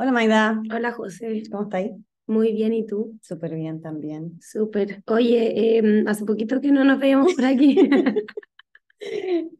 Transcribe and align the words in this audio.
Hola 0.00 0.12
Maida, 0.12 0.62
Hola 0.72 0.92
José, 0.92 1.42
¿cómo 1.50 1.64
estáis? 1.64 1.90
muy 2.28 2.52
bien, 2.52 2.72
¿y 2.72 2.86
tú? 2.86 3.18
Súper 3.22 3.54
bien 3.54 3.80
también. 3.80 4.38
Súper. 4.40 5.02
Oye, 5.06 5.78
em, 5.78 6.06
hace 6.06 6.24
poquito 6.24 6.60
que 6.60 6.70
no 6.70 6.84
nos 6.84 7.00
veíamos 7.00 7.34
por 7.34 7.44
aquí. 7.44 7.74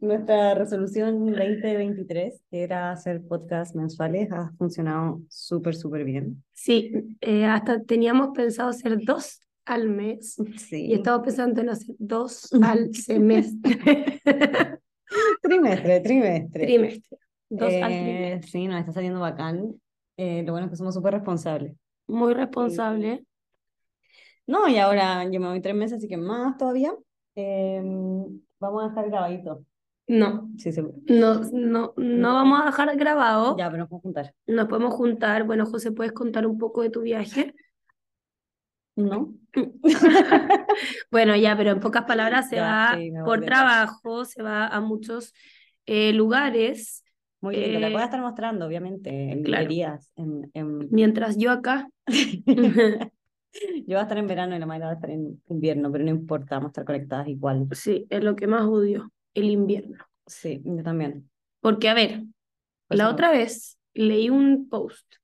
Nuestra 0.01 0.55
resolución 0.55 1.27
2023, 1.27 2.43
que 2.51 2.63
era 2.63 2.93
hacer 2.93 3.23
podcasts 3.23 3.75
mensuales, 3.75 4.31
ha 4.33 4.53
funcionado 4.59 5.23
súper, 5.29 5.75
súper 5.75 6.05
bien. 6.05 6.45
Sí, 6.53 6.93
eh, 7.21 7.47
hasta 7.47 7.83
teníamos 7.83 8.29
pensado 8.35 8.69
hacer 8.69 8.99
dos 9.05 9.41
al 9.65 9.89
mes 9.89 10.37
y 10.39 10.59
Sí, 10.59 10.93
estaba 10.93 11.23
pensando 11.23 11.61
en 11.63 11.71
hacer 11.71 11.95
dos 11.99 12.53
al 12.63 12.95
semestre. 12.95 14.21
trimestre, 15.43 16.01
trimestre. 16.01 16.67
Trimestre. 16.67 17.19
Dos 17.49 17.73
al 17.75 17.93
Eh, 17.93 17.99
trimestre. 18.05 18.51
sí, 18.51 18.67
nos 18.69 18.81
está 18.81 18.93
saliendo 18.93 19.21
bacán. 19.21 19.75
Eh, 20.19 20.43
lo 20.45 20.53
bueno 20.53 20.67
es 20.67 20.71
que 20.73 20.77
somos 20.77 20.95
súper 20.95 21.15
responsables. 21.15 21.75
Muy 22.09 22.35
responsable. 22.35 23.25
No, 24.47 24.69
y 24.69 24.79
ahora 24.79 25.25
yo 25.31 25.41
me 25.41 25.49
voy 25.49 25.61
tres 25.61 25.75
meses, 25.75 25.99
así 25.99 26.09
que 26.09 26.17
más 26.17 26.57
todavía. 26.57 26.93
Eh, 27.37 27.81
vamos 28.59 28.83
a 28.85 28.89
dejar 28.89 29.09
grabadito. 29.11 29.65
No, 30.09 30.49
Sí, 30.59 30.73
seguro. 30.73 30.95
no, 31.07 31.41
no, 31.53 31.95
no 31.97 32.35
vamos 32.35 32.61
a 32.63 32.67
dejar 32.67 32.97
grabado. 32.97 33.57
Ya, 33.59 33.71
pero 33.71 33.85
nos 33.85 33.93
a 33.93 34.01
juntar. 34.01 34.35
Nos 34.47 34.67
podemos 34.67 34.95
juntar. 34.95 35.45
Bueno, 35.45 35.67
José, 35.67 35.93
¿puedes 35.93 36.13
contar 36.13 36.47
un 36.47 36.59
poco 36.59 36.83
de 36.83 36.91
tu 36.91 37.03
viaje? 37.03 37.55
¿No? 38.97 39.35
Bueno, 41.11 41.37
ya, 41.37 41.57
pero 41.57 41.71
en 41.71 41.81
pocas 41.81 42.05
palabras 42.05 42.49
se 42.49 42.57
Ya, 42.57 42.63
va 42.63 42.97
sí, 42.97 43.13
por 43.25 43.41
trabajo, 43.45 44.25
se 44.25 44.43
va 44.43 44.67
a 44.67 44.81
muchos 44.81 45.33
eh, 45.87 46.13
lugares, 46.13 47.05
Muy 47.41 47.57
lindo. 47.57 47.79
La 47.81 47.91
voy 47.91 48.03
a 48.03 48.05
Eh, 48.05 48.05
estar 48.07 48.21
mostrando, 48.21 48.67
obviamente, 48.67 49.11
en 49.11 49.43
claro. 49.43 49.63
librerías. 49.63 50.11
En, 50.17 50.51
en... 50.55 50.89
mientras 50.91 51.37
yo 51.39 51.51
acá. 51.53 51.89
Yo 53.53 53.85
voy 53.87 53.97
a 53.97 54.03
estar 54.03 54.19
en 54.19 54.27
verano 54.27 54.55
y 54.57 54.59
la 54.59 54.67
Mayra 54.67 54.87
va 54.87 54.93
a 54.93 54.95
estar 54.97 55.11
en 55.11 55.43
invierno, 55.49 55.91
pero 55.91 56.05
no 56.05 56.11
importa, 56.11 56.57
vamos 56.57 56.69
a 56.69 56.73
estar 56.73 56.85
conectadas 56.85 57.29
igual. 57.29 57.69
Sí, 57.71 58.07
es 58.11 58.23
lo 58.23 58.37
que 58.37 58.47
más 58.47 58.65
odio, 58.67 59.13
el 59.35 59.51
invierno. 59.51 60.05
Sí, 60.27 60.61
yo 60.65 60.83
también. 60.83 61.31
Porque, 61.61 61.89
a 61.89 61.95
ver, 61.95 62.23
la 62.89 63.11
otra 63.11 63.31
vez 63.31 63.79
leí 63.95 64.31
un 64.31 64.69
post 64.69 65.15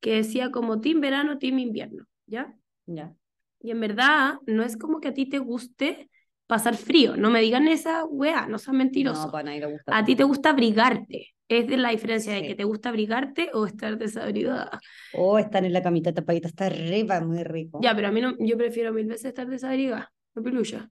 que 0.00 0.16
decía 0.16 0.50
como 0.50 0.80
team 0.80 1.00
verano, 1.00 1.38
team 1.38 1.58
invierno, 1.58 2.06
¿ya? 2.26 2.54
Ya. 2.86 3.14
Y 3.60 3.70
en 3.70 3.80
verdad 3.80 4.34
no 4.46 4.62
es 4.62 4.76
como 4.76 5.00
que 5.00 5.08
a 5.08 5.14
ti 5.14 5.26
te 5.28 5.38
guste 5.38 6.10
pasar 6.50 6.76
frío, 6.76 7.16
no 7.16 7.30
me 7.30 7.40
digan 7.40 7.66
esa 7.68 8.04
weá, 8.04 8.46
no 8.46 8.58
sean 8.58 8.76
mentirosos. 8.76 9.24
No, 9.26 9.32
para 9.32 9.44
nadie 9.44 9.60
le 9.60 9.66
gusta. 9.72 9.96
A 9.96 10.04
ti 10.04 10.14
te 10.14 10.24
gusta 10.24 10.50
abrigarte. 10.50 11.28
Es 11.48 11.66
de 11.66 11.76
la 11.78 11.88
diferencia 11.90 12.32
de 12.34 12.40
Sí. 12.42 12.46
que 12.48 12.54
te 12.54 12.64
gusta 12.64 12.90
abrigarte 12.90 13.50
o 13.54 13.64
estar 13.66 13.96
desabrigada. 13.98 14.78
O 15.14 15.38
estar 15.38 15.64
en 15.64 15.72
la 15.72 15.82
camita 15.82 16.12
tapadita, 16.12 16.46
está 16.48 16.66
arriba, 16.66 17.20
muy 17.22 17.42
rico. 17.42 17.80
Ya, 17.82 17.94
pero 17.94 18.08
a 18.08 18.12
mí 18.12 18.20
no, 18.20 18.34
yo 18.38 18.56
prefiero 18.58 18.92
mil 18.92 19.06
veces 19.06 19.24
estar 19.26 19.48
desabrigada, 19.48 20.12
no 20.34 20.42
pelucha. 20.42 20.88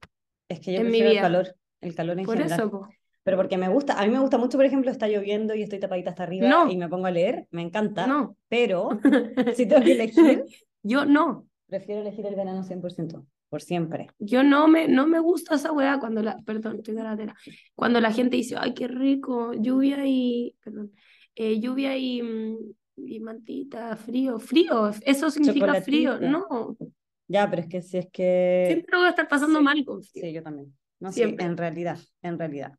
Es 0.48 0.58
que 0.60 0.72
yo 0.72 0.80
en 0.80 0.86
mi 0.86 0.98
prefiero 0.98 1.08
el 1.10 1.12
vida. 1.14 1.22
calor, 1.22 1.54
el 1.80 1.94
calor 1.94 2.18
en 2.18 2.24
Por 2.26 2.36
general. 2.36 2.58
eso, 2.60 2.70
po. 2.70 2.88
Pero 3.22 3.36
porque 3.36 3.56
me 3.56 3.68
gusta, 3.68 4.00
a 4.00 4.04
mí 4.04 4.10
me 4.10 4.18
gusta 4.18 4.36
mucho, 4.38 4.58
por 4.58 4.64
ejemplo, 4.66 4.90
está 4.90 5.06
lloviendo 5.08 5.54
y 5.54 5.62
estoy 5.62 5.78
tapadita 5.78 6.10
hasta 6.10 6.24
arriba 6.24 6.48
No. 6.48 6.70
y 6.70 6.76
me 6.76 6.88
pongo 6.88 7.06
a 7.06 7.10
leer, 7.10 7.46
me 7.52 7.62
encanta. 7.62 8.06
No. 8.06 8.36
Pero 8.48 8.88
si 9.54 9.66
tengo 9.66 9.82
que 9.84 9.92
elegir, 9.92 10.44
Yo 10.82 11.04
no. 11.06 11.46
prefiero 11.68 12.00
elegir 12.02 12.26
el 12.26 12.34
verano 12.34 12.64
100%, 12.64 13.24
por 13.50 13.60
siempre. 13.60 14.06
Yo 14.18 14.42
no 14.42 14.68
me, 14.68 14.88
no 14.88 15.06
me 15.06 15.18
gusta 15.18 15.56
esa 15.56 15.72
weá 15.72 15.98
cuando 15.98 16.22
la, 16.22 16.38
perdón, 16.38 16.76
estoy 16.76 16.94
galatera. 16.94 17.36
Cuando 17.74 18.00
la 18.00 18.12
gente 18.12 18.36
dice, 18.36 18.54
ay, 18.58 18.72
qué 18.72 18.88
rico, 18.88 19.52
lluvia 19.52 20.06
y, 20.06 20.56
perdón, 20.62 20.92
eh, 21.34 21.60
lluvia 21.60 21.96
y, 21.98 22.22
mm, 22.22 22.56
y 22.96 23.20
mantita, 23.20 23.96
frío, 23.96 24.38
frío, 24.38 24.90
eso 25.04 25.30
significa 25.30 25.74
frío. 25.82 26.18
No, 26.20 26.76
Ya, 27.26 27.50
pero 27.50 27.62
es 27.62 27.68
que 27.68 27.82
si 27.82 27.98
es 27.98 28.06
que... 28.10 28.66
siempre 28.68 28.96
voy 28.96 29.06
a 29.06 29.10
estar 29.10 29.28
pasando 29.28 29.58
sí, 29.58 29.64
mal 29.64 29.84
con 29.84 30.02
frío. 30.02 30.24
Sí, 30.24 30.32
yo 30.32 30.42
también. 30.42 30.72
No, 31.00 31.10
sí, 31.10 31.20
Siempre. 31.20 31.46
en 31.46 31.56
realidad, 31.56 31.98
en 32.22 32.38
realidad. 32.38 32.74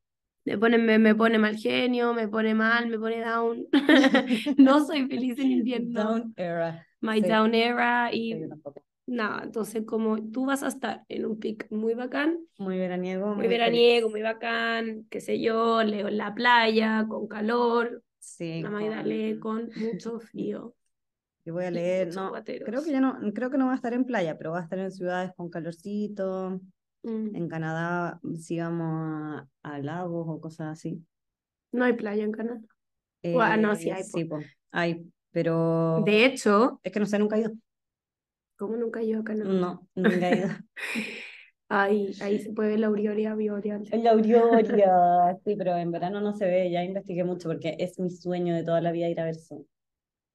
Me 0.46 0.58
pone, 0.58 0.78
me, 0.78 0.98
me 0.98 1.16
pone 1.16 1.38
mal 1.38 1.58
genio, 1.58 2.14
me 2.14 2.28
pone 2.28 2.54
mal, 2.56 2.88
me 2.88 2.98
pone 2.98 3.20
down. 3.20 3.68
no 4.58 4.86
soy 4.86 5.08
feliz 5.08 5.38
en 5.38 5.52
invierno. 5.52 6.04
Down 6.04 6.34
era. 6.38 6.88
My 7.00 7.22
sí. 7.22 7.28
down 7.28 7.54
era 7.54 8.10
Sí, 8.12 8.34
y 8.34 8.40
yo 8.40 8.48
tampoco. 8.48 8.84
Nada, 9.12 9.44
entonces 9.44 9.84
como 9.86 10.18
tú 10.32 10.46
vas 10.46 10.64
a 10.64 10.68
estar 10.68 11.04
en 11.10 11.26
un 11.26 11.40
pic 11.40 11.68
muy 11.72 11.94
bacán, 11.94 12.40
Muy 12.58 12.78
veraniego. 12.78 13.36
muy 13.36 13.44
feliz. 13.46 13.50
veraniego, 13.50 14.10
muy 14.10 14.22
bacán, 14.22 15.06
qué 15.10 15.22
sé 15.22 15.40
yo, 15.42 15.84
leo 15.84 16.08
en 16.08 16.18
la 16.18 16.34
playa, 16.34 17.06
con 17.08 17.28
calor, 17.28 18.04
Sí, 18.20 18.62
la 18.64 18.70
con- 18.72 19.40
con 19.40 19.72
mucho 19.76 20.20
frío. 20.20 20.74
Yo 21.44 21.54
voy 21.54 21.66
a 21.66 21.72
leer, 21.72 22.14
no, 22.14 22.30
guateros. 22.30 22.68
creo 22.70 22.84
que 22.84 22.92
ya 22.92 23.02
no, 23.02 23.18
creo 23.34 23.50
que 23.50 23.58
no 23.58 23.66
va 23.66 23.74
a 23.74 23.76
estar 23.76 23.94
en 23.94 24.06
playa, 24.06 24.38
pero 24.38 24.52
va 24.52 24.60
a 24.60 24.64
estar 24.64 24.80
en 24.80 24.92
ciudades 24.92 25.32
con 25.36 25.50
calorcito. 25.50 26.62
Mm, 27.04 27.36
En 27.36 27.48
Canadá, 27.50 28.20
si 28.40 28.60
vamos 28.60 29.48
a, 29.64 29.74
a 29.76 29.80
lagos 29.80 30.26
o 30.30 30.40
cosas 30.40 30.68
así. 30.80 31.04
No 31.72 31.86
hay 31.86 31.94
playa 31.94 32.24
en 32.24 32.32
Canadá. 32.32 32.62
No, 33.58 33.76
sí 33.76 33.90
Eh, 33.90 33.94
hay. 33.94 34.04
Sí, 34.04 34.26
po, 34.26 34.40
hay, 34.72 35.06
pero 35.32 36.04
De 36.06 36.26
hecho, 36.26 36.80
es 36.84 36.92
que 36.92 37.00
no 37.00 37.06
sé, 37.06 37.18
nunca 37.20 37.38
he 37.38 37.42
ido. 37.42 37.52
¿Cómo 38.62 38.78
nunca 38.78 39.00
he 39.02 39.06
ido 39.06 39.22
a 39.22 39.24
Canadá? 39.24 39.50
No, 39.50 39.88
nunca 39.96 40.30
he 40.30 40.38
ido. 40.38 40.50
Ahí, 41.70 42.16
ahí 42.20 42.38
se 42.40 42.52
puede 42.52 42.70
ver 42.72 42.80
la 42.82 42.90
boreal. 42.90 43.88
En 43.92 44.04
la 44.04 44.12
aurora, 44.12 45.38
sí, 45.44 45.56
pero 45.56 45.76
en 45.78 45.92
verano 45.92 46.22
no 46.22 46.34
se 46.34 46.46
ve, 46.46 46.70
ya 46.70 46.84
investigué 46.84 47.24
mucho 47.24 47.50
porque 47.50 47.76
es 47.80 47.98
mi 48.00 48.10
sueño 48.10 48.54
de 48.56 48.64
toda 48.64 48.82
la 48.82 48.92
vida 48.92 49.10
ir 49.10 49.20
a 49.20 49.26
ver 49.26 49.36
sol. 49.36 49.66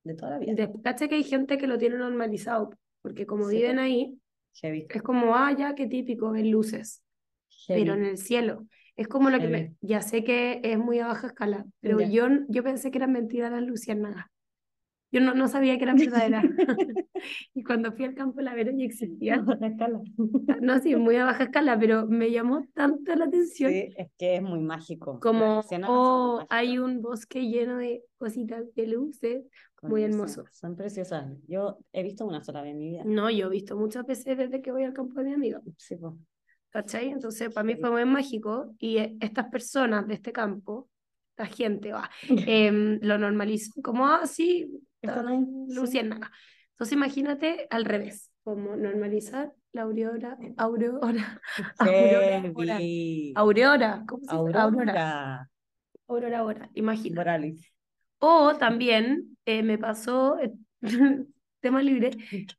De 0.04 0.14
toda 0.14 0.32
la 0.32 0.38
vida. 0.38 0.54
De- 0.54 0.72
Cacha 0.82 1.08
que 1.08 1.16
hay 1.16 1.24
gente 1.24 1.58
que 1.58 1.66
lo 1.66 1.78
tiene 1.78 1.96
normalizado, 1.98 2.70
porque 3.02 3.26
como 3.26 3.48
Sí, 3.50 3.58
viven 3.58 3.78
ahí, 3.78 4.18
Heavy, 4.54 4.86
es 4.88 5.02
como, 5.02 5.34
ah, 5.36 5.52
ya, 5.56 5.74
qué 5.74 5.86
típico, 5.86 6.30
ver 6.32 6.46
luces, 6.46 7.02
pero 7.72 7.94
en 7.94 8.00
heavy. 8.00 8.10
el 8.10 8.18
cielo. 8.18 8.66
Es 8.96 9.08
como 9.08 9.30
lo 9.30 9.40
que 9.40 9.48
me, 9.48 9.58
Heavy. 9.58 9.76
ya 9.80 10.00
sé 10.02 10.24
que 10.24 10.60
es 10.64 10.78
muy 10.78 11.00
a 11.00 11.08
baja 11.08 11.28
escala, 11.28 11.66
pero 11.80 12.00
yo, 12.00 12.28
yo 12.48 12.62
pensé 12.64 12.90
que 12.90 12.98
eran 12.98 13.12
mentiras 13.12 13.52
las 13.52 13.62
luciérnagas. 13.62 14.26
Yo 15.12 15.20
no, 15.20 15.34
no 15.34 15.48
sabía 15.48 15.76
que 15.76 15.84
eran 15.84 15.96
verdaderas. 15.96 16.44
Y 17.54 17.62
cuando 17.62 17.92
fui 17.92 18.04
al 18.04 18.14
campo 18.14 18.40
la 18.40 18.54
vera 18.54 18.72
ya 18.74 18.84
existía. 18.84 19.40
Baja 19.40 19.66
escala. 19.66 20.00
No, 20.60 20.78
sí, 20.80 20.94
muy 20.96 21.16
a 21.16 21.24
baja 21.24 21.44
escala, 21.44 21.78
pero 21.78 22.06
me 22.06 22.30
llamó 22.30 22.66
tanto 22.74 23.14
la 23.14 23.24
atención. 23.24 23.70
Sí, 23.70 23.88
es 23.96 24.08
que 24.18 24.36
es 24.36 24.42
muy 24.42 24.60
mágico. 24.60 25.18
Como, 25.20 25.62
oh, 25.88 26.44
hay 26.50 26.78
un 26.78 27.00
bosque 27.00 27.48
lleno 27.48 27.78
de 27.78 28.02
cositas 28.18 28.64
de 28.74 28.86
luces. 28.86 29.44
Con 29.74 29.90
muy 29.90 30.02
hermoso. 30.02 30.44
Son 30.52 30.76
preciosas. 30.76 31.26
Yo 31.46 31.78
he 31.92 32.02
visto 32.02 32.26
una 32.26 32.42
sola 32.42 32.62
vez 32.62 32.72
en 32.72 32.78
mi 32.78 32.90
vida. 32.90 33.02
No, 33.04 33.30
yo 33.30 33.46
he 33.46 33.50
visto 33.50 33.76
muchas 33.76 34.06
veces 34.06 34.36
desde 34.36 34.60
que 34.60 34.72
voy 34.72 34.84
al 34.84 34.92
campo 34.92 35.20
de 35.20 35.24
mi 35.24 35.34
amigo. 35.34 35.60
Sí, 35.76 35.96
po. 35.96 36.18
¿Cachai? 36.70 37.08
Entonces, 37.08 37.52
para 37.54 37.64
mí 37.64 37.76
fue 37.76 37.90
muy 37.90 38.04
mágico 38.04 38.74
y 38.78 38.98
eh, 38.98 39.16
estas 39.20 39.48
personas 39.48 40.06
de 40.06 40.14
este 40.14 40.32
campo, 40.32 40.90
la 41.38 41.46
gente, 41.46 41.92
va, 41.92 42.10
em, 42.46 42.98
lo 43.00 43.16
normalizan 43.16 43.82
como, 43.82 44.06
ah, 44.06 44.26
sí, 44.26 44.70
Están 45.06 45.28
ahí, 45.28 45.44
sí. 45.86 45.98
Entonces, 45.98 46.92
imagínate 46.92 47.66
al 47.70 47.84
revés, 47.84 48.30
como 48.44 48.76
normalizar 48.76 49.52
la 49.72 49.82
aurora, 49.82 50.36
aurora, 50.56 51.40
aurora, 51.78 52.42
aurora, 53.34 54.04
¿cómo 54.06 54.24
se? 54.24 54.34
Aurora, 54.34 54.62
Aurora. 54.62 55.48
aurora, 56.08 56.42
boreal, 56.42 56.70
imagínate. 56.74 57.18
Borealis. 57.18 57.72
O 58.18 58.54
también 58.56 59.36
eh, 59.44 59.62
me 59.62 59.78
pasó, 59.78 60.38
eh, 60.38 60.52
tema 61.60 61.82
libre, 61.82 62.10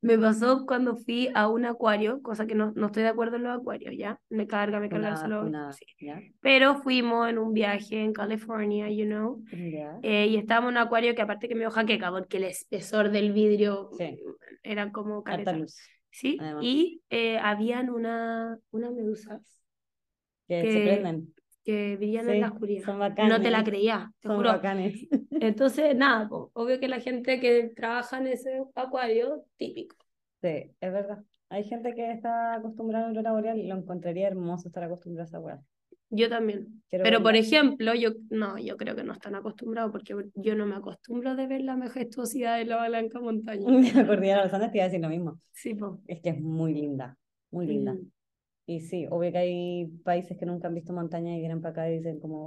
me 0.01 0.17
pasó 0.17 0.65
cuando 0.65 0.95
fui 0.95 1.29
a 1.33 1.47
un 1.47 1.65
acuario, 1.65 2.21
cosa 2.21 2.45
que 2.45 2.55
no, 2.55 2.73
no 2.75 2.87
estoy 2.87 3.03
de 3.03 3.09
acuerdo 3.09 3.37
en 3.37 3.43
los 3.43 3.57
acuarios, 3.59 3.95
¿ya? 3.97 4.19
Me 4.29 4.47
carga, 4.47 4.79
me 4.79 4.89
carga 4.89 5.15
solo. 5.15 5.49
sí. 5.71 5.85
Pero 6.41 6.75
fuimos 6.81 7.29
en 7.29 7.37
un 7.37 7.53
viaje 7.53 8.03
en 8.03 8.13
California, 8.13 8.89
you 8.89 9.05
know, 9.05 9.43
eh, 10.03 10.27
y 10.27 10.37
estábamos 10.37 10.69
en 10.71 10.77
un 10.77 10.83
acuario 10.83 11.15
que 11.15 11.21
aparte 11.21 11.47
que 11.47 11.55
me 11.55 11.61
dio 11.61 11.71
jaqueca, 11.71 12.11
porque 12.11 12.37
el 12.37 12.45
espesor 12.45 13.09
del 13.11 13.31
vidrio 13.33 13.89
Sí. 13.97 14.19
era 14.63 14.91
como 14.91 15.23
caleta, 15.23 15.53
luz. 15.53 15.77
¿sí? 16.09 16.37
además. 16.39 16.63
Y 16.65 17.01
eh, 17.09 17.37
habían 17.37 17.89
una, 17.89 18.57
unas 18.71 18.91
medusas 18.93 19.41
Que, 20.47 20.61
Que 20.63 20.71
se 20.71 20.79
prenden. 20.81 21.33
Que 21.67 21.97
brillan 21.97 22.29
en 22.29 22.39
la 22.41 22.47
Sí, 22.47 22.53
oscuridad. 22.53 22.97
No 23.27 23.41
te 23.41 23.51
la 23.51 23.63
creía, 23.63 24.11
te 24.21 24.27
Son 24.27 24.37
juro. 24.37 24.49
bacanes. 24.49 25.07
Entonces, 25.41 25.95
nada, 25.95 26.27
po, 26.29 26.49
obvio 26.53 26.79
que 26.79 26.87
la 26.87 26.99
gente 27.01 27.39
que 27.39 27.69
trabaja 27.75 28.17
en 28.19 28.27
ese 28.27 28.63
acuario, 28.75 29.45
típico. 29.57 29.95
Sí, 30.41 30.47
es 30.47 30.93
verdad. 30.93 31.23
Hay 31.49 31.63
gente 31.63 31.93
que 31.95 32.11
está 32.11 32.55
acostumbrada 32.55 33.05
a 33.05 33.09
aurora 33.09 33.31
boreal 33.33 33.57
y 33.59 33.67
lo 33.67 33.75
encontraría 33.75 34.27
hermoso 34.27 34.67
estar 34.67 34.83
acostumbrada 34.83 35.25
a 35.25 35.27
esa 35.27 35.39
weá. 35.39 35.61
Yo 36.09 36.29
también. 36.29 36.83
Quiero 36.89 37.03
Pero 37.03 37.21
por 37.21 37.33
verla. 37.33 37.47
ejemplo, 37.47 37.93
yo 37.93 38.11
no, 38.29 38.57
yo 38.57 38.77
creo 38.77 38.95
que 38.95 39.03
no 39.03 39.13
están 39.13 39.35
acostumbrados 39.35 39.91
porque 39.91 40.15
yo 40.35 40.55
no 40.55 40.65
me 40.65 40.75
acostumbro 40.75 41.35
de 41.35 41.47
ver 41.47 41.61
la 41.61 41.75
majestuosidad 41.75 42.57
de 42.57 42.65
la 42.65 42.87
Blanca 42.87 43.19
Montaña. 43.19 43.65
Cordillera 44.05 44.37
de 44.39 44.43
los 44.45 44.53
Andes 44.53 44.71
te 44.71 44.77
iba 44.77 44.85
a 44.85 44.87
decir 44.87 45.01
lo 45.01 45.09
mismo. 45.09 45.39
Sí, 45.51 45.73
po. 45.75 45.99
Es 46.07 46.21
que 46.21 46.29
es 46.29 46.39
muy 46.39 46.73
linda, 46.73 47.17
muy 47.51 47.67
linda. 47.67 47.93
Mm. 47.93 48.11
Y 48.67 48.81
sí, 48.81 49.07
obvio 49.09 49.31
que 49.31 49.37
hay 49.39 49.87
países 50.03 50.37
que 50.37 50.45
nunca 50.45 50.67
han 50.67 50.75
visto 50.75 50.93
montaña 50.93 51.35
y 51.35 51.39
vienen 51.39 51.61
para 51.61 51.71
acá 51.71 51.89
y 51.89 51.97
dicen 51.97 52.19
como, 52.19 52.37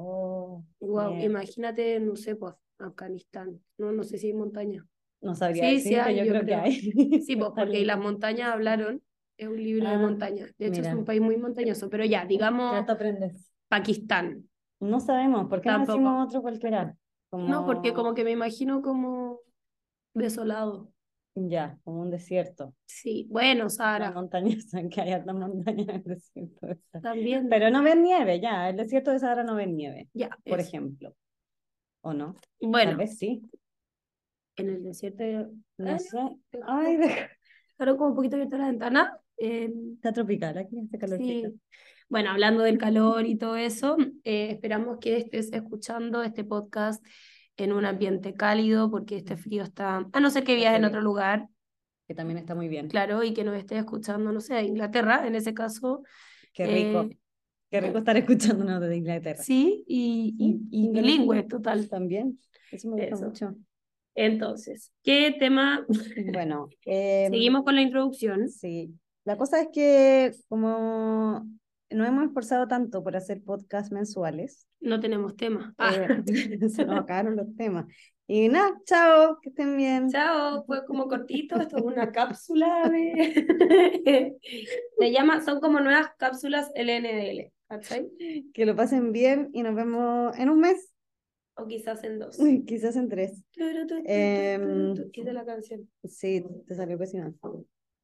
oh, 0.58 0.64
Wow, 0.81 1.11
mierda. 1.11 1.26
imagínate, 1.26 2.00
no 2.00 2.17
sé, 2.17 2.37
pues, 2.37 2.55
Afganistán. 2.78 3.61
No, 3.76 3.93
no 3.93 4.02
sé 4.05 4.19
si 4.19 4.28
hay 4.28 4.32
montaña. 4.34 4.87
No 5.22 5.34
sabría 5.34 5.67
Sí, 5.67 5.76
decir, 5.76 5.93
sí 5.93 5.94
hay, 5.96 6.17
yo, 6.19 6.25
yo 6.25 6.32
creo, 6.32 6.46
que 6.46 6.55
hay. 6.55 6.81
Sí, 7.19 7.37
pues, 7.37 7.50
porque 7.56 7.84
las 7.84 7.99
montañas 7.99 8.52
hablaron. 8.52 9.02
Es 9.37 9.49
un 9.49 9.56
libro 9.62 9.88
de 9.88 9.96
Ah, 9.96 9.99
montaña. 9.99 10.46
De 10.58 10.67
hecho, 10.67 10.82
es 10.82 10.93
un 10.93 11.05
país 11.05 11.20
muy 11.20 11.37
montañoso. 11.37 11.88
Pero 11.90 12.05
ya, 12.05 12.25
digamos 12.26 12.73
Ya 12.75 12.87
te 12.87 12.93
aprendes. 12.93 13.50
Pakistán. 13.69 14.49
No 14.81 15.00
sabemos, 15.00 15.49
¿por 15.49 15.61
qué 15.62 15.69
no 15.70 15.76
Tampoco. 15.76 15.99
decimos 15.99 16.26
otro 16.28 16.43
cualquiera? 16.43 16.96
No, 17.32 17.64
porque 17.66 17.94
como 17.94 18.14
que 18.14 18.25
me 18.25 18.31
imagino 18.32 18.82
como 18.82 19.40
desolado. 20.14 20.93
Ya, 21.48 21.78
como 21.84 22.02
un 22.02 22.10
desierto. 22.10 22.75
Sí, 22.84 23.26
bueno, 23.31 23.70
Sara, 23.70 24.10
montaña, 24.12 24.56
que 24.92 25.00
hay 25.00 25.12
altas 25.12 25.34
montañas 25.34 25.88
en 25.88 25.94
el 25.96 26.02
desierto. 26.04 26.66
de 26.66 26.75
Sahara. 26.76 27.00
también. 27.02 27.48
Pero 27.48 27.70
no 27.70 27.82
ven 27.82 28.02
nieve, 28.02 28.40
ya. 28.40 28.69
El 28.69 28.76
desierto 28.76 29.10
de 29.10 29.19
Sahara 29.20 29.44
no 29.44 29.54
ven 29.54 29.76
nieve, 29.76 30.08
ya, 30.12 30.31
por 30.44 30.60
eso. 30.60 30.69
ejemplo. 30.69 31.14
¿O 32.02 32.12
no? 32.12 32.34
Tal 32.60 32.70
Bueno, 32.70 32.96
vez 32.96 33.16
sí. 33.19 33.42
en 34.56 34.69
el 34.70 34.82
desierto. 34.82 35.22
de- 35.22 35.46
No 35.78 35.90
Ay, 35.92 35.98
sé. 35.98 36.19
Ay, 36.66 36.96
deja- 36.96 37.28
Claro, 37.76 37.96
como 37.96 38.10
un 38.10 38.16
poquito 38.16 38.37
abierta 38.37 38.58
la 38.58 38.66
ventana. 38.66 39.19
eh, 39.38 39.72
está 39.94 40.12
tropical 40.12 40.58
aquí, 40.58 40.78
hace 40.81 40.98
calorcito. 40.98 41.48
sí. 41.50 41.60
Bueno, 42.10 42.31
hablando 42.31 42.62
del 42.64 42.76
calor 42.76 43.25
y 43.25 43.37
todo 43.37 43.56
eso, 43.56 43.96
eh, 44.25 44.50
esperamos 44.50 44.98
que 44.98 45.16
estés 45.16 45.50
escuchando 45.52 46.22
este 46.22 46.42
podcast 46.44 47.02
en 47.64 47.72
un 47.72 47.84
ambiente 47.84 48.34
cálido, 48.34 48.90
porque 48.90 49.16
este 49.16 49.36
frío 49.36 49.62
está, 49.62 50.06
a 50.12 50.20
no 50.20 50.30
ser 50.30 50.44
que 50.44 50.54
viajes 50.54 50.78
en 50.78 50.84
otro 50.84 51.00
lugar, 51.00 51.48
Que 52.06 52.14
también 52.14 52.38
está 52.38 52.54
muy 52.54 52.68
bien. 52.68 52.88
claro, 52.88 53.22
y 53.22 53.32
que 53.34 53.44
nos 53.44 53.56
estés 53.56 53.78
escuchando, 53.78 54.32
no 54.32 54.40
sé, 54.40 54.54
de 54.54 54.62
Inglaterra, 54.64 55.26
en 55.26 55.34
ese 55.34 55.54
caso. 55.54 56.02
Qué 56.52 56.66
rico. 56.66 57.02
eh, 57.02 57.16
Qué 57.70 57.80
rico 57.80 57.98
estar 57.98 58.16
escuchándonos 58.16 58.80
desde 58.80 58.96
Inglaterra. 58.96 59.42
Sí, 59.42 59.84
y, 59.86 60.34
y, 60.38 60.86
y 60.86 60.88
bilingüe, 60.90 61.44
total. 61.44 61.88
También. 61.88 62.38
Eso 62.72 62.88
me 62.88 62.96
gusta 63.08 63.14
Eso. 63.14 63.26
mucho. 63.26 63.54
Entonces, 64.16 64.92
¿qué 65.04 65.36
tema? 65.38 65.86
Bueno, 66.32 66.68
eh, 66.86 67.28
Seguimos 67.30 67.62
con 67.62 67.76
la 67.76 67.82
introducción. 67.82 68.48
Sí, 68.48 68.92
la 69.24 69.36
cosa 69.36 69.60
es 69.60 69.68
que 69.72 70.32
como 70.48 71.46
nos 71.90 72.08
hemos 72.08 72.25
esforzado 72.26 72.66
tanto 72.69 73.02
por 73.02 73.16
hacer 73.16 73.42
podcasts 73.42 73.92
mensuales, 73.92 74.66
No 74.81 75.00
tenemos 75.00 75.37
tema. 75.37 75.75
Ah, 75.78 75.92
eh, 75.94 76.69
se 76.69 76.84
nos 76.84 77.00
acabaron 77.00 77.37
los 77.37 77.54
temas. 77.56 77.87
Y 78.26 78.48
nada, 78.48 78.70
chao, 78.84 79.40
que 79.42 79.48
estén 79.48 79.76
bien. 79.76 80.08
Chao, 80.08 80.64
fue 80.64 80.84
como 80.87 81.08
cortito, 81.08 81.60
esto 81.60 81.78
es 81.78 81.82
una 81.82 82.12
cápsula 82.12 82.88
de... 82.88 84.37
Se 84.98 85.10
llama, 85.10 85.40
son 85.44 85.58
como 85.60 85.81
nuevas 85.81 86.10
cápsulas 86.16 86.70
LNDL, 86.76 87.52
¿cachai? 87.69 88.08
Que 88.54 88.66
lo 88.66 88.76
pasen 88.76 89.10
bien 89.10 89.50
y 89.52 89.64
nos 89.64 89.75
vemos 89.75 90.38
en 90.38 90.48
un 90.48 90.60
mes, 90.60 90.92
O 91.56 91.66
quizás 91.66 92.04
en 92.04 92.20
dos. 92.20 92.38
quizás 92.66 92.94
en 92.94 93.08
tres. 93.08 93.42
Em... 93.56 94.92
Em, 94.92 94.94
Hice 95.12 95.32
la 95.32 95.44
canción. 95.44 95.90
Sí, 96.04 96.44
te 96.69 96.75
salió 96.76 96.96
pésima. 96.96 97.32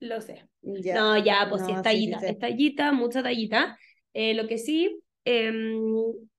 Lo 0.01 0.21
sé. 0.21 0.45
Ya. 0.63 0.97
No, 0.97 1.17
ya, 1.19 1.47
pues 1.51 1.63
sí, 1.65 1.73
es 1.73 1.83
sí, 1.83 2.03
sí 2.03 2.15
tallita, 2.15 2.19
sé. 2.19 2.29
es 2.31 2.39
tallita, 2.39 2.93
mucha 2.93 3.23
tallita. 3.23 3.79
Eh, 4.13 4.35
lo 4.35 4.47
que 4.47 4.59
sí, 4.59 5.01
em, 5.25 5.77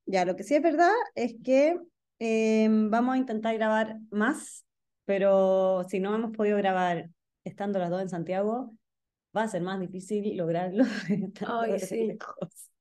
Ya, 0.06 0.26
lo 0.26 0.36
que 0.36 0.44
sí 0.44 0.56
es 0.56 0.62
verdad 0.62 0.92
es 1.16 1.36
que 1.44 1.78
em, 2.20 2.90
vamos 2.90 3.16
a 3.16 3.18
intentar 3.18 3.54
grabar 3.56 3.98
más, 4.10 4.66
pero 5.06 5.84
si 5.90 6.00
no 6.00 6.16
hemos 6.16 6.32
podido 6.32 6.58
grabar 6.58 7.10
estando 7.44 7.80
las 7.80 7.90
dos 7.90 8.02
en 8.02 8.10
Santiago, 8.10 8.74
va 9.36 9.44
a 9.44 9.48
ser 9.50 9.62
más 9.62 9.80
difícil 9.80 10.38
lograrlo 10.38 10.86
Ay, 11.48 11.80
sí. 11.80 12.08
lejos. 12.08 12.72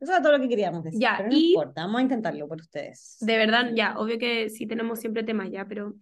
Eso 0.00 0.12
era 0.12 0.22
todo 0.22 0.32
lo 0.32 0.40
que 0.42 0.48
queríamos 0.48 0.84
decir, 0.84 1.00
Ya, 1.00 1.16
pero 1.16 1.30
no 1.30 1.36
y- 1.36 1.46
importa, 1.46 1.82
vamos 1.82 2.00
a 2.00 2.02
intentarlo 2.02 2.48
por 2.48 2.60
ustedes. 2.60 3.18
de 3.20 3.36
verdad, 3.38 3.70
ya, 3.74 3.96
obvio 3.98 4.18
que 4.18 4.50
sí 4.50 4.66
tenemos 4.66 5.00
siempre 5.00 5.22
temas 5.24 5.50
ya, 5.50 5.66
pero 5.66 5.94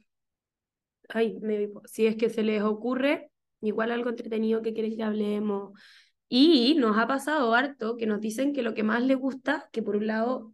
ay, 1.09 1.39
me, 1.41 1.69
si 1.87 2.07
es 2.07 2.17
que 2.17 2.31
se 2.31 2.43
les 2.43 2.63
ocurre, 2.63 3.31
igual 3.61 3.91
algo 3.93 4.11
entretenido 4.11 4.63
que 4.63 4.73
quieren 4.73 4.97
que 4.97 5.03
hablemos. 5.03 5.73
Y 6.29 6.75
nos 6.79 6.99
ha 6.99 7.07
pasado 7.07 7.55
harto 7.55 7.97
que 7.97 8.07
nos 8.07 8.21
dicen 8.21 8.53
que 8.53 8.63
lo 8.63 8.75
que 8.75 8.83
más 8.83 9.03
les 9.03 9.17
gusta, 9.17 9.69
que 9.73 9.83
por 9.83 9.97
un 9.97 10.07
lado 10.07 10.53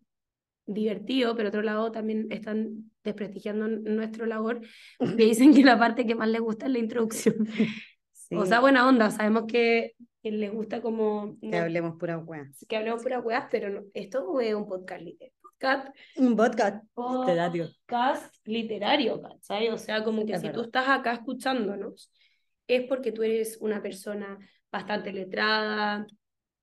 divertido, 0.66 1.36
pero 1.36 1.48
otro 1.48 1.62
lado 1.62 1.90
también 1.92 2.26
están 2.30 2.90
desprestigiando 3.02 3.68
nuestro 3.68 4.24
labor, 4.26 4.60
que 4.60 4.66
dicen 5.24 5.52
que 5.54 5.62
la 5.64 5.78
parte 5.78 6.06
que 6.06 6.14
más 6.14 6.28
les 6.28 6.40
gusta 6.40 6.66
es 6.66 6.72
la 6.72 6.78
introducción. 6.78 7.36
Sí, 8.26 8.36
O 8.36 8.46
sea, 8.46 8.60
buena 8.60 8.88
onda, 8.88 9.10
sabemos 9.10 9.42
que, 9.46 9.92
que 10.22 10.30
les 10.30 10.50
gusta 10.50 10.80
como 10.80 11.36
que 11.42 11.48
no- 11.48 11.58
hablemos 11.58 11.96
pura 11.98 12.16
wea. 12.16 12.46
que 12.66 12.74
hablemos 12.78 13.02
pura 13.02 13.20
weas, 13.20 13.48
pero 13.50 13.68
no, 13.68 13.82
esto 13.92 14.40
es 14.40 14.54
un 14.54 14.66
podcast 14.66 15.02
literario. 15.02 15.34
Podcast, 15.42 15.88
Un 16.16 16.34
podcast 16.34 16.84
literario. 16.96 17.68
podcast 17.86 18.34
literario, 18.46 19.20
¿cachai? 19.20 19.68
O 19.68 19.76
sea, 19.76 20.02
como 20.02 20.24
que 20.24 20.32
Es 20.32 20.40
si 20.40 20.46
tú 20.46 20.60
verdad. 20.60 20.64
estás 20.64 20.88
acá 20.88 21.12
escuchándonos, 21.12 22.10
es 22.66 22.82
porque 22.88 23.12
tú 23.12 23.22
eres 23.22 23.58
una 23.60 23.82
persona 23.82 24.38
bastante 24.72 25.12
letrada, 25.12 26.06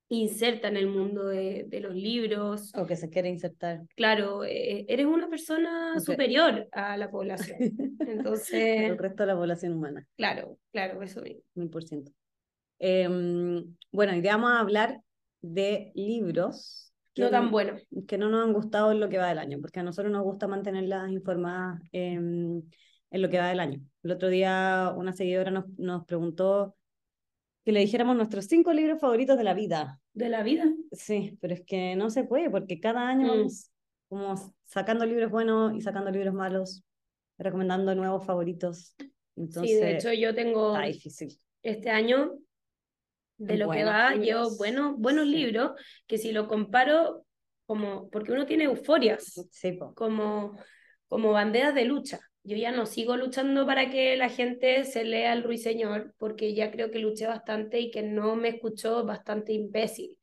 inserta 0.09 0.67
en 0.67 0.75
el 0.77 0.87
mundo 0.87 1.25
de, 1.27 1.65
de 1.69 1.79
los 1.79 1.95
libros. 1.95 2.71
O 2.75 2.85
que 2.85 2.95
se 2.97 3.09
quiere 3.09 3.29
insertar. 3.29 3.81
Claro, 3.95 4.43
eh, 4.43 4.85
eres 4.89 5.05
una 5.05 5.29
persona 5.29 5.93
Ok. 5.95 6.01
superior 6.03 6.67
a 6.73 6.97
la 6.97 7.09
población. 7.09 7.57
Entonces, 7.99 8.81
El 8.89 8.97
resto 8.97 9.23
de 9.23 9.27
la 9.27 9.35
población 9.37 9.73
humana. 9.73 10.05
claro, 10.17 10.57
claro, 10.71 11.01
eso 11.01 11.21
mismo. 11.21 11.41
mil 11.55 11.69
por 11.69 11.83
ciento. 11.83 12.11
Em, 12.79 13.75
bueno, 13.91 14.13
hoy 14.13 14.21
vamos 14.21 14.51
a 14.51 14.59
hablar 14.59 14.99
de 15.41 15.91
libros 15.95 16.91
que, 17.13 17.21
No 17.23 17.29
tan 17.29 17.51
bueno. 17.51 17.77
que 18.07 18.17
no 18.17 18.29
nos 18.29 18.45
han 18.45 18.53
gustado 18.53 18.91
en 18.91 18.99
lo 18.99 19.07
que 19.07 19.17
va 19.17 19.29
del 19.29 19.39
año, 19.39 19.59
porque 19.61 19.79
a 19.79 19.83
nosotros 19.83 20.11
nos 20.11 20.23
gusta 20.23 20.47
mantenerlas 20.47 21.09
informadas 21.11 21.79
em, 21.91 22.61
en 23.11 23.21
lo 23.21 23.29
que 23.29 23.37
va 23.39 23.49
del 23.49 23.59
año. 23.59 23.81
El 24.03 24.11
otro 24.11 24.29
día 24.29 24.93
una 24.95 25.13
seguidora 25.13 25.51
nos, 25.51 25.67
nos 25.77 26.05
preguntó 26.05 26.75
que 27.63 27.71
le 27.71 27.81
dijéramos 27.81 28.15
nuestros 28.15 28.45
cinco 28.45 28.73
libros 28.73 28.99
favoritos 28.99 29.37
de 29.37 29.43
la 29.43 29.53
vida. 29.53 29.99
De 30.13 30.29
la 30.29 30.41
vida. 30.43 30.65
Sí, 30.91 31.37
pero 31.41 31.53
es 31.53 31.61
que 31.63 31.95
no 31.95 32.09
se 32.09 32.23
puede, 32.23 32.49
porque 32.49 32.79
cada 32.79 33.07
año 33.07 33.27
Mm. 33.27 33.37
vamos 33.37 33.67
como 34.09 34.53
sacando 34.65 35.05
libros 35.05 35.31
buenos 35.31 35.73
y 35.73 35.81
sacando 35.81 36.11
libros 36.11 36.33
malos, 36.33 36.83
recomendando 37.37 37.93
nuevos 37.95 38.25
favoritos. 38.25 38.95
Entonces, 39.37 39.71
sí, 39.71 39.75
de 39.77 39.95
hecho 39.97 40.11
yo 40.13 40.33
tengo 40.35 40.73
está 40.75 40.87
difícil. 40.87 41.37
este 41.63 41.89
año, 41.91 42.37
de 43.37 43.57
lo 43.57 43.69
que 43.69 43.83
va, 43.85 44.09
libros. 44.11 44.25
llevo 44.25 44.57
buenos, 44.57 44.97
buenos 44.97 45.25
Sí. 45.25 45.31
libros, 45.31 45.71
que 46.07 46.17
si 46.17 46.31
lo 46.31 46.47
comparo, 46.47 47.25
como, 47.65 48.09
porque 48.09 48.31
uno 48.33 48.45
tiene 48.45 48.65
euforias, 48.65 49.47
Sí, 49.51 49.71
po. 49.73 49.93
como, 49.95 50.57
como 51.07 51.31
banderas 51.31 51.73
de 51.73 51.85
lucha. 51.85 52.19
Yo 52.43 52.57
ya 52.57 52.71
no 52.71 52.85
sigo 52.85 53.17
luchando 53.17 53.65
para 53.65 53.89
que 53.89 54.17
la 54.17 54.29
gente 54.29 54.83
se 54.85 55.03
lea 55.03 55.33
el 55.33 55.43
ruiseñor, 55.43 56.13
porque 56.17 56.53
ya 56.55 56.71
creo 56.71 56.89
que 56.89 56.99
luché 56.99 57.27
bastante 57.27 57.79
y 57.79 57.91
que 57.91 58.01
no 58.01 58.35
me 58.35 58.49
escuchó 58.49 59.05
bastante 59.05 59.53
imbécil, 59.53 60.17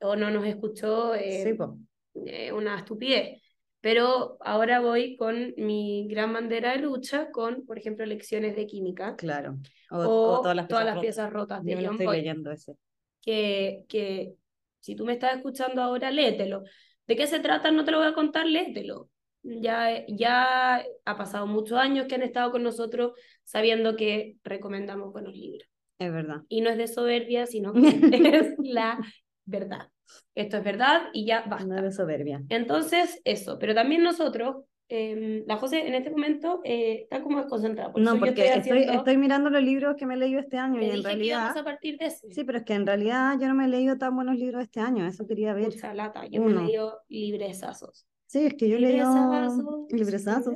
o 0.00 0.16
no 0.16 0.30
nos 0.30 0.46
escuchó 0.46 1.14
eh, 1.14 1.44
Sí, 1.44 2.22
eh, 2.26 2.52
una 2.52 2.78
estupidez. 2.78 3.40
Pero 3.80 4.38
ahora 4.40 4.80
voy 4.80 5.14
con 5.16 5.52
mi 5.58 6.08
gran 6.08 6.32
bandera 6.32 6.72
de 6.72 6.78
lucha, 6.78 7.30
con, 7.30 7.66
por 7.66 7.78
ejemplo, 7.78 8.06
lecciones 8.06 8.56
de 8.56 8.66
química 8.66 9.14
Claro. 9.14 9.58
O, 9.90 9.98
o, 9.98 10.32
o 10.32 10.40
todas 10.40 10.56
las 10.56 10.66
piezas 10.66 10.86
rotas. 10.86 11.00
piezas 11.02 11.32
rotas 11.32 11.64
de 11.64 11.74
John 11.74 11.84
estoy 11.84 12.16
leyendo 12.16 12.50
ese. 12.50 12.76
que, 13.20 13.84
que 13.88 14.34
si 14.80 14.96
tú 14.96 15.04
me 15.04 15.12
estás 15.12 15.36
escuchando 15.36 15.82
ahora, 15.82 16.10
léetelo. 16.10 16.62
¿De 17.06 17.16
qué 17.16 17.26
se 17.26 17.40
trata? 17.40 17.70
No 17.70 17.84
te 17.84 17.90
lo 17.90 17.98
voy 17.98 18.06
a 18.06 18.14
contar, 18.14 18.46
léetelo. 18.46 19.10
Ya, 19.44 20.04
ya 20.08 20.82
ha 21.04 21.16
pasado 21.18 21.46
muchos 21.46 21.78
años 21.78 22.06
que 22.08 22.14
han 22.14 22.22
estado 22.22 22.50
con 22.50 22.62
nosotros 22.62 23.12
sabiendo 23.42 23.94
que 23.94 24.36
recomendamos 24.42 25.12
buenos 25.12 25.34
libros. 25.34 25.68
Es 25.98 26.10
verdad. 26.10 26.42
Y 26.48 26.62
no 26.62 26.70
es 26.70 26.78
de 26.78 26.88
soberbia, 26.88 27.46
sino 27.46 27.72
que 27.74 28.36
es 28.38 28.54
la 28.58 28.98
verdad. 29.44 29.90
Esto 30.34 30.56
es 30.56 30.64
verdad 30.64 31.02
y 31.12 31.26
ya 31.26 31.44
basta. 31.46 31.66
No 31.66 31.82
de 31.82 31.92
soberbia. 31.92 32.42
Entonces, 32.48 33.20
eso, 33.24 33.58
pero 33.58 33.74
también 33.74 34.02
nosotros, 34.02 34.64
eh, 34.88 35.44
la 35.46 35.56
José 35.56 35.86
en 35.86 35.94
este 35.94 36.10
momento 36.10 36.60
eh, 36.64 37.02
está 37.02 37.22
como 37.22 37.38
desconcentrada. 37.38 37.92
por 37.92 38.00
No, 38.00 38.18
porque 38.18 38.46
estoy, 38.46 38.60
haciendo- 38.60 38.92
estoy 38.92 39.16
mirando 39.18 39.50
los 39.50 39.62
libros 39.62 39.96
que 39.96 40.06
me 40.06 40.14
he 40.14 40.16
leído 40.16 40.40
este 40.40 40.56
año 40.56 40.80
te 40.80 40.86
y 40.86 40.90
en 40.90 41.04
realidad... 41.04 41.56
a 41.56 41.64
partir 41.64 41.98
de 41.98 42.06
ese. 42.06 42.30
Sí, 42.32 42.44
pero 42.44 42.58
es 42.58 42.64
que 42.64 42.74
en 42.74 42.86
realidad 42.86 43.38
yo 43.38 43.46
no 43.48 43.54
me 43.54 43.66
he 43.66 43.68
leído 43.68 43.98
tan 43.98 44.14
buenos 44.16 44.36
libros 44.36 44.62
este 44.62 44.80
año, 44.80 45.06
eso 45.06 45.26
quería 45.26 45.52
ver. 45.52 45.66
Mucha 45.66 45.92
lata. 45.92 46.26
Yo 46.26 46.40
me 46.40 46.46
Uno. 46.48 46.60
he 46.60 46.64
leído 46.64 47.00
libresazos. 47.08 48.06
Sí, 48.34 48.46
es 48.46 48.54
que 48.54 48.68
yo 48.68 48.78
leído 48.78 49.86
Libresazos, 49.90 50.54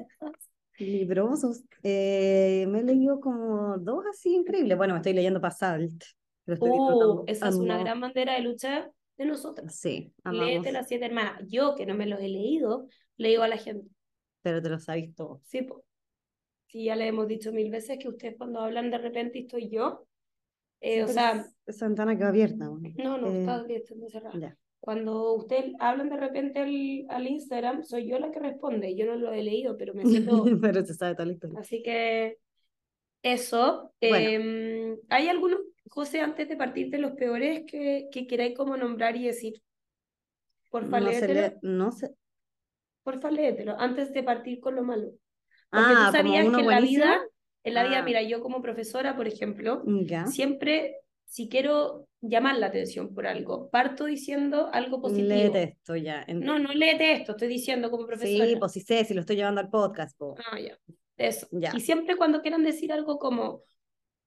librosos. 0.79 1.63
Eh, 1.85 2.67
me 2.69 2.81
he 2.81 2.83
leído 2.83 3.21
como 3.21 3.79
dos 3.79 4.05
así 4.11 4.35
increíbles. 4.35 4.77
Bueno, 4.77 4.95
me 4.95 4.99
estoy 4.99 5.13
leyendo 5.13 5.41
Pasalt. 5.41 6.03
Lo 6.47 6.55
estoy 6.55 6.71
disfrutando. 6.71 7.23
esa 7.29 7.49
es 7.51 7.55
una 7.55 7.79
gran 7.79 8.01
bandera 8.01 8.35
de 8.35 8.41
lucha 8.41 8.91
de 9.17 9.25
nosotras. 9.27 9.77
Sí, 9.77 10.13
amamos, 10.25 10.47
Léete 10.49 10.73
las 10.73 10.89
siete 10.89 11.05
hermanas. 11.07 11.41
Yo, 11.47 11.77
que 11.77 11.87
no 11.87 11.95
me 11.95 12.07
los 12.07 12.19
he 12.19 12.27
leído, 12.27 12.89
le 13.17 13.29
digo 13.29 13.45
a 13.45 13.49
la 13.49 13.59
gente. 13.59 13.89
pero 14.43 14.61
te 14.61 14.71
lo 14.71 14.81
sabes 14.81 15.15
todo. 15.15 15.41
Sí. 15.45 15.69
Sí, 16.67 16.85
ya 16.85 16.97
le 16.97 17.07
hemos 17.07 17.29
dicho 17.29 17.53
mil 17.53 17.71
veces 17.71 17.97
que 18.01 18.09
ustedes 18.09 18.35
cuando 18.37 18.59
hablan 18.59 18.91
de 18.91 18.99
repente 18.99 19.39
estoy 19.39 19.69
yo. 19.71 20.05
eh, 20.81 21.05
o 21.05 21.07
Pero 21.07 21.13
sea, 21.13 21.33
es- 21.37 21.57
esa 21.67 21.87
ventana 21.87 22.19
quedó 22.19 22.27
abierta. 22.27 22.69
bueno. 22.69 22.93
no, 22.99 23.19
no, 23.19 23.29
Eh, 23.29 23.39
está, 23.41 23.65
está 23.69 24.09
cerrada. 24.09 24.37
ya. 24.41 24.57
Cuando 24.81 25.35
ustedes 25.35 25.75
hablan 25.81 26.09
de 26.09 26.17
repente 26.17 26.61
al, 26.61 27.07
al 27.09 27.27
Instagram, 27.27 27.83
soy 27.83 28.09
yo 28.09 28.19
la 28.19 28.31
que 28.31 28.39
responde. 28.39 28.95
Yo 28.95 29.07
no 29.07 29.17
lo 29.17 29.33
he 29.33 29.43
leído, 29.43 29.77
pero 29.77 29.93
me 29.95 30.03
todo. 30.21 30.45
pero 30.63 30.85
se 30.85 30.95
sabe 30.95 31.15
toda 31.15 31.27
la 31.27 31.33
historia. 31.33 31.61
Así 31.61 31.83
que 31.83 32.39
Eso. 33.23 33.93
Bueno. 34.01 34.17
em, 34.17 34.97
¿hay 35.09 35.29
algunos, 35.29 35.61
José, 35.89 36.21
antes 36.21 36.49
de 36.49 36.57
partir 36.57 36.91
de 36.91 36.99
los 36.99 37.13
peores 37.13 37.65
que, 37.67 38.09
que 38.13 38.27
queráis 38.27 38.57
como 38.57 38.77
nombrar 38.77 39.17
y 39.17 39.25
decir? 39.27 39.61
Porfa, 40.71 41.01
No 41.01 41.13
se 41.13 41.29
le, 41.35 41.57
no 41.63 41.93
sé. 41.93 42.15
Porfa, 43.03 43.31
léetelo, 43.31 43.75
antes 43.79 44.13
de 44.13 44.23
partir 44.23 44.61
con 44.61 44.75
lo 44.77 44.83
malo. 44.85 45.11
Porque 45.71 45.93
Ah, 45.97 46.11
tú 46.13 46.17
sabías 46.19 46.43
que 46.45 46.47
en 46.47 46.53
la 46.53 46.63
buenísimo. 46.63 47.05
vida, 47.05 47.21
en 47.65 47.75
la 47.75 47.85
vida, 47.85 47.99
Ah. 47.99 48.03
mira, 48.03 48.23
yo 48.23 48.41
como 48.41 48.63
profesora, 48.63 49.17
por 49.17 49.27
ejemplo, 49.27 49.83
Ya. 49.87 50.27
siempre, 50.27 50.97
si 51.29 51.49
quiero 51.49 52.09
llamar 52.23 52.57
la 52.59 52.67
atención 52.67 53.15
por 53.15 53.27
algo, 53.27 53.69
parto 53.69 54.07
diciendo 54.07 54.71
algo 54.73 55.01
positivo. 55.01 55.29
Léete 55.29 55.63
esto 55.63 55.95
ya. 55.95 56.25
No, 56.29 56.59
no 56.59 56.73
léete 56.73 57.13
esto, 57.13 57.33
estoy 57.33 57.49
diciendo 57.49 57.91
como 57.91 58.07
profesora. 58.07 58.47
Sí, 58.47 58.57
pues 58.57 58.73
sí 58.73 58.81
sé, 58.81 59.05
si 59.05 59.13
lo 59.13 59.21
estoy 59.21 59.37
llevando 59.37 59.61
al 59.61 59.69
podcast, 59.69 60.17
po. 60.17 60.35
Ah, 60.51 60.59
ya. 60.59 60.79
Eso. 61.19 61.47
Ya. 61.51 61.73
Y 61.77 61.81
siempre 61.81 62.17
cuando 62.17 62.41
quieran 62.41 62.65
decir 62.65 62.93
algo 62.93 63.19
como 63.19 63.63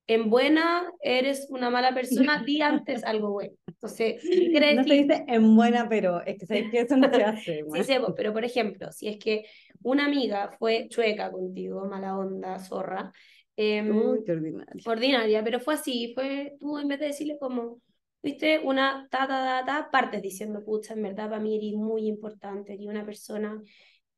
en 0.05 0.29
buena 0.29 0.91
eres 1.01 1.48
una 1.50 1.72
mala 1.72 1.93
persona, 1.93 2.43
di 2.46 2.62
antes 2.62 3.03
algo 3.03 3.31
bueno. 3.31 3.53
Entonces, 3.65 4.22
si 4.22 4.51
quieres 4.51 4.75
No 4.75 4.84
se 4.84 4.89
decir, 4.89 5.08
dice 5.08 5.25
en 5.27 5.55
buena, 5.55 5.89
pero 5.89 6.22
es 6.24 6.38
que 6.38 6.46
sabes 6.46 6.70
que 6.70 6.81
eso 6.81 6.98
no 6.98 7.10
se 7.12 7.24
hace. 7.24 7.41
sí 7.55 7.62
güey. 7.62 7.84
sé, 7.84 8.00
po, 8.00 8.13
pero 8.13 8.31
por 8.31 8.46
ejemplo, 8.46 8.91
si 8.91 9.08
es 9.08 9.17
que 9.17 9.46
una 9.81 10.05
amiga 10.05 10.51
fue 10.60 10.88
chueca 10.88 11.31
contigo, 11.31 11.86
mala 11.86 12.15
onda, 12.15 12.60
zorra, 12.60 13.12
Uy, 13.58 14.24
qué 14.25 14.31
ordinario. 14.31 14.81
ordinaria, 14.86 15.43
pero 15.43 15.60
fue 15.60 15.75
así, 15.75 16.13
fue 16.15 16.55
tú 16.60 16.77
en 16.77 16.88
vez 16.88 17.00
de 17.00 17.08
decirle 17.08 17.38
como, 17.39 17.81
viste, 18.24 18.60
una 18.60 19.08
ta, 19.10 19.27
ta, 19.27 19.63
ta, 19.63 19.65
ta, 19.65 19.91
partes 19.91 20.22
diciendo, 20.22 20.63
pucha, 20.63 20.93
en 20.93 21.03
verdad 21.03 21.29
para 21.29 21.41
mí 21.41 21.58
eres 21.58 21.74
muy 21.74 22.08
importante, 22.08 22.74
eres 22.74 22.88
una 22.88 23.05
persona 23.05 23.62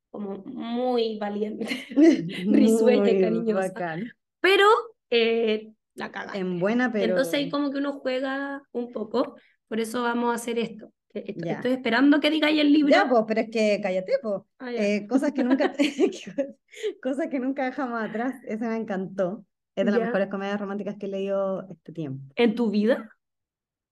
como 0.10 0.44
muy 0.46 1.18
valiente, 1.18 1.66
risueña 2.48 3.12
y 3.12 3.20
cariñosa. 3.20 3.54
bacán. 3.54 4.12
pero 4.40 4.68
eh, 5.10 5.72
la 5.96 6.12
cagaste. 6.12 6.40
En 6.40 6.60
buena, 6.60 6.92
pero. 6.92 7.06
Entonces 7.06 7.50
como 7.52 7.72
que 7.72 7.78
uno 7.80 7.94
juega 7.94 8.64
un 8.72 8.92
poco, 8.92 9.36
por 9.68 9.80
eso 9.80 10.04
vamos 10.04 10.32
a 10.32 10.36
hacer 10.36 10.60
esto. 10.60 10.92
Estoy 11.14 11.72
esperando 11.72 12.20
que 12.20 12.30
digáis 12.30 12.60
el 12.60 12.74
libro. 12.74 12.92
Ya, 12.92 13.08
pues, 13.08 13.24
pero 13.28 13.42
es 13.42 13.50
que 13.50 13.80
cállate, 13.82 14.14
pues. 14.22 14.42
Ah. 14.60 14.72
Eh, 14.74 15.06
cosas 15.08 15.32
que 15.32 15.44
nunca 15.44 15.72
cosas 17.02 17.28
que 17.28 17.40
nunca 17.40 17.66
dejamos 17.66 18.02
atrás. 18.02 18.36
Ese 18.46 18.68
me 18.68 18.76
encantó. 18.76 19.46
Es 19.76 19.86
de 19.86 19.92
las 19.92 20.00
mejores 20.00 20.28
comedias 20.28 20.60
románticas 20.60 20.96
que 21.00 21.08
he 21.08 21.10
leído 21.10 21.68
este 21.70 21.92
tiempo. 21.94 22.24
¿En 22.36 22.54
tu 22.54 22.70
vida? 22.70 23.10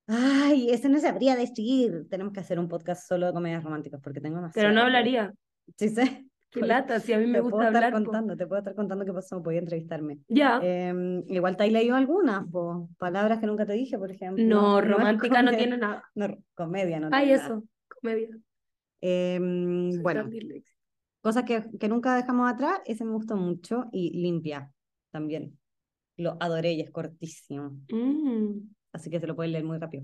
Ay, 0.07 0.69
ese 0.69 0.89
no 0.89 0.99
sabría 0.99 1.35
decir. 1.35 2.07
Tenemos 2.09 2.33
que 2.33 2.39
hacer 2.39 2.59
un 2.59 2.67
podcast 2.67 3.07
solo 3.07 3.27
de 3.27 3.33
comedias 3.33 3.63
románticas 3.63 3.99
porque 4.03 4.21
tengo 4.21 4.35
Pero 4.35 4.41
demasiado. 4.41 4.73
no 4.73 4.81
hablaría. 4.81 5.33
Sí, 5.77 5.89
sé. 5.89 6.25
Qué 6.51 6.59
lata, 6.61 6.99
si 6.99 7.13
a 7.13 7.17
mí 7.17 7.27
me 7.27 7.35
Te 7.35 7.39
gusta 7.39 7.57
puedo 7.57 7.69
estar 7.69 7.93
contando, 7.93 8.35
te 8.35 8.45
puedo 8.45 8.59
estar 8.59 8.75
contando 8.75 9.05
qué 9.05 9.13
pasó, 9.13 9.41
podía 9.41 9.59
entrevistarme. 9.59 10.19
Ya. 10.27 10.59
Em, 10.61 11.23
igual 11.29 11.55
te 11.55 11.63
has 11.63 11.71
leído 11.71 11.95
algunas, 11.95 12.45
po. 12.51 12.89
palabras 12.97 13.39
que 13.39 13.47
nunca 13.47 13.65
te 13.65 13.73
dije, 13.73 13.97
por 13.97 14.11
ejemplo. 14.11 14.43
no, 14.43 14.81
romántica 14.81 15.41
no 15.41 15.51
tiene 15.51 15.77
nada. 15.77 16.03
No, 16.15 16.27
comedia 16.53 16.99
no 16.99 17.07
Ay, 17.11 17.27
tiene 17.27 17.37
nada. 17.37 17.55
eso, 17.55 17.63
comedia. 17.87 18.29
Soy 19.01 20.01
bueno, 20.01 20.29
cosas 21.21 21.43
que, 21.45 21.63
que 21.79 21.87
nunca 21.87 22.15
dejamos 22.15 22.51
atrás, 22.51 22.81
ese 22.85 23.05
me 23.05 23.11
gustó 23.11 23.37
mucho. 23.37 23.85
Y 23.93 24.21
limpia 24.21 24.71
también. 25.11 25.57
Lo 26.17 26.35
adoré 26.39 26.73
y 26.73 26.81
es 26.81 26.91
cortísimo. 26.91 27.77
Mm. 27.89 28.69
Así 28.91 29.09
que 29.09 29.19
se 29.19 29.27
lo 29.27 29.35
pueden 29.35 29.53
leer 29.53 29.63
muy 29.63 29.77
rápido. 29.77 30.03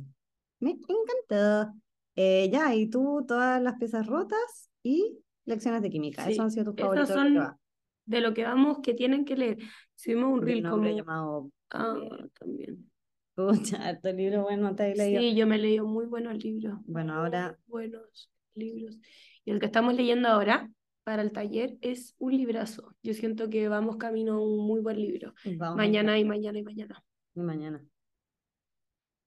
Me 0.60 0.72
encantó. 0.72 1.74
Eh, 2.16 2.50
ya, 2.52 2.74
y 2.74 2.90
tú, 2.90 3.26
todas 3.28 3.62
las 3.62 3.76
piezas 3.78 4.08
rotas 4.08 4.72
y 4.82 5.20
lecciones 5.48 5.82
de 5.82 5.90
química. 5.90 6.24
Sí, 6.26 6.32
Esos 6.34 6.44
han 6.46 6.52
sido 6.52 6.66
tus 6.74 6.76
favoritos. 6.82 7.10
son. 7.10 7.58
De 8.06 8.22
lo 8.22 8.34
que 8.34 8.44
vamos, 8.44 8.80
que 8.82 8.94
tienen 8.94 9.26
que 9.26 9.36
leer. 9.36 9.58
Subimos 9.96 10.32
un 10.32 10.42
reel 10.42 10.64
como... 10.70 10.88
llamado. 10.88 11.52
Ah, 11.72 11.96
también. 12.40 12.90
Pucha, 13.36 13.78
harto 13.88 14.12
libro 14.14 14.44
bueno, 14.44 14.74
te 14.76 14.92
has 14.92 14.98
leído. 14.98 15.20
Sí, 15.22 15.36
yo 15.36 15.46
me 15.46 15.56
he 15.56 15.60
leído 15.60 15.86
muy 15.86 16.06
buenos 16.06 16.42
libros. 16.44 16.80
Bueno, 16.86 17.14
muy 17.14 17.22
ahora- 17.24 17.58
buenos 17.68 18.32
libros. 18.56 18.98
Y 19.46 19.52
el 19.52 19.60
que 19.60 19.66
estamos 19.68 19.94
leyendo 19.96 20.28
ahora 20.30 20.70
para 21.04 21.22
el 21.22 21.32
taller 21.32 21.78
es 21.82 22.16
un 22.18 22.36
librazo. 22.38 22.96
Yo 23.04 23.14
siento 23.14 23.50
que 23.50 23.68
vamos 23.70 23.98
camino 23.98 24.34
a 24.36 24.42
un 24.46 24.66
muy 24.66 24.82
buen 24.82 24.98
libro. 25.00 25.34
Vamos, 25.58 25.78
Mañana 25.78 26.18
y 26.18 26.26
mañana 26.26 26.58
y 26.60 26.64
mañana. 26.64 27.04
Y 27.36 27.40
mañana. 27.42 27.84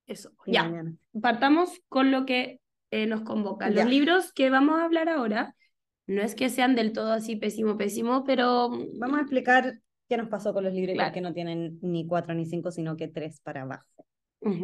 Eso. 0.06 0.32
y 0.46 0.52
Ya. 0.52 0.64
mañana. 0.64 0.94
Partamos 1.20 1.80
con 1.88 2.10
lo 2.10 2.26
que 2.26 2.60
eh, 2.90 3.06
nos 3.06 3.22
convoca. 3.22 3.66
Los 3.68 3.76
Ya. 3.76 3.84
libros 3.84 4.32
que 4.32 4.50
vamos 4.50 4.80
a 4.80 4.84
hablar 4.84 5.08
ahora, 5.08 5.54
no 6.10 6.22
es 6.22 6.34
que 6.34 6.48
sean 6.50 6.74
del 6.74 6.92
todo 6.92 7.12
así 7.12 7.36
pésimo, 7.36 7.76
pésimo, 7.76 8.24
pero 8.24 8.70
Vamos 8.98 9.18
a 9.18 9.22
explicar 9.22 9.80
qué 10.08 10.16
nos 10.16 10.28
pasó 10.28 10.52
con 10.52 10.64
los 10.64 10.72
libros 10.74 10.94
Claro. 10.94 11.12
qué 11.14 11.20
no 11.20 11.32
tienen 11.32 11.78
ni 11.82 12.06
cuatro 12.06 12.34
ni 12.34 12.44
cinco, 12.46 12.70
sino 12.70 12.96
que 12.96 13.08
tres 13.08 13.40
para 13.40 13.62
abajo. 13.62 13.86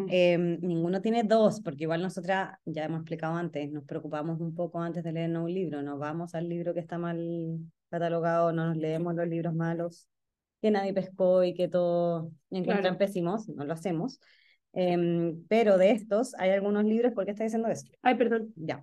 Em, 0.08 0.58
ninguno 0.62 1.02
tiene 1.02 1.22
dos, 1.22 1.60
porque 1.60 1.84
igual 1.84 2.00
nosotras, 2.00 2.56
ya 2.64 2.84
hemos 2.86 3.00
explicado 3.00 3.34
antes, 3.36 3.70
nos 3.70 3.84
preocupamos 3.84 4.40
un 4.40 4.54
poco 4.54 4.80
antes 4.80 5.04
de 5.04 5.12
leernos 5.12 5.44
un 5.44 5.52
libro, 5.52 5.82
nos 5.82 5.98
vamos 5.98 6.34
al 6.34 6.48
libro 6.48 6.72
que 6.72 6.80
está 6.80 6.96
mal 6.96 7.58
catalogado, 7.90 8.52
no 8.52 8.66
nos 8.68 8.76
leemos 8.78 9.14
los 9.14 9.28
libros 9.28 9.54
malos, 9.54 10.08
que 10.62 10.70
nadie 10.70 10.94
pescó 10.94 11.44
y 11.44 11.52
que 11.52 11.68
todos 11.68 12.28
encuentran 12.50 12.96
Claro. 12.96 12.98
pésimos, 12.98 13.48
no 13.50 13.64
lo 13.66 13.74
hacemos. 13.74 14.18
Em, 14.72 15.44
pero 15.48 15.76
de 15.78 15.90
estos, 15.90 16.34
hay 16.38 16.50
algunos 16.50 16.84
libros, 16.84 17.12
¿por 17.12 17.24
qué 17.26 17.32
está 17.32 17.44
diciendo 17.44 17.68
eso? 17.68 17.86
Ay, 18.02 18.14
perdón. 18.16 18.52
Ya. 18.56 18.82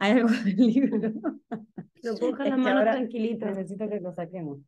Hay 0.00 0.12
algunos 0.12 0.44
libros. 0.46 1.12
Lo 2.02 2.16
puedo 2.16 2.32
dejar 2.32 2.48
las 2.48 2.58
manos 2.58 2.82
tranquilitas. 2.82 3.56
Necesito 3.56 3.88
que 3.88 4.00
lo 4.00 4.12
saquemos. 4.14 4.58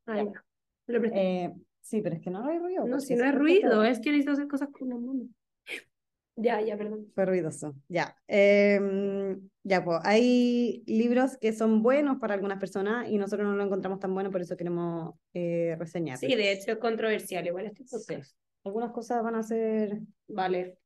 Lo 0.86 1.00
presté. 1.00 1.44
Eh, 1.44 1.54
sí, 1.80 2.02
pero 2.02 2.16
es 2.16 2.20
que 2.20 2.30
no 2.30 2.46
hay 2.46 2.58
ruido. 2.58 2.86
no, 2.86 3.00
si 3.00 3.14
no 3.14 3.20
siempre 3.24 3.32
ruido, 3.32 3.82
es 3.84 4.00
que 4.00 4.10
necesito 4.10 4.32
hacer 4.32 4.46
cosas 4.48 4.68
con 4.70 4.88
las 4.90 5.00
manos. 5.00 5.26
Ya, 6.34 6.62
ya, 6.62 6.78
perdón. 6.78 7.08
Fue 7.14 7.26
ruidoso. 7.26 7.74
Ya. 7.88 8.16
Em, 8.26 9.50
ya, 9.64 9.84
pues, 9.84 10.00
hay 10.02 10.82
libros 10.86 11.36
que 11.36 11.52
son 11.52 11.82
buenos 11.82 12.16
para 12.20 12.32
algunas 12.32 12.58
personas 12.58 13.06
y 13.10 13.18
nosotros 13.18 13.46
no 13.46 13.54
lo 13.54 13.62
encontramos 13.62 14.00
tan 14.00 14.14
bueno, 14.14 14.30
por 14.30 14.40
eso 14.40 14.56
queremos 14.56 15.14
eh, 15.34 15.76
reseñar. 15.78 16.16
Sí, 16.16 16.34
de 16.34 16.52
hecho 16.52 16.72
es 16.72 16.78
controversial, 16.78 17.46
igual 17.46 17.66
este 17.66 17.84
Sí. 17.84 17.96
podcast. 17.96 18.34
Algunas 18.64 18.92
cosas 18.92 19.22
van 19.22 19.34
a 19.34 19.42
ser, 19.42 20.00
Vale. 20.26 20.78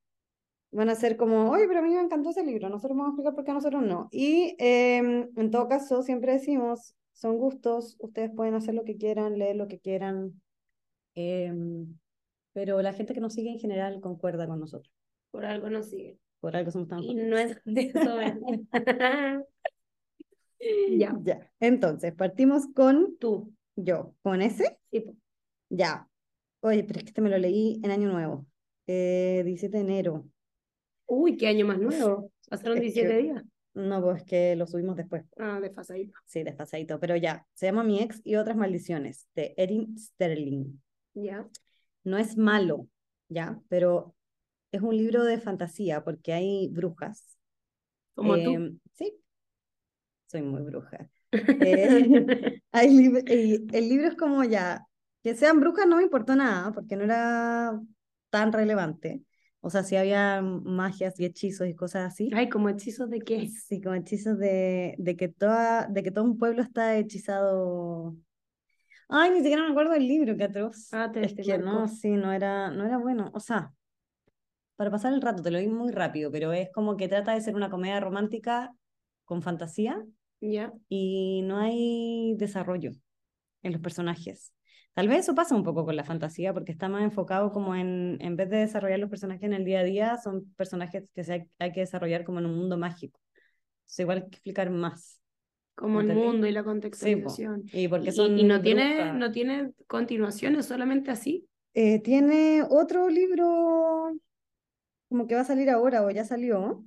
Van 0.76 0.90
a 0.90 0.95
ser 0.95 1.16
como, 1.16 1.50
oye, 1.50 1.66
pero 1.66 1.80
a 1.80 1.83
mí 1.83 1.95
me 1.95 2.00
encantó 2.00 2.30
ese 2.30 2.45
libro, 2.45 2.68
nosotros 2.68 2.97
vamos 2.97 3.06
a 3.06 3.11
explicar 3.12 3.35
por 3.35 3.45
qué 3.45 3.50
a 3.50 3.54
nosotros 3.54 3.83
no. 3.83 4.09
Y 4.11 4.54
em, 4.59 5.30
en 5.37 5.50
todo 5.50 5.68
caso, 5.68 6.02
siempre 6.02 6.33
decimos, 6.33 6.95
son 7.12 7.38
gustos, 7.38 7.97
ustedes 7.99 8.30
pueden 8.35 8.54
hacer 8.54 8.75
lo 8.75 8.85
que 8.85 8.97
quieran, 8.97 9.38
leer 9.38 9.56
lo 9.56 9.68
que 9.68 9.78
quieran, 9.80 10.40
em, 11.14 11.99
pero 12.52 12.80
la 12.83 12.92
gente 12.92 13.14
que 13.14 13.21
nos 13.21 13.33
sigue 13.33 13.50
en 13.50 13.59
general 13.59 14.00
concuerda 14.00 14.47
con 14.47 14.61
nosotros. 14.61 14.92
Por 15.30 15.45
algo 15.45 15.71
nos 15.71 15.88
sigue. 15.88 16.18
Por 16.40 16.54
algo 16.56 16.71
somos 16.71 16.88
tan 16.88 17.02
Y 17.02 17.14
no 17.14 17.37
es 17.38 17.59
de 17.64 17.92
ya. 20.99 21.16
Ya, 21.23 21.50
entonces 21.61 22.14
partimos 22.14 22.66
con 22.75 23.16
Tú. 23.18 23.52
yo, 23.76 24.14
con 24.23 24.42
ese, 24.42 24.78
Sí, 24.90 25.04
ya. 25.71 26.09
Oye, 26.61 26.85
pero 26.85 26.99
es 26.99 27.04
que 27.04 27.11
este 27.11 27.21
me 27.21 27.30
lo 27.30 27.38
leí 27.38 27.80
en 27.83 27.90
Año 27.90 28.11
Nuevo, 28.11 28.47
eh, 28.87 29.42
17 29.45 29.76
de 29.76 29.83
enero. 29.83 30.26
Uy, 31.07 31.37
qué 31.37 31.49
año 31.49 31.67
más 31.67 31.79
nuevo. 31.79 32.31
Pasaron 32.49 32.77
Es 32.79 32.83
17 32.95 33.09
que- 33.17 33.23
días. 33.23 33.45
No, 33.75 34.03
pues 34.03 34.25
que 34.25 34.57
lo 34.57 34.67
subimos 34.67 34.97
después. 34.97 35.25
Ah, 35.37 35.61
desfasadito. 35.61 36.19
Sí, 36.25 36.43
desfasadito, 36.43 36.99
pero 36.99 37.15
ya. 37.15 37.47
Se 37.53 37.67
llama 37.67 37.85
Mi 37.85 38.01
ex 38.01 38.23
y 38.25 38.37
otras 38.37 38.57
maldiciones, 38.57 39.29
de 39.35 39.53
Erin 39.59 39.99
Sterling. 39.99 40.81
Ya. 41.13 41.47
No 42.05 42.17
es 42.17 42.39
malo, 42.39 42.89
ya, 43.29 43.61
pero 43.69 44.15
es 44.73 44.81
un 44.81 44.97
libro 44.97 45.25
de 45.25 45.39
fantasía 45.39 46.03
porque 46.05 46.33
hay 46.33 46.69
brujas. 46.69 47.37
Como 48.15 48.35
tú. 48.37 48.51
Em, 48.51 48.79
Sí, 48.95 49.13
soy 50.27 50.43
muy 50.43 50.63
bruja. 50.63 51.11
Eh, 51.33 51.33
hay 52.73 52.89
lib- 52.89 53.29
y 53.29 53.77
el 53.77 53.89
libro 53.91 54.09
es 54.09 54.15
como 54.15 54.43
ya, 54.45 54.87
que 55.23 55.35
sean 55.35 55.61
brujas 55.61 55.87
no 55.87 55.97
me 55.97 56.05
importó 56.05 56.35
nada, 56.35 56.73
porque 56.73 56.97
no 56.97 57.05
era 57.05 57.79
tan 58.31 58.53
relevante. 58.53 59.21
O 59.67 59.71
sea, 59.71 59.83
sí 59.83 59.97
había 59.97 60.41
magias 60.43 61.19
y 61.19 61.25
hechizos 61.25 61.67
y 61.67 61.75
cosas 61.75 62.13
así. 62.13 62.31
Ay, 62.33 62.49
como 62.49 62.69
hechizos 62.69 63.11
de 63.11 63.19
qué. 63.19 63.49
Sí, 63.49 63.81
como 63.81 63.97
hechizos 63.97 64.39
de, 64.39 64.95
de 64.97 65.17
que 65.17 65.27
toda, 65.27 65.89
de 65.89 66.05
que 66.05 66.13
todo 66.13 66.23
un 66.23 66.39
pueblo 66.39 66.63
está 66.63 66.97
hechizado. 66.97 68.15
Ay, 69.09 69.31
ni 69.31 69.39
siquiera 69.39 69.65
me 69.65 69.71
acuerdo 69.71 69.95
del 69.95 70.07
libro, 70.07 70.37
qué 70.37 70.45
atroz. 70.45 70.89
Ah, 70.93 71.11
te- 71.11 71.25
Es 71.25 71.35
te 71.35 71.43
que 71.43 71.59
no, 71.59 71.89
sí, 71.89 72.11
no 72.11 72.33
era, 72.33 72.71
no 72.71 72.87
era 72.87 72.97
bueno. 72.99 73.33
O 73.35 73.41
sea, 73.41 73.73
para 74.77 74.93
pasar 74.93 75.13
el 75.13 75.21
rato, 75.21 75.43
te 75.43 75.51
lo 75.51 75.59
di 75.59 75.67
muy 75.67 75.91
rápido, 75.91 76.31
pero 76.31 76.53
es 76.53 76.71
como 76.73 76.97
que 76.97 77.09
trata 77.09 77.35
de 77.35 77.41
ser 77.41 77.57
una 77.57 77.69
comedia 77.69 77.99
romántica 77.99 78.73
con 79.25 79.43
fantasía 79.43 80.01
Ya. 80.41 80.73
y 80.89 81.43
no 81.43 81.59
hay 81.59 82.37
desarrollo 82.39 82.93
en 83.65 83.73
los 83.73 83.81
personajes. 83.81 84.53
Tal 84.97 85.09
vez 85.09 85.21
eso 85.21 85.35
pasa 85.35 85.55
un 85.55 85.62
poco 85.62 85.85
con 85.85 85.95
la 85.95 86.05
fantasía, 86.05 86.55
porque 86.55 86.73
está 86.73 86.88
más 86.88 87.03
enfocado 87.03 87.53
como 87.53 87.75
en, 87.75 88.17
en 88.21 88.37
vez 88.37 88.49
de 88.49 88.57
desarrollar 88.59 88.99
los 88.99 89.11
personajes 89.11 89.45
en 89.45 89.53
el 89.53 89.65
día 89.65 89.81
a 89.81 89.85
día, 89.85 90.17
son 90.17 90.47
personajes 90.57 91.11
que 91.15 91.23
se 91.23 91.33
hay, 91.35 91.50
hay 91.59 91.73
que 91.73 91.81
desarrollar 91.81 92.25
como 92.25 92.38
en 92.38 92.47
un 92.47 92.57
mundo 92.57 92.79
mágico. 92.79 93.21
Entonces 93.83 94.00
igual 94.00 94.19
hay 94.19 94.23
que 94.25 94.37
explicar 94.37 94.71
más. 94.71 95.21
Como 95.75 96.00
el 96.00 96.09
mundo 96.15 96.47
y 96.47 96.53
la 96.53 96.62
Sí, 96.62 96.67
contextualización. 96.67 97.65
Y 97.75 97.88
porque 97.88 98.11
son 98.11 98.38
y, 98.38 98.45
no 98.45 98.62
tiene, 98.62 99.12
no 99.12 99.31
tiene 99.31 99.73
continuación, 99.87 100.57
es 100.57 100.67
solamente 100.67 101.11
así. 101.11 101.47
eh, 101.75 102.00
tiene 102.03 102.62
otro 102.69 103.11
libro 103.11 104.12
como 105.09 105.26
que 105.26 105.35
va 105.35 105.43
a 105.43 105.45
salir 105.45 105.71
ahora 105.71 106.03
o 106.05 106.11
ya 106.11 106.25
salió, 106.25 106.85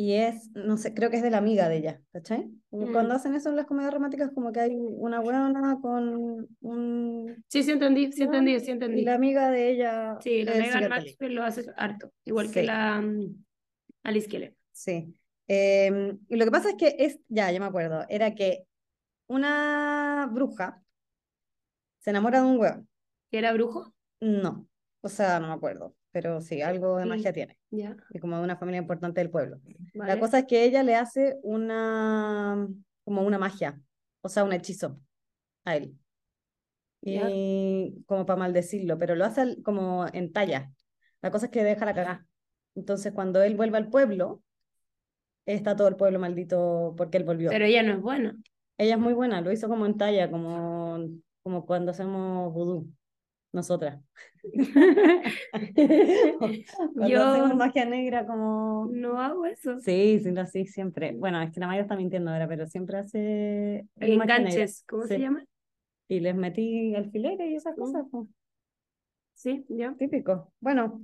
y 0.00 0.12
es, 0.12 0.52
no 0.54 0.76
sé, 0.76 0.94
creo 0.94 1.10
que 1.10 1.16
es 1.16 1.24
de 1.24 1.30
la 1.30 1.38
amiga 1.38 1.68
de 1.68 1.78
ella, 1.78 2.00
¿cachai? 2.12 2.48
Como 2.70 2.86
Mm. 2.86 2.92
Cuando 2.92 3.14
hacen 3.14 3.34
eso 3.34 3.48
en 3.48 3.56
las 3.56 3.66
comedias 3.66 3.92
románticas, 3.92 4.30
como 4.32 4.52
que 4.52 4.60
hay 4.60 4.76
una 4.76 5.18
buena 5.18 5.76
con 5.82 6.46
un... 6.60 7.44
Sí, 7.48 7.64
sí 7.64 7.72
entendí, 7.72 8.12
sí 8.12 8.22
entendí, 8.22 8.60
sí 8.60 8.68
Y 8.68 8.70
entendí. 8.70 9.02
la 9.02 9.14
amiga 9.14 9.50
de 9.50 9.70
ella 9.72 10.16
Sí, 10.20 10.44
la 10.44 10.52
Megan. 10.52 10.88
Maxwell 10.88 11.34
lo 11.34 11.42
hace 11.42 11.64
harto, 11.76 12.12
igual 12.24 12.48
que 12.52 12.62
la 12.62 13.00
mm, 13.00 13.44
Alice 14.04 14.28
Keller. 14.28 14.54
Sí. 14.70 15.12
Em, 15.48 16.16
y 16.28 16.36
lo 16.36 16.44
que 16.44 16.50
pasa 16.52 16.68
es 16.68 16.76
que 16.76 16.94
es, 17.00 17.18
ya, 17.26 17.50
ya 17.50 17.58
me 17.58 17.66
acuerdo, 17.66 18.04
era 18.08 18.36
que 18.36 18.68
una 19.26 20.30
bruja 20.32 20.80
se 21.98 22.10
enamora 22.10 22.40
de 22.40 22.46
un 22.46 22.60
hueón. 22.60 22.88
¿Que 23.32 23.38
era 23.38 23.52
brujo? 23.52 23.92
No, 24.20 24.68
o 25.00 25.08
sea, 25.08 25.40
no 25.40 25.48
me 25.48 25.54
acuerdo, 25.54 25.96
pero 26.10 26.40
sí, 26.40 26.62
algo 26.62 26.96
de 26.96 27.04
Sí. 27.04 27.08
magia 27.08 27.32
tiene, 27.32 27.58
y 27.70 28.18
como 28.18 28.36
de 28.36 28.42
una 28.42 28.56
familia 28.56 28.80
importante 28.80 29.20
del 29.20 29.30
pueblo. 29.30 29.60
La 29.94 30.18
cosa 30.18 30.40
es 30.40 30.46
que 30.46 30.64
ella 30.64 30.82
le 30.82 30.96
hace 30.96 31.38
una, 31.42 32.68
como 33.04 33.22
una 33.22 33.38
magia, 33.38 33.80
o 34.20 34.28
sea, 34.28 34.44
un 34.44 34.52
hechizo 34.52 35.00
a 35.64 35.76
él. 35.76 35.94
Y 37.00 38.02
como 38.06 38.26
para 38.26 38.38
maldecirlo, 38.38 38.98
pero 38.98 39.14
lo 39.14 39.24
hace 39.24 39.62
como 39.62 40.06
en 40.12 40.32
talla. 40.32 40.72
La 41.22 41.30
cosa 41.30 41.46
es 41.46 41.52
que 41.52 41.62
deja 41.64 41.84
la 41.84 41.94
cagá. 41.94 42.26
Entonces, 42.74 43.12
cuando 43.12 43.42
él 43.42 43.56
vuelve 43.56 43.78
al 43.78 43.88
pueblo, 43.88 44.42
está 45.46 45.76
todo 45.76 45.88
el 45.88 45.96
pueblo 45.96 46.18
maldito 46.18 46.94
porque 46.96 47.18
él 47.18 47.24
volvió. 47.24 47.50
Pero 47.50 47.64
ella 47.64 47.82
no 47.82 47.92
es 47.92 48.00
buena. 48.00 48.36
Ella 48.76 48.94
es 48.94 49.00
muy 49.00 49.12
buena, 49.14 49.40
lo 49.40 49.50
hizo 49.50 49.68
como 49.68 49.86
en 49.86 49.96
talla, 49.96 50.30
como, 50.30 50.98
como 51.42 51.66
cuando 51.66 51.90
hacemos 51.90 52.52
vudú, 52.52 52.88
nosotras. 53.52 54.00
Yo- 57.08 57.22
hacemos 57.22 57.54
magia 57.56 57.84
negra, 57.84 58.26
como... 58.26 58.88
No 58.92 59.20
hago 59.20 59.46
eso. 59.46 59.78
Sí, 59.80 60.20
sí, 60.22 60.30
así 60.38 60.66
siempre. 60.66 61.12
Bueno, 61.12 61.40
es 61.42 61.50
que 61.52 61.60
la 61.60 61.66
Maya 61.66 61.82
está 61.82 61.96
mintiendo 61.96 62.30
ahora, 62.30 62.48
pero 62.48 62.66
siempre 62.66 62.98
hace. 62.98 63.86
Enganches, 63.96 64.84
¿cómo 64.88 65.06
se 65.06 65.16
Sí. 65.16 65.22
llama? 65.22 65.44
Y 66.08 66.20
les 66.20 66.34
metí 66.34 66.94
alfileres 66.94 67.50
y 67.50 67.56
esas 67.56 67.76
cosas, 67.76 68.04
pues, 68.10 68.26
Sí, 69.34 69.64
ya. 69.68 69.94
típico. 69.96 70.52
Bueno, 70.60 71.02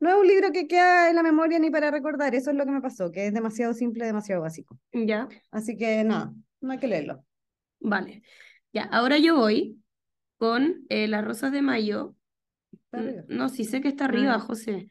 no 0.00 0.10
es 0.10 0.16
un 0.16 0.26
libro 0.26 0.50
que 0.52 0.66
queda 0.66 1.10
en 1.10 1.16
la 1.16 1.22
memoria 1.22 1.58
ni 1.58 1.70
para 1.70 1.90
recordar, 1.90 2.34
eso 2.34 2.50
es 2.50 2.56
lo 2.56 2.64
que 2.64 2.70
me 2.70 2.80
pasó, 2.80 3.10
que 3.10 3.26
es 3.26 3.34
demasiado 3.34 3.74
simple, 3.74 4.06
demasiado 4.06 4.42
básico. 4.42 4.78
Ya, 4.92 5.28
Así 5.50 5.76
que 5.76 6.02
nada, 6.04 6.32
no 6.60 6.72
hay 6.72 6.78
que 6.78 6.88
leerlo. 6.88 7.24
vale. 7.80 8.22
Ya, 8.72 8.84
ahora 8.84 9.18
yo 9.18 9.36
voy 9.36 9.80
con 10.38 10.84
eh, 10.88 11.08
Las 11.08 11.24
Rosas 11.24 11.52
de 11.52 11.62
Mayo. 11.62 12.14
Arriba. 12.92 13.22
No, 13.28 13.48
sí 13.48 13.64
sé 13.64 13.80
que 13.80 13.88
está 13.88 14.06
arriba, 14.06 14.34
Ah. 14.34 14.40
José. 14.40 14.90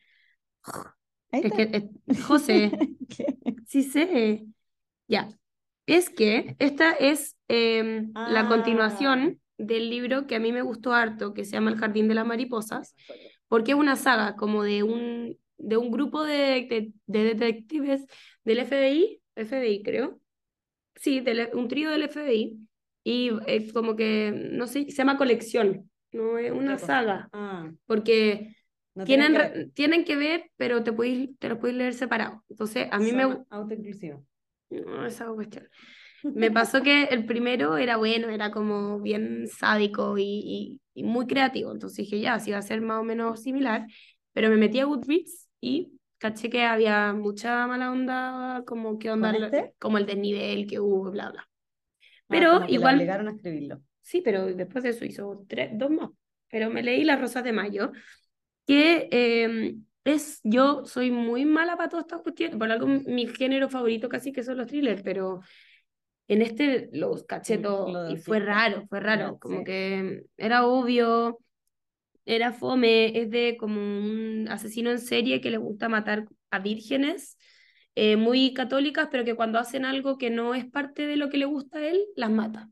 Ahí 1.32 1.42
Es 1.46 1.52
que, 1.54 1.90
es- 2.08 2.24
José, 2.26 2.72
sí 3.68 3.84
sé. 3.84 4.46
Ya. 5.08 5.30
Es 5.86 6.10
que 6.10 6.56
esta 6.60 6.92
es 6.94 7.36
em, 7.48 8.12
la 8.14 8.42
Ah. 8.42 8.48
continuación 8.48 9.42
del 9.58 9.90
libro 9.90 10.28
que 10.28 10.36
a 10.36 10.40
mí 10.40 10.52
me 10.52 10.62
gustó 10.62 10.94
harto, 10.94 11.34
que 11.34 11.44
se 11.46 11.52
llama 11.54 11.72
El 11.72 11.78
Jardín 11.78 12.08
de 12.08 12.16
las 12.16 12.26
Mariposas, 12.26 12.96
porque 13.48 13.72
es 13.72 13.78
una 13.78 13.96
saga 13.96 14.36
como 14.36 14.64
de 14.64 14.84
un, 14.84 15.38
de 15.58 15.78
un 15.78 15.92
grupo 15.92 16.24
de, 16.24 16.68
de- 16.70 16.94
de 17.08 17.24
detectives 17.36 18.06
del 18.44 18.60
FBI, 18.60 19.22
FBI 19.36 19.84
creo, 19.84 20.20
sí, 20.96 21.20
del- 21.22 21.50
un 21.54 21.68
trío 21.68 21.90
del 21.92 22.04
FBI, 22.10 22.58
y 23.04 23.32
eh, 23.48 23.72
como 23.74 23.96
que, 23.96 24.32
no 24.52 24.68
sé, 24.68 24.86
se 24.86 24.92
llama 24.98 25.18
colección, 25.18 25.90
no 26.12 26.38
es 26.38 26.52
una 26.52 26.76
¿Qué 26.76 26.82
cosa? 26.82 26.96
saga, 26.96 27.30
Ah, 27.34 27.72
porque 27.86 28.56
no 28.96 29.06
tienen, 29.06 29.34
tienen 29.34 29.34
que 29.34 29.40
re- 29.40 29.66
tienen 29.74 30.06
que 30.06 30.16
ver, 30.16 30.52
pero 30.58 30.84
te, 30.84 30.94
podéis, 30.94 31.38
te 31.40 31.50
los 31.50 31.58
podéis 31.60 31.78
leer 31.78 31.94
separados. 31.94 32.42
Entonces, 32.50 32.88
a 32.92 33.00
mí 33.00 33.12
me... 33.14 33.24
son 33.24 33.46
autoinclusivos. 33.50 34.24
No, 34.70 35.06
esa 35.06 35.28
cuestión. 35.28 35.68
Me 36.34 36.52
pasó 36.52 36.82
que 36.84 37.06
el 37.06 37.26
primero 37.26 37.78
era 37.78 37.98
bueno, 37.98 38.30
era 38.30 38.52
como 38.52 39.00
bien 39.00 39.48
sádico 39.48 40.18
y, 40.18 40.24
y- 40.26 40.82
y 40.96 41.04
muy 41.04 41.28
creativo. 41.28 41.72
Entonces 41.72 41.98
dije, 42.00 42.20
ya, 42.22 42.40
sí 42.40 42.52
va 42.52 42.60
a 42.60 42.62
ser 42.64 42.82
más 42.82 43.00
o 43.02 43.04
menos 43.04 43.42
similar. 43.44 43.88
Pero 44.34 44.50
me 44.50 44.58
metí 44.58 44.80
a 44.80 44.86
Goodreads 44.86 45.50
y 45.62 46.00
caché 46.20 46.50
que 46.50 46.64
había 46.66 47.14
mucha 47.14 47.68
mala 47.68 47.92
onda, 47.92 48.64
como 48.68 49.00
que 49.00 49.12
onda, 49.12 49.32
¿Con 49.32 49.42
la- 49.42 49.48
este? 49.48 49.76
como 49.80 49.98
el 50.00 50.06
desnivel 50.08 50.68
que 50.68 50.80
hubo, 50.80 51.12
bla, 51.12 51.32
bla. 51.32 51.50
Ah, 52.34 52.40
Pero 52.40 52.66
igual, 52.68 52.96
obligaron 52.96 53.28
a 53.28 53.32
escribirlo. 53.32 53.82
sí, 54.02 54.22
pero 54.22 54.46
después 54.48 54.84
de 54.84 54.92
eso 54.92 55.06
hizo 55.06 55.46
tres, 55.48 55.72
dos 55.74 55.90
más. 55.92 56.10
Pero 56.50 56.70
me 56.70 56.84
leí 56.84 57.04
Las 57.04 57.20
Rosas 57.20 57.44
de 57.44 57.54
Mayo, 57.54 57.92
que 58.68 59.10
eh, 59.12 59.76
es, 60.06 60.42
yo 60.44 60.86
soy 60.86 61.12
muy 61.12 61.46
mala 61.46 61.78
para 61.78 61.90
todas 61.90 62.06
estas 62.06 62.22
cuestiones, 62.22 62.58
por 62.58 62.72
algo 62.72 62.88
mi 62.88 63.28
género 63.28 63.70
favorito 63.70 64.10
casi 64.10 64.32
que 64.34 64.44
son 64.44 64.58
los 64.58 64.68
thrillers, 64.68 65.04
pero 65.04 65.42
en 66.28 66.42
este 66.42 66.90
los 66.94 67.24
caché 67.26 67.58
Mm, 67.58 67.64
todo 67.64 67.90
lo 67.90 68.12
y 68.12 68.18
fue 68.18 68.40
raro, 68.40 68.86
fue 68.90 69.00
raro, 69.00 69.40
como 69.40 69.60
sí. 69.60 69.66
que 69.66 70.24
era 70.38 70.66
obvio, 70.66 71.40
era 72.26 72.54
fome, 72.54 73.20
es 73.20 73.30
de 73.32 73.58
como 73.60 73.80
un 73.82 74.48
asesino 74.50 74.92
en 74.92 75.00
serie 75.00 75.42
que 75.42 75.52
le 75.52 75.58
gusta 75.58 75.90
matar 75.90 76.26
a 76.52 76.60
vírgenes. 76.60 77.38
Eh, 77.96 78.16
muy 78.18 78.54
católicas, 78.54 79.08
pero 79.12 79.24
que 79.24 79.36
cuando 79.36 79.60
hacen 79.60 79.86
algo 79.86 80.18
que 80.18 80.30
no 80.30 80.56
es 80.56 80.66
parte 80.66 81.06
de 81.08 81.16
lo 81.18 81.30
que 81.30 81.38
le 81.38 81.46
gusta 81.46 81.80
a 81.80 81.88
él, 81.88 82.06
las 82.16 82.32
mata. 82.32 82.70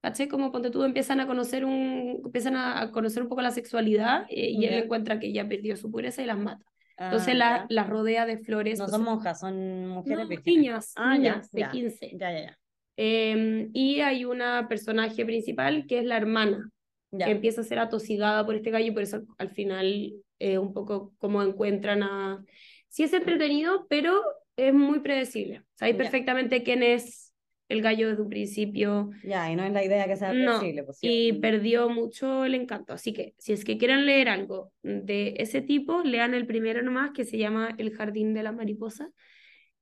¿Cachai? 0.00 0.26
Como 0.28 0.50
cuando 0.50 0.70
tú 0.70 0.82
empiezan 0.82 1.20
a 1.20 1.26
conocer 1.28 1.64
un, 1.64 2.22
empiezan 2.24 2.56
a 2.56 2.90
conocer 2.90 3.22
un 3.22 3.28
poco 3.28 3.40
la 3.42 3.52
sexualidad 3.52 4.24
eh, 4.28 4.50
y 4.50 4.64
él 4.64 4.70
Ya. 4.72 4.78
encuentra 4.78 5.18
que 5.20 5.32
ya 5.32 5.46
perdió 5.48 5.76
su 5.76 5.90
pureza 5.90 6.22
y 6.22 6.26
las 6.26 6.38
mata. 6.38 6.64
Entonces 6.98 7.28
Ah, 7.34 7.34
la- 7.34 7.56
ya. 7.58 7.66
las 7.68 7.88
rodea 7.88 8.26
de 8.26 8.38
flores. 8.38 8.78
No 8.78 8.88
son 8.88 9.04
monjas, 9.04 9.40
son 9.40 9.86
mujeres 9.88 10.24
no, 10.24 10.28
vírgenes. 10.28 10.56
niñas, 10.58 10.92
Ah, 10.96 11.14
ya, 11.14 11.18
niñas 11.18 11.50
de 11.52 11.60
ya. 11.60 11.70
15. 11.70 12.10
Ya, 12.18 12.32
ya, 12.32 12.40
ya. 12.46 12.58
Em, 12.96 13.70
y 13.72 14.00
hay 14.00 14.24
una 14.24 14.66
personaje 14.68 15.24
principal 15.24 15.86
que 15.86 15.98
es 16.00 16.04
la 16.04 16.16
hermana, 16.16 16.68
Ya. 17.12 17.26
que 17.26 17.32
empieza 17.32 17.60
a 17.60 17.64
ser 17.64 17.78
atosigada 17.78 18.44
por 18.44 18.54
este 18.56 18.70
gallo 18.70 18.86
y 18.86 18.90
por 18.90 19.02
eso 19.02 19.22
al 19.38 19.50
final 19.50 20.12
eh, 20.40 20.58
un 20.58 20.72
poco 20.74 21.12
como 21.18 21.42
encuentran 21.42 22.02
a... 22.02 22.44
Sí 22.92 23.04
es 23.04 23.12
entretenido, 23.14 23.86
pero 23.88 24.20
es 24.56 24.74
muy 24.74 25.00
predecible. 25.00 25.64
Sabéis 25.74 25.96
perfectamente 25.96 26.62
quién 26.62 26.82
es 26.82 27.32
el 27.70 27.80
gallo 27.80 28.10
desde 28.10 28.22
un 28.22 28.28
principio. 28.28 29.10
Ya, 29.24 29.50
y 29.50 29.56
no 29.56 29.64
es 29.64 29.72
la 29.72 29.82
idea 29.82 30.06
que 30.06 30.14
sea 30.16 30.34
No, 30.34 30.58
predecible, 30.58 30.82
pues, 30.84 30.98
sí, 30.98 31.28
y 31.28 31.32
perdió 31.32 31.88
mucho 31.88 32.44
el 32.44 32.54
encanto. 32.54 32.92
Así 32.92 33.14
que 33.14 33.34
si 33.38 33.54
es 33.54 33.64
que 33.64 33.78
quieren 33.78 34.04
leer 34.04 34.28
algo 34.28 34.72
de 34.82 35.34
ese 35.38 35.62
tipo, 35.62 36.02
lean 36.02 36.34
el 36.34 36.46
primero 36.46 36.82
nomás 36.82 37.12
que 37.12 37.24
se 37.24 37.38
llama 37.38 37.74
El 37.78 37.94
Jardín 37.96 38.34
de 38.34 38.42
la 38.42 38.52
Mariposa, 38.52 39.10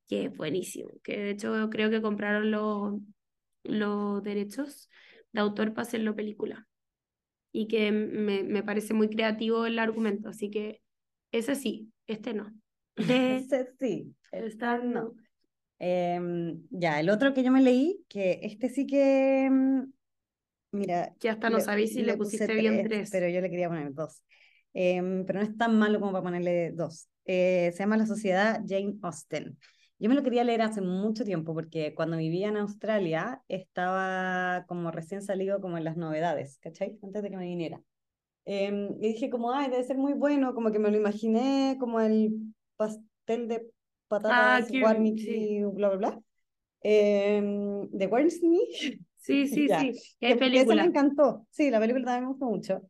que 0.08 0.26
es 0.26 0.36
buenísimo. 0.36 0.92
Que 1.02 1.18
de 1.18 1.30
hecho 1.30 1.68
creo 1.68 1.90
que 1.90 2.00
compraron 2.00 2.52
los, 2.52 3.00
los 3.64 4.22
derechos 4.22 4.88
de 5.32 5.40
autor 5.40 5.74
para 5.74 5.82
hacerlo 5.82 6.14
película. 6.14 6.68
Y 7.50 7.66
que 7.66 7.90
me, 7.90 8.44
me 8.44 8.62
parece 8.62 8.94
muy 8.94 9.10
creativo 9.10 9.66
el 9.66 9.80
argumento. 9.80 10.28
Así 10.28 10.48
que 10.48 10.80
ese 11.32 11.56
sí, 11.56 11.92
este 12.06 12.34
no. 12.34 12.52
Ese 13.06 13.66
sí, 13.78 14.14
Esta 14.32 14.78
no. 14.78 15.14
Em, 15.78 16.62
ya, 16.70 17.00
el 17.00 17.08
otro 17.10 17.32
que 17.32 17.42
yo 17.42 17.50
me 17.50 17.62
leí, 17.62 18.04
que 18.08 18.40
este 18.42 18.68
sí 18.68 18.86
que, 18.86 19.46
em, 19.46 19.90
mira, 20.72 21.14
Que 21.20 21.28
hasta 21.30 21.50
no 21.50 21.58
le- 21.58 21.64
sabéis 21.64 21.92
si 21.94 22.02
le 22.02 22.16
puse 22.18 22.48
pusiste 22.48 22.54
bien 22.54 22.82
tres, 22.82 22.88
tres. 22.88 23.10
pero 23.10 23.28
yo 23.28 23.40
le 23.40 23.50
quería 23.50 23.68
poner 23.68 23.94
dos. 23.94 24.22
Em, 24.74 25.24
pero 25.26 25.40
no 25.40 25.46
es 25.46 25.56
tan 25.56 25.78
malo 25.78 26.00
como 26.00 26.12
para 26.12 26.24
ponerle 26.24 26.72
dos. 26.72 27.08
Eh, 27.24 27.72
se 27.72 27.78
llama 27.80 27.96
La 27.96 28.06
Sociedad 28.06 28.62
Jane 28.68 28.98
Austen. 29.02 29.58
Yo 29.98 30.08
me 30.08 30.14
lo 30.14 30.22
quería 30.22 30.44
leer 30.44 30.62
hace 30.62 30.80
mucho 30.82 31.24
tiempo 31.24 31.54
porque 31.54 31.94
cuando 31.94 32.16
vivía 32.18 32.48
en 32.48 32.56
Australia 32.58 33.42
estaba 33.48 34.64
como 34.68 34.90
recién 34.90 35.22
salido 35.22 35.60
como 35.60 35.78
en 35.78 35.84
las 35.84 35.96
novedades, 35.96 36.58
¿cachai? 36.60 36.98
Antes 37.02 37.22
de 37.22 37.30
que 37.30 37.36
me 37.36 37.44
viniera. 37.46 37.82
Em, 38.46 38.94
y 39.00 39.08
dije 39.12 39.30
como, 39.30 39.52
ay, 39.52 39.70
debe 39.70 39.84
ser 39.84 39.98
muy 39.98 40.14
bueno, 40.14 40.54
como 40.54 40.72
que 40.72 40.78
me 40.78 40.90
lo 40.90 40.96
imaginé 40.96 41.76
como 41.80 42.00
el 42.00 42.54
pastel 42.80 43.48
de 43.48 43.66
patatas, 44.08 44.70
Ah, 44.72 44.82
Warnick 44.82 45.18
sí. 45.18 45.30
y 45.36 45.64
bla, 45.64 45.88
bla, 45.90 45.96
bla. 45.98 46.22
Em, 46.82 47.88
de 47.90 48.06
Wernsny. 48.06 48.60
Sí, 49.16 49.46
sí, 49.54 49.68
Ya. 49.68 49.78
sí. 49.80 49.92
Que- 50.20 50.26
hay 50.28 50.56
esa 50.58 50.74
me 50.74 50.82
encantó. 50.84 51.46
Sí, 51.50 51.70
la 51.70 51.78
película 51.80 52.04
también 52.06 52.24
me 52.24 52.30
gustó 52.30 52.46
mucho. 52.46 52.82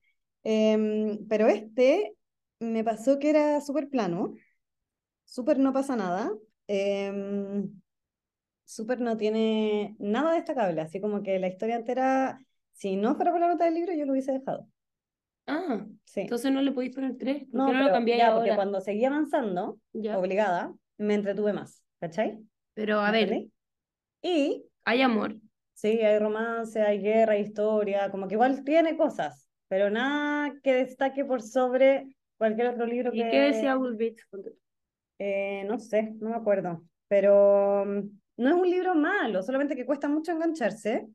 Em, 0.44 1.18
pero 1.28 1.48
este 1.48 2.14
me 2.60 2.84
pasó 2.84 3.18
que 3.18 3.30
era 3.30 3.60
súper 3.60 3.88
plano, 3.88 4.34
súper 5.24 5.58
no 5.58 5.72
pasa 5.72 5.96
nada, 5.96 6.30
em, 6.68 7.68
súper 8.64 9.00
no 9.00 9.16
tiene 9.16 9.96
nada 9.98 10.34
destacable, 10.34 10.80
así 10.82 11.00
como 11.00 11.22
que 11.22 11.38
la 11.38 11.48
historia 11.48 11.76
entera, 11.76 12.40
si 12.72 12.96
no 12.96 13.16
fuera 13.16 13.32
por 13.32 13.40
la 13.40 13.48
nota 13.48 13.64
del 13.66 13.74
libro, 13.74 13.94
yo 13.94 14.06
lo 14.06 14.12
hubiese 14.12 14.32
dejado. 14.32 14.68
Ah, 15.50 15.86
Sí. 16.04 16.22
entonces 16.22 16.52
no 16.52 16.62
le 16.62 16.72
podéis 16.72 16.94
poner 16.94 17.16
tres. 17.18 17.44
¿Por 17.50 17.50
No, 17.52 17.66
qué 17.66 17.72
no 17.72 17.78
lo 17.80 17.84
pero 17.86 17.94
cambiáis 17.94 18.20
ya, 18.20 18.32
porque 18.34 18.50
ahora? 18.50 18.56
cuando 18.56 18.80
seguía 18.80 19.08
avanzando, 19.08 19.78
Ya. 19.92 20.18
obligada, 20.18 20.74
me 20.98 21.14
entretuve 21.14 21.52
más, 21.52 21.82
¿cachai? 22.00 22.38
Pero 22.74 23.00
a 23.00 23.10
¿Me 23.10 23.12
ver, 23.12 23.24
entendí? 23.24 23.52
Y 24.22 24.64
hay 24.84 25.02
amor. 25.02 25.36
sí, 25.74 25.88
hay 26.00 26.18
romance, 26.18 26.80
hay 26.82 27.00
guerra, 27.00 27.32
hay 27.34 27.42
historia, 27.42 28.10
como 28.10 28.28
que 28.28 28.34
igual 28.34 28.64
tiene 28.64 28.96
cosas, 28.96 29.48
pero 29.68 29.90
nada 29.90 30.54
que 30.62 30.74
destaque 30.74 31.24
por 31.24 31.42
sobre 31.42 32.16
cualquier 32.38 32.68
otro 32.68 32.86
libro 32.86 33.12
¿Y 33.12 33.22
que... 33.22 33.30
qué 33.30 33.40
decía 33.40 33.76
Woodbridge? 33.76 34.22
Eh, 35.18 35.64
no 35.66 35.78
sé, 35.78 36.14
no 36.20 36.30
me 36.30 36.36
acuerdo, 36.36 36.82
pero 37.08 37.84
mm, 37.86 38.00
no 38.38 38.48
es 38.48 38.54
un 38.54 38.70
libro 38.70 38.94
malo, 38.94 39.42
solamente 39.42 39.76
que 39.76 39.84
cuesta 39.86 40.08
mucho 40.08 40.32
engancharse 40.32 41.08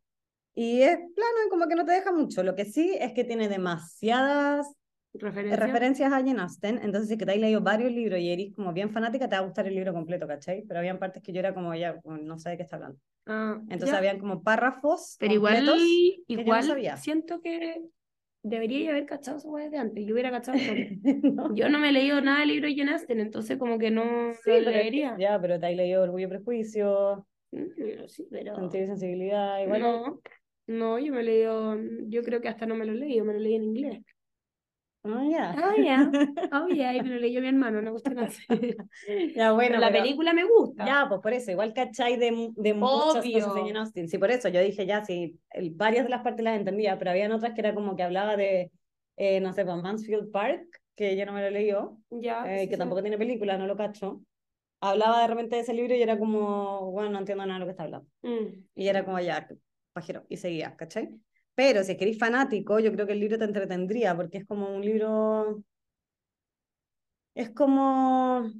y 0.55 0.81
es 0.81 0.97
plano 0.97 1.37
y 1.45 1.49
como 1.49 1.67
que 1.67 1.75
no 1.75 1.85
te 1.85 1.91
deja 1.91 2.11
mucho. 2.11 2.41
Lo 2.43 2.55
que 2.55 2.65
sí 2.65 2.95
es 2.99 3.13
que 3.13 3.23
tiene 3.23 3.49
demasiadas 3.49 4.67
¿Referencia? 5.13 5.65
referencias 5.65 6.11
a 6.11 6.17
Jane 6.17 6.41
Austen, 6.41 6.79
entonces 6.83 7.07
si 7.09 7.17
que 7.17 7.25
te 7.25 7.31
has 7.31 7.37
leído 7.37 7.61
varios 7.61 7.91
libros 7.91 8.19
y 8.19 8.29
eres 8.31 8.53
como 8.53 8.73
bien 8.73 8.89
fanática, 8.91 9.29
te 9.29 9.35
va 9.35 9.41
a 9.43 9.45
gustar 9.45 9.65
el 9.67 9.75
libro 9.75 9.93
completo, 9.93 10.27
¿cachai? 10.27 10.63
Pero 10.67 10.79
habían 10.79 10.99
partes 10.99 11.23
que 11.23 11.31
yo 11.31 11.39
era 11.39 11.53
como 11.53 11.73
ya, 11.73 11.99
no 12.03 12.37
sé 12.37 12.49
de 12.49 12.57
qué 12.57 12.63
está 12.63 12.75
hablando. 12.75 12.99
Ah, 13.25 13.57
Entonces 13.61 13.91
ya. 13.91 13.97
habían 13.97 14.19
como 14.19 14.43
párrafos 14.43 15.15
Pero 15.19 15.33
igual, 15.33 15.65
que 15.65 16.23
yo 16.27 16.37
no 16.37 16.41
igual 16.41 16.63
sabía. 16.63 16.97
siento 16.97 17.41
que 17.41 17.81
debería 18.43 18.91
haber 18.91 19.05
cachado 19.05 19.37
esa 19.37 19.47
weá 19.47 19.69
de 19.69 19.77
antes. 19.77 20.05
Yo 20.05 20.13
hubiera 20.13 20.31
cachado. 20.31 20.57
¿no? 21.05 21.55
Yo 21.55 21.69
no 21.69 21.79
me 21.79 21.89
he 21.89 21.91
leído 21.93 22.21
nada 22.21 22.39
del 22.39 22.49
libro 22.49 22.67
de 22.67 22.75
Jane 22.75 22.91
Austen, 22.91 23.19
entonces 23.21 23.57
como 23.57 23.79
que 23.79 23.89
no 23.89 24.33
Sí, 24.43 24.51
lo 24.51 24.71
leería. 24.71 25.15
ya, 25.17 25.39
pero 25.39 25.59
te 25.59 25.65
has 25.67 25.75
leído 25.75 26.03
Orgullo 26.03 26.27
y 26.27 26.29
Prejuicio, 26.29 27.25
Mm, 27.51 28.07
Sí, 28.07 28.27
pero 28.29 28.55
Sentido 28.55 28.83
y 28.83 28.87
Sensibilidad, 28.87 29.61
igual. 29.63 29.81
no, 29.81 30.21
no, 30.67 30.99
yo 30.99 31.13
me 31.13 31.21
he 31.21 31.23
leído, 31.23 31.77
yo 32.07 32.23
creo 32.23 32.41
que 32.41 32.47
hasta 32.49 32.65
no 32.65 32.75
me 32.75 32.85
lo 32.85 32.91
he 32.93 32.95
leído, 32.95 33.25
me 33.25 33.33
lo 33.33 33.39
leí 33.39 33.55
en 33.55 33.63
inglés. 33.63 34.01
Ah, 35.07 35.23
ya. 35.29 35.55
Oh, 35.63 35.75
yeah. 35.81 36.11
Oh, 36.51 36.67
yeah, 36.67 36.95
y 36.95 37.01
me 37.03 37.09
lo 37.09 37.15
leyó 37.19 37.39
mi 37.39 37.47
hermano, 37.47 37.79
no 37.81 37.91
gusta 37.91 38.09
nada. 38.11 38.29
Ya, 39.35 39.51
bueno, 39.53 39.69
Pero 39.75 39.79
la 39.79 39.91
pero- 39.91 40.03
película 40.03 40.33
me 40.33 40.43
gusta. 40.45 40.83
Ya, 40.85 41.05
pues 41.07 41.21
por 41.21 41.33
eso, 41.33 41.51
igual 41.51 41.73
cachai 41.73 42.17
de, 42.17 42.49
de 42.55 42.73
muchas 42.73 43.23
cosas 43.23 43.23
de 43.55 43.61
Jane 43.61 43.77
Austen. 43.79 44.09
Sí, 44.09 44.17
por 44.17 44.31
eso 44.31 44.49
yo 44.49 44.59
dije 44.61 44.85
ya, 44.87 45.05
sí, 45.05 45.39
el- 45.51 45.69
varias 45.71 46.05
de 46.05 46.09
las 46.09 46.23
partes 46.23 46.43
las 46.43 46.57
entendía, 46.57 46.97
pero 46.97 47.11
habían 47.11 47.31
otras 47.31 47.53
que 47.53 47.61
era 47.61 47.75
como 47.75 47.95
que 47.95 48.01
hablaba 48.03 48.35
de, 48.35 48.71
eh, 49.17 49.39
no 49.41 49.53
sé, 49.53 49.63
pues, 49.63 49.77
Mansfield 49.81 50.31
Park, 50.31 50.65
que 50.95 51.15
yo 51.15 51.25
no 51.27 51.33
me 51.33 51.41
lo 51.43 51.49
leí 51.51 51.67
yo, 51.69 51.99
Ya, 52.09 52.43
eh, 52.51 52.61
sí, 52.61 52.67
que 52.69 52.73
sí. 52.75 52.79
tampoco 52.79 53.01
tiene 53.03 53.17
película, 53.19 53.57
no 53.59 53.67
lo 53.67 53.75
cacho. 53.77 54.21
Hablaba 54.81 55.21
de 55.21 55.27
repente 55.27 55.55
de 55.55 55.61
ese 55.61 55.73
libro 55.73 55.93
y 55.95 56.01
era 56.01 56.17
como, 56.17 56.91
bueno, 56.91 57.09
no 57.11 57.19
entiendo 57.19 57.45
nada 57.45 57.55
de 57.55 57.59
lo 57.59 57.65
que 57.65 57.71
está 57.71 57.83
hablando. 57.83 58.07
Mm. 58.23 58.65
Y 58.75 58.87
era 58.87 59.05
como 59.05 59.19
ya, 59.19 59.47
pajero, 59.95 60.25
y 60.29 60.37
seguía, 60.37 60.75
¿cachai? 60.75 61.09
Pero 61.55 61.83
si 61.83 61.93
es 61.93 61.97
que 61.97 62.03
eres 62.03 62.19
fanático, 62.19 62.79
yo 62.79 62.91
creo 62.91 63.07
que 63.07 63.13
el 63.13 63.21
libro 63.21 63.37
te 63.39 63.45
entretendría, 63.45 64.15
porque 64.15 64.39
es 64.39 64.45
como 64.45 64.67
un 64.75 64.83
libro. 64.83 65.63
Es 67.33 67.49
como 67.51 68.51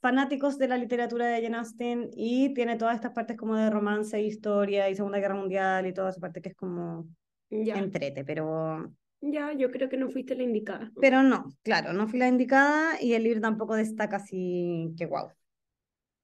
fanáticos 0.00 0.58
de 0.58 0.68
la 0.68 0.78
literatura 0.78 1.26
de 1.26 1.42
Jane 1.42 1.58
Austen 1.58 2.10
y 2.14 2.54
tiene 2.54 2.76
todas 2.76 2.94
estas 2.96 3.12
partes 3.12 3.36
como 3.36 3.54
de 3.56 3.68
romance, 3.70 4.20
historia 4.20 4.88
y 4.88 4.94
Segunda 4.94 5.18
Guerra 5.18 5.34
Mundial 5.34 5.86
y 5.86 5.92
toda 5.92 6.10
esa 6.10 6.20
parte 6.20 6.40
que 6.40 6.50
es 6.50 6.54
como 6.54 7.06
Ya, 7.50 7.76
entrete, 7.78 8.24
pero, 8.24 8.92
ya, 9.20 9.52
yo 9.52 9.70
creo 9.70 9.88
que 9.90 9.96
no 9.98 10.10
fuiste 10.10 10.34
la 10.34 10.42
indicada. 10.42 10.90
pero 11.00 11.22
no, 11.22 11.44
claro, 11.62 11.92
no 11.92 12.08
fui 12.08 12.18
la 12.18 12.28
indicada 12.28 13.00
y 13.00 13.12
el 13.12 13.24
libro 13.24 13.40
tampoco 13.40 13.74
destaca 13.74 14.16
así 14.16 14.94
que 14.96 15.06
guau. 15.06 15.30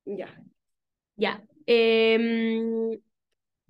Ya. 0.05 0.29
Ya. 1.17 1.43
Em, 1.67 2.99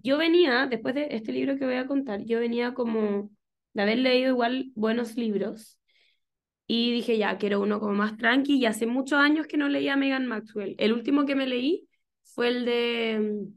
yo 0.02 0.18
venía, 0.18 0.66
después 0.66 0.94
de 0.94 1.08
este 1.10 1.32
libro 1.32 1.56
que 1.56 1.64
voy 1.64 1.76
a 1.76 1.86
contar, 1.86 2.24
yo 2.24 2.40
venía 2.40 2.74
como 2.74 3.30
de 3.74 3.82
haber 3.82 3.98
leído 3.98 4.30
igual 4.30 4.70
buenos 4.74 5.16
libros 5.16 5.78
y 6.66 6.92
dije, 6.92 7.18
ya, 7.18 7.38
quiero 7.38 7.60
uno 7.60 7.80
como 7.80 7.92
más 7.92 8.16
tranqui 8.16 8.56
y 8.56 8.66
hace 8.66 8.86
muchos 8.86 9.18
años 9.18 9.46
que 9.46 9.56
no 9.56 9.68
leía 9.68 9.94
a 9.94 9.96
Megan 9.96 10.26
Maxwell. 10.26 10.74
El 10.78 10.92
último 10.92 11.26
que 11.26 11.34
me 11.34 11.46
leí 11.46 11.88
fue 12.22 12.48
el 12.48 12.64
de 12.64 13.10
em, 13.12 13.54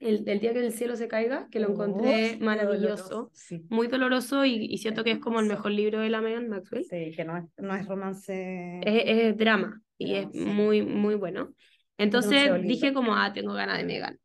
el, 0.00 0.24
del 0.24 0.40
día 0.40 0.52
que 0.52 0.64
el 0.64 0.72
cielo 0.72 0.96
se 0.96 1.08
caiga, 1.08 1.46
que 1.50 1.60
lo 1.60 1.70
encontré 1.70 2.38
Oh, 2.40 2.44
maravilloso, 2.44 3.04
doloroso. 3.04 3.30
Sí, 3.34 3.64
muy 3.68 3.86
doloroso 3.86 4.44
y, 4.46 4.66
y 4.70 4.78
siento 4.78 5.04
que 5.04 5.12
es 5.12 5.18
como 5.18 5.40
el 5.40 5.46
mejor 5.46 5.72
libro 5.72 6.00
de 6.00 6.08
la 6.08 6.20
Megan 6.22 6.48
Maxwell. 6.48 6.84
sí, 6.84 7.12
que 7.14 7.24
no 7.24 7.36
es, 7.36 7.44
no 7.58 7.74
es 7.74 7.86
romance. 7.86 8.80
Es, 8.82 9.02
es 9.06 9.36
drama 9.36 9.80
y 9.98 10.14
es 10.14 10.28
sí. 10.32 10.40
muy, 10.40 10.82
muy 10.82 11.14
bueno. 11.14 11.52
Entonces 11.98 12.62
dije 12.62 12.94
como, 12.94 13.14
ah, 13.14 13.32
tengo 13.32 13.52
ganas 13.52 13.76
de 13.76 13.84
Megan. 13.84 14.18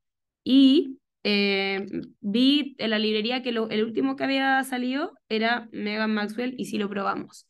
Y 0.46 0.98
eh, 1.28 1.88
vi 2.22 2.76
en 2.78 2.92
la 2.92 3.00
librería 3.00 3.42
que 3.42 3.52
lo, 3.52 3.68
el 3.72 3.84
último 3.84 4.16
que 4.16 4.24
había 4.24 4.64
salido 4.64 5.14
era 5.28 5.68
Megan 5.72 6.14
Maxwell 6.14 6.54
y 6.56 6.66
sí 6.66 6.78
lo 6.78 6.88
probamos. 6.88 7.48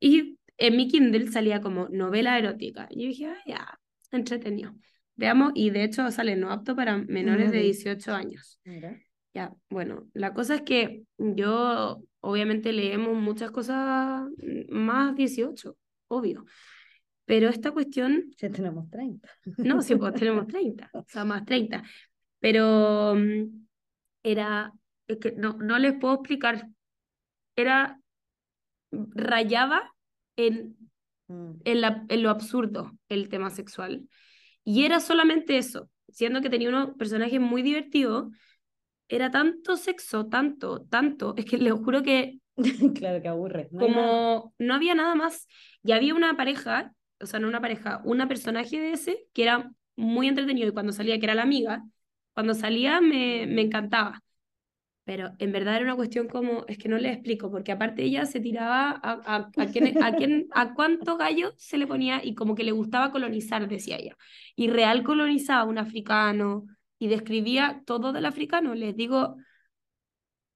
Y 0.00 0.38
en 0.58 0.76
mi 0.76 0.88
Kindle 0.88 1.30
salía 1.30 1.60
como 1.60 1.88
novela 1.88 2.36
erótica. 2.36 2.88
Y 2.90 3.02
yo 3.02 3.08
dije, 3.08 3.26
ah, 3.26 3.38
ya, 3.46 3.78
entretenido. 4.10 4.74
Veamos, 5.14 5.52
y 5.54 5.70
de 5.70 5.84
hecho 5.84 6.10
sale 6.10 6.34
no 6.34 6.50
apto 6.50 6.74
para 6.74 6.98
menores 6.98 7.52
de 7.52 7.58
vi. 7.58 7.64
18 7.66 8.12
años. 8.12 8.58
Mira. 8.64 9.00
Ya, 9.32 9.54
bueno, 9.70 10.08
la 10.12 10.34
cosa 10.34 10.56
es 10.56 10.62
que 10.62 11.04
yo, 11.16 12.02
obviamente 12.18 12.72
leemos 12.72 13.14
muchas 13.14 13.52
cosas 13.52 14.26
más 14.68 15.14
18, 15.14 15.76
obvio. 16.08 16.44
Pero 17.24 17.48
esta 17.50 17.70
cuestión, 17.70 18.32
Ya 18.36 18.50
tenemos 18.50 18.90
30. 18.90 19.28
no, 19.58 19.80
sí, 19.80 19.94
pues 19.94 20.14
tenemos 20.28 20.48
30, 20.48 20.90
o 20.92 21.04
sea, 21.06 21.24
más 21.24 21.44
30. 21.44 21.84
Pero 22.40 23.14
mm, 23.16 23.66
era, 24.22 24.72
es 25.08 25.18
que 25.18 25.32
no, 25.32 25.54
no 25.54 25.78
les 25.78 25.94
puedo 25.94 26.14
explicar, 26.14 26.68
era, 27.56 28.00
rayaba 28.90 29.94
en, 30.36 30.76
Mm. 31.28 31.60
en, 31.64 31.80
la, 31.80 32.04
en 32.08 32.22
lo 32.22 32.30
absurdo 32.30 32.92
el 33.08 33.28
tema 33.28 33.50
sexual. 33.50 34.08
Y 34.64 34.84
era 34.84 35.00
solamente 35.00 35.58
eso, 35.58 35.90
siendo 36.08 36.40
que 36.40 36.50
tenía 36.50 36.68
unos 36.68 36.96
personajes 36.96 37.40
muy 37.40 37.62
divertidos, 37.62 38.32
era 39.08 39.30
tanto 39.30 39.76
sexo, 39.76 40.26
tanto, 40.26 40.82
tanto, 40.90 41.34
es 41.36 41.44
que 41.44 41.58
les 41.58 41.72
juro 41.72 42.02
que 42.02 42.38
claro 42.94 43.20
que 43.22 43.28
aburre. 43.28 43.68
no 43.72 43.80
como 43.80 44.54
no 44.58 44.74
había 44.74 44.94
nada 44.94 45.14
más. 45.14 45.48
Y 45.82 45.92
había 45.92 46.14
una 46.14 46.36
pareja, 46.36 46.92
o 47.20 47.26
sea, 47.26 47.40
no 47.40 47.48
una 47.48 47.60
pareja, 47.60 48.00
una 48.04 48.28
personaje 48.28 48.80
de 48.80 48.92
ese 48.92 49.26
que 49.32 49.42
era 49.42 49.70
muy 49.96 50.28
entretenido 50.28 50.68
y 50.68 50.72
cuando 50.72 50.92
salía, 50.92 51.18
que 51.18 51.26
era 51.26 51.34
la 51.34 51.42
amiga, 51.42 51.84
cuando 52.36 52.52
salía 52.52 53.00
me, 53.00 53.46
me 53.46 53.62
encantaba. 53.62 54.22
Pero 55.04 55.32
en 55.38 55.52
verdad 55.52 55.76
era 55.76 55.84
una 55.86 55.96
cuestión 55.96 56.28
como, 56.28 56.66
es 56.68 56.76
que 56.76 56.90
no 56.90 56.98
le 56.98 57.10
explico, 57.10 57.50
porque 57.50 57.72
aparte 57.72 58.02
ella 58.04 58.26
se 58.26 58.40
tiraba 58.40 58.90
a, 58.90 59.12
a, 59.24 59.50
a, 59.56 59.66
quién, 59.72 60.02
a, 60.02 60.14
quién, 60.14 60.46
a 60.52 60.74
cuánto 60.74 61.16
gallo 61.16 61.54
se 61.56 61.78
le 61.78 61.86
ponía 61.86 62.22
y 62.22 62.34
como 62.34 62.54
que 62.54 62.64
le 62.64 62.72
gustaba 62.72 63.10
colonizar, 63.10 63.66
decía 63.68 63.96
ella. 63.96 64.16
Y 64.54 64.68
real 64.68 65.02
colonizaba 65.02 65.64
un 65.64 65.78
africano 65.78 66.66
y 66.98 67.08
describía 67.08 67.82
todo 67.86 68.12
del 68.12 68.26
africano. 68.26 68.74
Les 68.74 68.94
digo, 68.94 69.36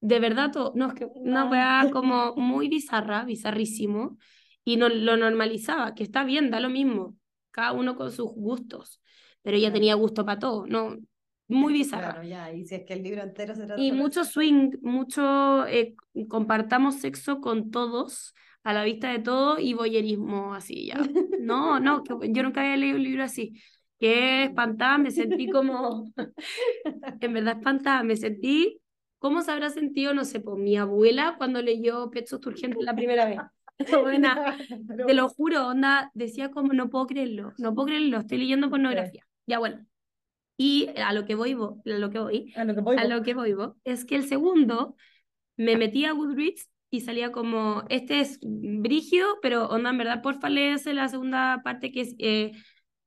de 0.02 0.20
verdad, 0.20 0.50
todo. 0.52 0.72
No, 0.76 0.88
es 0.88 0.94
que 0.94 1.06
una 1.14 1.46
weá 1.46 1.88
como 1.92 2.34
muy 2.36 2.68
bizarra, 2.68 3.24
bizarrísimo, 3.24 4.18
y 4.64 4.76
no, 4.76 4.90
lo 4.90 5.16
normalizaba, 5.16 5.94
que 5.94 6.02
está 6.02 6.24
bien, 6.24 6.50
da 6.50 6.60
lo 6.60 6.68
mismo, 6.68 7.16
cada 7.52 7.72
uno 7.72 7.96
con 7.96 8.12
sus 8.12 8.26
gustos, 8.34 9.00
pero 9.40 9.56
ella 9.56 9.72
tenía 9.72 9.94
gusto 9.94 10.26
para 10.26 10.38
todo, 10.38 10.66
¿no? 10.66 10.98
Muy 11.50 11.72
bizarra. 11.74 12.12
Claro, 12.12 12.22
ya, 12.22 12.52
y 12.52 12.64
si 12.64 12.74
es 12.76 12.84
que 12.84 12.94
el 12.94 13.02
libro 13.02 13.22
entero 13.22 13.54
se 13.54 13.66
trata 13.66 13.80
Y 13.82 13.92
mucho 13.92 14.20
eso. 14.20 14.32
swing, 14.32 14.70
mucho 14.82 15.66
eh, 15.66 15.94
compartamos 16.28 16.96
sexo 17.00 17.40
con 17.40 17.70
todos, 17.70 18.34
a 18.62 18.72
la 18.72 18.84
vista 18.84 19.10
de 19.10 19.18
todo, 19.20 19.58
y 19.58 19.74
voyerismo 19.74 20.54
así 20.54 20.86
ya. 20.86 21.00
No, 21.36 21.80
no, 21.80 22.02
que 22.04 22.14
yo 22.32 22.42
nunca 22.42 22.60
había 22.60 22.76
leído 22.76 22.96
un 22.96 23.02
libro 23.02 23.24
así. 23.24 23.60
Qué 23.98 24.44
espantada, 24.44 24.98
me 24.98 25.10
sentí 25.10 25.48
como, 25.48 26.12
en 27.20 27.32
verdad 27.32 27.56
espantada, 27.58 28.02
me 28.02 28.16
sentí, 28.16 28.80
¿cómo 29.18 29.42
se 29.42 29.50
habrá 29.52 29.70
sentido, 29.70 30.14
no 30.14 30.24
sé, 30.24 30.40
pues 30.40 30.58
mi 30.58 30.76
abuela 30.76 31.34
cuando 31.38 31.62
leyó 31.62 32.10
Pechos 32.10 32.40
Turgentes 32.40 32.82
la 32.84 32.94
primera 32.94 33.26
vez? 33.26 33.38
Buena, 34.02 34.56
te 35.06 35.14
lo 35.14 35.28
juro, 35.28 35.68
onda, 35.68 36.10
decía 36.14 36.50
como, 36.50 36.72
no 36.72 36.90
puedo 36.90 37.06
creerlo, 37.06 37.54
no 37.58 37.74
puedo 37.74 37.86
creerlo, 37.86 38.18
estoy 38.18 38.38
leyendo 38.38 38.68
pornografía. 38.70 39.24
Ya 39.46 39.58
bueno. 39.58 39.86
Y 40.62 40.90
a 40.98 41.12
lo 41.14 41.24
que 41.24 41.34
voy, 41.34 41.54
vo- 41.54 41.80
a 41.86 41.98
lo 41.98 42.10
que 42.10 42.18
voy, 42.18 42.52
A 42.54 42.64
lo 42.64 42.74
que 42.74 42.80
voy, 42.82 42.96
a 42.98 43.04
lo 43.06 43.22
que 43.22 43.32
voy, 43.34 43.54
vo, 43.54 43.76
es 43.84 44.04
que 44.04 44.16
el 44.16 44.26
segundo 44.28 44.94
me 45.56 45.76
metí 45.76 46.04
a 46.04 46.12
Goodreads 46.12 46.68
y 46.90 47.00
salía 47.00 47.32
como, 47.32 47.84
este 47.88 48.20
es 48.20 48.38
Brigio, 48.42 49.24
pero 49.42 49.68
onda, 49.68 49.90
en 49.90 49.98
verdad, 49.98 50.22
porfa, 50.22 50.50
léese 50.50 50.92
la 50.92 51.08
segunda 51.08 51.60
parte 51.64 51.92
que 51.92 52.00
es... 52.02 52.14
eh, 52.18 52.52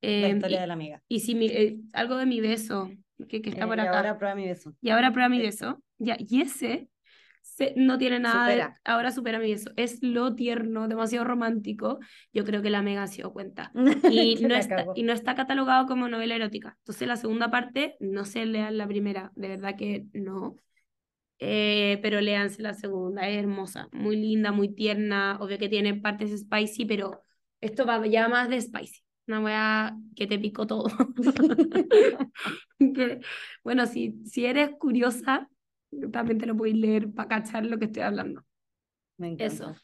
la 0.01 0.27
eh, 0.29 0.35
historia 0.35 0.57
y, 0.57 0.61
de 0.61 0.67
la 0.67 0.73
amiga. 0.73 1.03
y 1.09 1.19
si 1.19 1.35
mi, 1.35 1.47
eh, 1.47 1.77
algo 1.93 2.15
de 2.17 2.25
mi 2.25 2.41
beso, 2.41 2.89
que, 3.29 3.41
que 3.41 3.49
está 3.49 3.65
Eh, 3.65 3.67
por 3.67 3.77
y 3.77 3.81
acá. 3.81 3.97
ahora 3.97 4.17
prueba 4.17 4.35
mi 4.35 4.47
beso. 4.47 4.73
Y 4.81 4.89
ahora 4.89 5.11
prueba 5.11 5.29
mi 5.29 5.37
Eh. 5.39 5.43
beso. 5.45 5.83
Ya, 5.99 6.17
y 6.19 6.41
ese 6.41 6.89
se- 7.43 7.73
no 7.75 7.97
tiene 7.97 8.19
nada 8.19 8.47
de. 8.47 8.67
Ahora 8.85 9.11
supera 9.11 9.37
mi 9.37 9.51
beso. 9.51 9.69
Es 9.75 10.01
lo 10.01 10.33
tierno, 10.33 10.87
demasiado 10.87 11.25
romántico. 11.25 11.99
Yo 12.33 12.45
creo 12.45 12.61
que 12.61 12.69
la 12.69 12.81
Mega 12.81 13.05
se 13.05 13.17
dio 13.17 13.33
cuenta. 13.33 13.71
Y 14.11 14.35
no, 14.35 14.55
está, 14.55 14.85
y 14.95 15.03
no 15.03 15.13
está 15.13 15.35
catalogado 15.35 15.85
como 15.85 16.07
novela 16.07 16.35
erótica. 16.35 16.75
Entonces, 16.79 17.07
la 17.07 17.17
segunda 17.17 17.51
parte, 17.51 17.95
no 17.99 18.25
sé 18.25 18.45
lean 18.45 18.77
la 18.77 18.87
primera. 18.87 19.31
De 19.35 19.49
verdad 19.49 19.75
que 19.77 20.05
no. 20.13 20.55
Eh, 21.39 21.99
pero 22.01 22.21
léanse 22.21 22.61
la 22.61 22.73
segunda. 22.73 23.27
Es 23.27 23.37
hermosa. 23.37 23.89
Muy 23.91 24.15
linda, 24.15 24.51
muy 24.51 24.73
tierna. 24.73 25.37
Obvio 25.41 25.57
que 25.59 25.69
tiene 25.69 25.93
partes 25.95 26.39
spicy, 26.39 26.85
pero 26.85 27.23
esto 27.59 27.85
va 27.85 28.05
ya 28.07 28.29
más 28.29 28.47
de 28.49 28.61
spicy. 28.61 29.03
Una 29.27 29.41
wea 29.41 29.97
que 30.15 30.27
te 30.27 30.39
picó 30.39 30.65
todo. 30.65 30.85
Que, 32.79 33.21
bueno, 33.63 33.85
si, 33.85 34.21
si 34.25 34.45
eres 34.45 34.71
curiosa, 34.77 35.49
también 36.11 36.37
te 36.37 36.45
lo 36.45 36.55
puedes 36.55 36.75
leer 36.75 37.11
para 37.13 37.29
cachar 37.29 37.65
lo 37.65 37.77
que 37.77 37.85
estoy 37.85 38.03
hablando. 38.03 38.43
Me 39.17 39.27
encanta. 39.27 39.45
Eso. 39.45 39.75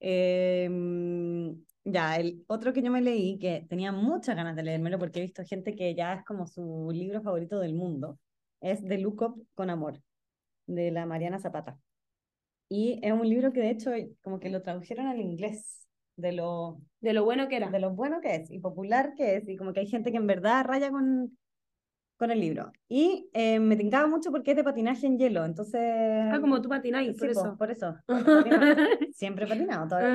Em, 0.00 1.64
ya, 1.84 2.16
el 2.16 2.44
otro 2.46 2.72
que 2.72 2.82
yo 2.82 2.90
me 2.90 3.00
leí, 3.00 3.38
que 3.38 3.66
tenía 3.68 3.92
muchas 3.92 4.36
ganas 4.36 4.54
de 4.56 4.62
leérmelo 4.62 4.98
porque 4.98 5.18
he 5.20 5.22
visto 5.22 5.44
gente 5.44 5.74
que 5.74 5.94
ya 5.94 6.14
es 6.14 6.24
como 6.24 6.46
su 6.46 6.90
libro 6.92 7.22
favorito 7.22 7.58
del 7.58 7.74
mundo, 7.74 8.18
es 8.60 8.84
The 8.84 8.98
Look 8.98 9.22
Up 9.22 9.46
con 9.54 9.70
Amor, 9.70 10.00
de 10.66 10.90
la 10.90 11.06
Mariana 11.06 11.38
Zapata. 11.38 11.78
Y 12.68 13.00
es 13.02 13.12
un 13.12 13.28
libro 13.28 13.52
que 13.52 13.60
de 13.60 13.70
hecho 13.70 13.90
como 14.20 14.38
que 14.38 14.50
lo 14.50 14.62
tradujeron 14.62 15.06
al 15.06 15.20
inglés, 15.20 15.88
de 16.16 16.32
lo, 16.32 16.80
De 17.00 17.12
lo 17.12 17.24
bueno 17.24 17.48
que 17.48 17.56
era. 17.56 17.70
de 17.70 17.78
lo 17.78 17.90
bueno 17.94 18.20
que 18.20 18.34
es 18.34 18.50
y 18.50 18.58
popular 18.58 19.14
que 19.16 19.36
es, 19.36 19.48
y 19.48 19.56
como 19.56 19.72
que 19.72 19.80
hay 19.80 19.86
gente 19.86 20.10
que 20.10 20.16
en 20.18 20.26
verdad 20.26 20.64
raya 20.64 20.90
con, 20.90 21.38
con 22.18 22.30
el 22.30 22.40
libro. 22.40 22.72
Y 22.88 23.30
eh, 23.32 23.60
me 23.60 23.76
tincaba 23.76 24.06
mucho 24.08 24.30
porque 24.30 24.50
es 24.50 24.56
de 24.56 24.64
patinaje 24.64 25.06
en 25.06 25.18
hielo, 25.18 25.44
entonces... 25.44 25.80
Ah, 25.82 26.38
como 26.40 26.60
tú 26.60 26.68
patináis, 26.68 27.16
Sí, 27.16 27.18
por 27.20 27.32
po, 27.32 27.40
eso. 27.40 27.56
por 27.56 27.70
eso. 27.70 27.96
Siempre 29.12 29.44
he 29.44 29.48
patinado 29.48 29.88
todavía, 29.88 30.10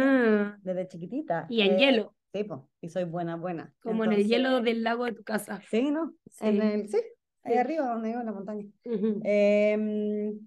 Ah, 0.54 0.58
desde 0.62 0.88
chiquitita. 0.88 1.48
y 1.50 1.62
en 1.62 1.74
Eh, 1.76 1.78
hielo, 1.80 2.13
Sí, 2.34 2.44
po, 2.44 2.68
y 2.82 2.89
soy 2.89 3.06
buena, 3.06 3.36
buena. 3.38 3.74
como 3.82 4.04
en 4.06 4.12
el 4.13 4.28
hielo 4.28 4.50
Entonces- 4.50 4.74
del 4.74 4.84
lago 4.84 5.06
de 5.06 5.13
tu 5.13 5.24
casa. 5.24 5.62
Sí, 5.70 5.92
¿no? 5.92 6.13
En 6.42 6.62
Sí. 6.62 6.68
el, 6.68 6.88
sí, 6.89 6.98
ahí 7.44 7.54
Sí. 7.54 7.60
arriba 7.60 7.88
donde 7.88 8.10
vivo 8.10 8.20
en 8.20 8.26
la 8.26 8.32
montaña. 8.34 8.66
Ujú. 8.86 9.22
Em, 9.24 10.39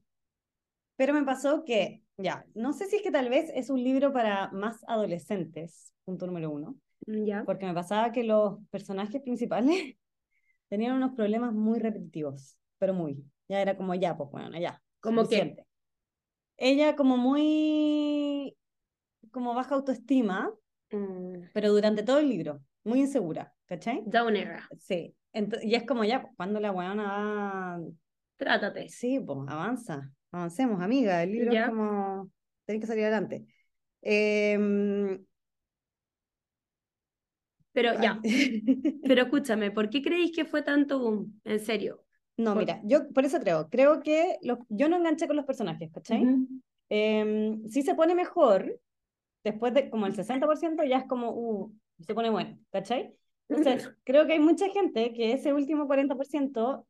pero 0.97 1.15
me 1.15 1.23
pasó 1.23 1.65
que, 1.65 2.03
ya, 2.19 2.45
no 2.55 2.73
sé 2.73 2.87
si 2.87 2.97
es 2.97 3.03
que 3.03 3.11
tal 3.11 3.29
vez 3.31 3.51
es 3.55 3.71
un 3.71 3.83
libro 3.83 4.13
para 4.13 4.51
más 4.51 4.83
adolescentes, 4.89 5.93
punto 6.05 6.27
número 6.27 6.51
uno, 6.51 6.77
Ya. 7.07 7.45
porque 7.45 7.67
me 7.67 7.75
pasaba 7.75 8.13
que 8.13 8.25
los 8.25 8.59
personajes 8.71 9.23
principales 9.23 9.95
tenían 10.69 10.95
unos 10.97 11.13
problemas 11.13 11.53
muy 11.53 11.79
repetitivos, 11.79 12.59
pero 12.79 12.95
muy. 12.95 13.25
Ya 13.49 13.61
era 13.61 13.77
como, 13.77 13.95
ya, 13.95 14.17
pues 14.17 14.31
bueno, 14.31 14.59
ya. 14.59 14.83
¿Cómo 15.01 15.23
suficiente. 15.23 15.67
Ella 16.57 16.97
como 16.97 17.17
muy, 17.17 18.57
como 19.31 19.55
baja 19.55 19.75
autoestima, 19.75 20.53
Mm, 20.91 21.49
pero 21.53 21.73
durante 21.73 22.03
todo 22.03 22.19
el 22.19 22.29
libro, 22.29 22.63
muy 22.85 23.01
insegura, 23.01 23.55
¿cachai? 23.67 24.03
Down 24.07 24.37
era. 24.37 24.69
Sí, 24.79 25.15
y 25.63 25.75
es 25.75 25.85
como 25.85 26.05
ya, 26.05 26.23
pues, 26.23 26.35
cuando 26.37 26.61
la 26.61 26.73
weona 26.73 27.03
va 27.03 27.81
Trátate. 28.37 28.89
Sí, 28.89 29.19
pues 29.19 29.39
avanza, 29.49 30.13
avancemos, 30.31 30.83
amiga. 30.83 31.23
El 31.23 31.33
libro 31.33 31.53
es 31.53 31.67
como, 31.67 32.31
tenés 32.67 32.81
que 32.83 32.87
salir 32.87 33.05
adelante. 33.05 33.47
Em, 34.03 35.25
Pero 37.77 37.93
ya. 38.01 38.19
Pero 39.03 39.23
escúchame, 39.23 39.71
¿por 39.71 39.91
qué 39.91 40.01
creéis 40.01 40.33
que 40.35 40.47
fue 40.47 40.63
tanto 40.63 40.99
boom? 40.99 41.41
En 41.45 41.61
serio. 41.61 42.03
No, 42.39 42.55
por- 42.55 42.63
mira, 42.63 42.81
yo 42.85 43.07
por 43.13 43.27
eso 43.27 43.39
creo, 43.39 43.69
creo 43.69 44.01
que 44.01 44.39
los, 44.41 44.59
yo 44.71 44.89
no 44.89 44.97
enganché 44.97 45.27
con 45.27 45.37
los 45.37 45.45
personajes, 45.45 45.91
¿cachai? 45.93 46.27
Em, 46.89 47.69
sí 47.69 47.83
se 47.83 47.95
pone 47.95 48.15
mejor, 48.15 48.81
después 49.45 49.75
de 49.75 49.91
como 49.91 50.07
el 50.07 50.15
60% 50.15 50.85
ya 50.85 50.97
es 50.99 51.05
como, 51.05 51.33
uh, 51.33 51.73
se 52.01 52.15
pone 52.15 52.31
bueno, 52.31 52.59
¿cachai? 52.71 53.15
Entonces, 53.51 53.91
creo 54.05 54.27
que 54.27 54.33
hay 54.33 54.41
mucha 54.41 54.71
gente 54.71 55.13
que 55.13 55.33
ese 55.35 55.53
último 55.53 55.87
40% 55.87 56.87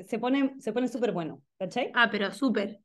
se 0.00 0.18
pone, 0.18 0.54
se 0.60 0.74
pone 0.74 0.88
súper 0.88 1.12
bueno, 1.12 1.42
¿cachai? 1.58 1.92
Ah, 1.94 2.10
pero 2.12 2.30
súper. 2.32 2.80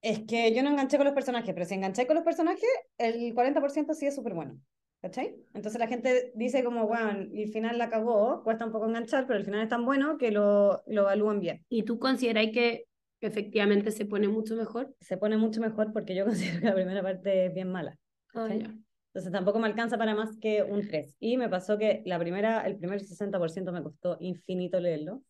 Es 0.00 0.20
que 0.20 0.54
yo 0.54 0.62
no 0.62 0.70
enganché 0.70 0.96
con 0.96 1.04
los 1.04 1.14
personajes, 1.14 1.52
pero 1.52 1.66
si 1.66 1.74
enganché 1.74 2.06
con 2.06 2.16
los 2.16 2.24
personajes, 2.24 2.68
el 2.96 3.34
40% 3.34 3.92
sí 3.92 4.06
es 4.06 4.14
súper 4.14 4.32
bueno. 4.32 4.58
¿Cachai? 5.00 5.34
Entonces 5.54 5.78
la 5.80 5.86
gente 5.88 6.30
dice 6.34 6.62
como, 6.62 6.86
bueno, 6.86 7.10
el 7.32 7.48
final 7.48 7.78
la 7.78 7.88
cagó, 7.88 8.42
cuesta 8.42 8.66
un 8.66 8.72
poco 8.72 8.86
enganchar, 8.86 9.26
pero 9.26 9.38
el 9.38 9.44
final 9.44 9.62
es 9.62 9.68
tan 9.68 9.84
bueno 9.86 10.18
que 10.18 10.30
lo, 10.30 10.82
lo 10.86 11.02
evalúan 11.02 11.40
bien. 11.40 11.64
¿Y 11.70 11.84
tú 11.84 11.98
consideráis 11.98 12.52
que 12.52 12.84
efectivamente 13.22 13.92
se 13.92 14.04
pone 14.04 14.28
mucho 14.28 14.56
mejor? 14.56 14.94
Se 15.00 15.16
pone 15.16 15.38
mucho 15.38 15.60
mejor 15.60 15.92
porque 15.92 16.14
yo 16.14 16.24
considero 16.26 16.60
que 16.60 16.66
la 16.66 16.74
primera 16.74 17.02
parte 17.02 17.46
es 17.46 17.54
bien 17.54 17.70
mala. 17.72 17.96
Ya. 18.34 18.74
Entonces 19.12 19.32
tampoco 19.32 19.58
me 19.58 19.66
alcanza 19.66 19.98
para 19.98 20.14
más 20.14 20.36
que 20.38 20.62
un 20.62 20.86
3. 20.86 21.16
Y 21.18 21.36
me 21.36 21.48
pasó 21.48 21.78
que 21.78 22.02
la 22.04 22.18
primera, 22.18 22.64
el 22.66 22.76
primer 22.76 23.00
60% 23.00 23.72
me 23.72 23.82
costó 23.82 24.16
infinito 24.20 24.78
leerlo. 24.80 25.22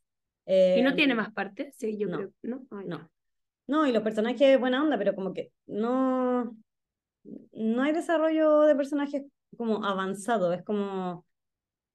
¿Y 0.47 0.83
no 0.83 0.91
Eh, 0.91 0.95
tiene 0.97 1.15
más 1.15 1.33
partes? 1.33 1.77
Sí, 1.77 1.97
yo 1.97 2.09
no. 2.09 2.17
creo. 2.17 2.33
No, 2.43 2.67
Ah. 2.71 2.83
No. 2.85 3.11
No, 3.69 3.87
y 3.87 3.93
los 3.93 4.03
personajes 4.03 4.59
buena 4.59 4.83
onda, 4.83 4.99
pero 4.99 5.15
como 5.15 5.33
que 5.33 5.53
no, 5.67 6.57
no 7.53 7.83
hay 7.83 7.93
desarrollo 7.93 8.63
de 8.63 8.75
personajes 8.75 9.23
como 9.57 9.85
avanzado. 9.85 10.53
Es 10.53 10.63
como 10.63 11.25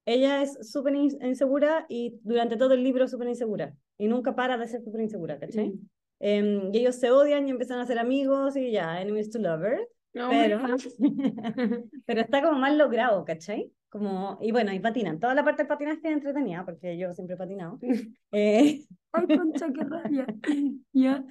ella 0.04 0.42
es 0.42 0.70
súper 0.70 0.94
in- 0.94 1.18
insegura 1.22 1.86
y 1.88 2.18
durante 2.22 2.56
todo 2.56 2.74
el 2.74 2.82
libro 2.84 3.04
es 3.04 3.10
súper 3.10 3.28
insegura. 3.28 3.74
Y 3.98 4.08
nunca 4.08 4.34
para 4.34 4.56
de 4.56 4.68
ser 4.68 4.82
súper 4.82 5.00
insegura, 5.02 5.38
¿cachai? 5.38 5.70
Mm. 5.70 5.88
Em, 6.20 6.74
y 6.74 6.78
ellos 6.78 6.96
se 6.96 7.10
odian 7.10 7.46
y 7.46 7.50
empiezan 7.50 7.78
a 7.80 7.86
ser 7.86 7.98
amigos 7.98 8.56
y 8.56 8.70
ya, 8.70 9.00
enemies 9.00 9.30
to 9.30 9.38
lover. 9.38 9.88
No, 10.14 10.30
Pero, 10.30 10.60
pero 12.06 12.20
está 12.22 12.42
como 12.42 12.58
mal 12.58 12.78
logrado, 12.78 13.24
¿cachai? 13.24 13.70
Como, 13.90 14.38
y 14.40 14.50
bueno, 14.50 14.72
y 14.72 14.80
patinan. 14.80 15.20
Toda 15.20 15.34
la 15.34 15.44
parte 15.44 15.62
del 15.62 15.68
patinaje 15.68 16.00
es 16.08 16.12
entretenida, 16.14 16.64
porque 16.64 16.96
yo 16.96 17.12
siempre 17.12 17.34
he 17.34 17.38
patinado. 17.38 17.78
Eh, 18.32 18.84
Ay, 19.12 19.26
concha, 19.26 19.66
qué 19.72 19.84
rabia. 19.84 20.26
Ya. 20.92 21.24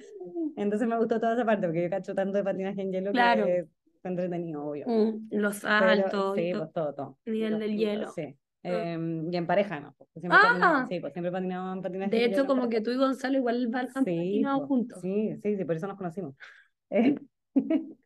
Entonces 0.56 0.88
me 0.88 0.96
gustó 0.98 1.20
toda 1.20 1.34
esa 1.34 1.44
parte, 1.44 1.66
porque 1.66 1.82
yo 1.84 1.90
cacho 1.90 2.14
tanto 2.14 2.38
de 2.38 2.44
patinaje 2.44 2.82
en 2.82 2.92
hielo 2.92 3.12
Claro. 3.12 3.44
que 3.46 3.66
fue 4.06 4.10
entretenido, 4.10 4.64
obvio. 4.64 4.86
Mm, 4.86 5.28
Los 5.30 5.56
saltos 5.56 6.38
y 6.38 6.42
sí, 6.42 6.52
pues 6.58 6.72
todo, 6.72 6.94
todo. 6.94 7.18
Nivel 7.26 7.50
Los 7.52 7.60
del 7.60 7.76
hielo. 7.76 8.10
Sí. 8.12 8.36
Em, 8.62 9.32
y 9.32 9.36
en 9.36 9.46
pareja, 9.46 9.78
¿no? 9.78 9.94
Porque 9.96 10.18
siempre 10.18 10.38
Ah. 10.42 10.84
sí, 10.88 10.98
pues 10.98 11.12
siempre 11.12 11.30
patinaba 11.30 11.72
en 11.72 11.82
patinaje 11.82 12.10
De 12.10 12.24
hecho, 12.24 12.46
como 12.46 12.68
que 12.68 12.80
tú 12.80 12.90
y 12.90 12.96
Gonzalo 12.96 13.36
igual 13.38 13.68
van 13.68 13.86
Sí, 13.88 13.94
patinado 13.94 14.58
pues, 14.58 14.68
juntos. 14.68 15.00
Sí, 15.02 15.36
sí, 15.42 15.56
sí, 15.56 15.64
por 15.64 15.76
eso 15.76 15.86
nos 15.86 15.96
conocimos. 15.96 16.34
Eh, 16.90 17.16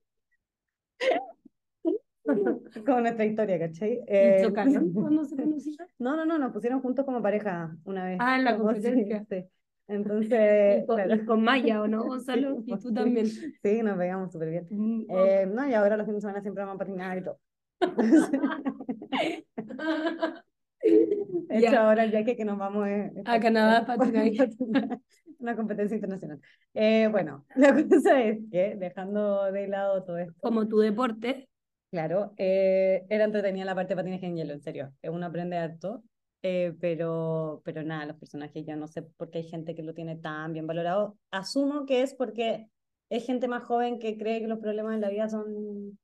como 2.86 3.00
nuestra 3.00 3.24
historia, 3.24 3.58
¿cachai? 3.58 3.92
¿Y 3.94 4.02
Eh, 4.06 4.48
cuando 4.54 5.24
se 5.24 5.36
conocieron? 5.36 5.88
No, 5.98 6.16
no, 6.16 6.24
no, 6.26 6.38
nos 6.38 6.52
pusieron 6.52 6.80
juntos 6.80 7.04
como 7.04 7.22
pareja 7.22 7.74
una 7.84 8.04
vez. 8.04 8.18
Ah, 8.20 8.36
en 8.38 8.44
la 8.44 8.56
Como- 8.56 8.70
sí, 8.74 8.82
competencia. 8.82 9.24
sí. 9.28 9.44
Entonces, 9.90 10.84
con, 10.86 10.96
claro. 10.96 11.26
con 11.26 11.42
Maya, 11.42 11.82
¿o 11.82 11.88
no, 11.88 12.04
Gonzalo? 12.08 12.62
Sí, 12.64 12.72
Y 12.72 12.78
tú 12.78 12.92
también. 12.92 13.26
Sí, 13.26 13.82
nos 13.82 13.96
pegamos 13.98 14.32
súper 14.32 14.50
bien. 14.50 14.66
Mm, 14.70 15.04
Eh, 15.10 15.46
no, 15.52 15.68
y 15.68 15.74
ahora 15.74 15.96
los 15.96 16.06
fines 16.06 16.18
de 16.18 16.20
semana 16.22 16.40
siempre 16.42 16.62
vamos 16.64 16.76
a 16.76 16.78
patinar 16.78 17.18
y 17.18 17.24
todo. 17.24 17.40
De 20.82 21.58
hecho, 21.58 21.72
Ya. 21.72 21.86
ahora 21.88 22.04
el 22.04 22.10
viaje 22.10 22.36
que 22.36 22.44
nos 22.44 22.58
vamos 22.58 22.88
es, 22.88 23.12
es 23.16 23.22
A 23.26 23.40
Canadá 23.40 23.78
a 23.84 23.86
patinar. 23.86 24.30
patinar. 24.36 24.98
Una 25.38 25.56
competencia 25.56 25.94
internacional. 25.94 26.40
Eh, 26.74 27.08
bueno, 27.10 27.46
la 27.56 27.72
cosa 27.88 28.22
es 28.22 28.38
que, 28.50 28.76
dejando 28.76 29.50
de 29.52 29.68
lado 29.68 30.04
todo 30.04 30.18
esto, 30.18 30.34
Como 30.40 30.68
tu 30.68 30.78
deporte. 30.78 31.48
claro, 31.90 32.32
eh, 32.36 33.04
era 33.08 33.24
entretenida 33.24 33.64
la 33.64 33.74
parte 33.74 33.94
de 33.94 33.96
patinaje 33.96 34.26
en 34.26 34.36
hielo, 34.36 34.52
en 34.52 34.60
serio. 34.60 34.92
Uno 35.02 35.26
aprende 35.26 35.56
harto, 35.56 36.02
eh, 36.42 36.74
pero, 36.80 37.60
pero 37.64 37.82
nada, 37.82 38.06
los 38.06 38.16
personajes 38.16 38.64
yo 38.66 38.76
no 38.76 38.88
sé 38.88 39.02
por 39.02 39.30
qué 39.30 39.38
hay 39.38 39.48
gente 39.48 39.74
que 39.74 39.82
lo 39.82 39.94
tiene 39.94 40.16
tan 40.16 40.52
bien 40.52 40.66
valorado. 40.66 41.18
Asumo 41.30 41.86
que 41.86 42.02
es 42.02 42.14
porque 42.14 42.68
es 43.10 43.26
gente 43.26 43.48
más 43.48 43.64
joven 43.64 43.98
que 43.98 44.16
cree 44.16 44.40
que 44.40 44.48
los 44.48 44.58
problemas 44.60 44.94
en 44.94 45.00
la 45.00 45.10
vida 45.10 45.28
son 45.28 45.98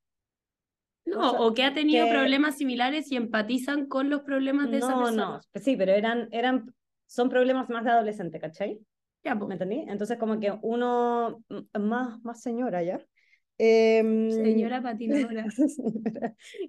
No, 1.07 1.47
o 1.47 1.55
que 1.55 1.63
ha 1.63 1.73
tenido 1.73 2.05
que- 2.07 2.13
problemas 2.13 2.57
similares 2.59 3.11
y 3.13 3.17
empatizan 3.17 3.87
con 3.87 4.11
los 4.11 4.23
problemas 4.23 4.71
de 4.71 4.79
esa 4.79 4.89
No, 4.89 4.99
persona. 4.99 5.27
no, 5.37 5.41
pues 5.53 5.65
sí, 5.65 5.77
pero 5.77 5.93
eran, 5.93 6.29
eran, 6.33 6.75
son 7.07 7.29
problemas 7.29 7.69
más 7.71 7.85
de 7.85 7.91
adolescente, 7.91 8.41
¿cachai? 8.41 8.81
Ya, 9.23 9.37
po. 9.37 9.47
¿Me 9.47 9.55
entendí? 9.55 9.85
Entonces 9.89 10.19
como 10.19 10.39
que 10.41 10.53
uno 10.63 11.43
más, 11.79 12.21
más 12.25 12.43
señora 12.43 12.83
ya. 12.83 13.01
em, 13.59 14.31
Señora 14.31 14.81
patinadora. 14.83 15.47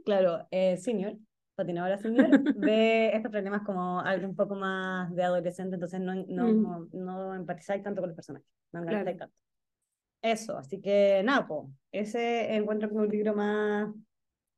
claro, 0.06 0.48
eh, 0.52 0.78
senior, 0.78 1.18
patinadora 1.58 2.00
senior, 2.00 2.32
ve 2.56 3.16
estos 3.16 3.32
problemas 3.34 3.64
como 3.64 4.02
algo 4.02 4.28
un 4.30 4.38
poco 4.38 4.56
más 4.56 5.14
de 5.16 5.24
adolescente, 5.26 5.76
entonces 5.76 6.02
no, 6.02 6.16
no, 6.16 6.90
no 6.94 7.36
empatizáis 7.36 7.84
tanto 7.84 8.02
con 8.02 8.10
los 8.12 8.18
personajes, 8.18 8.48
no 8.74 8.86
Claro. 8.86 9.04
tanto. 9.04 9.30
Eso, 10.22 10.58
así 10.58 10.82
que 10.82 11.22
nada, 11.24 11.48
po, 11.48 11.72
ese 11.92 12.56
encuentro 12.56 12.90
como 12.90 13.02
un 13.02 13.10
libro 13.10 13.34
más 13.36 13.94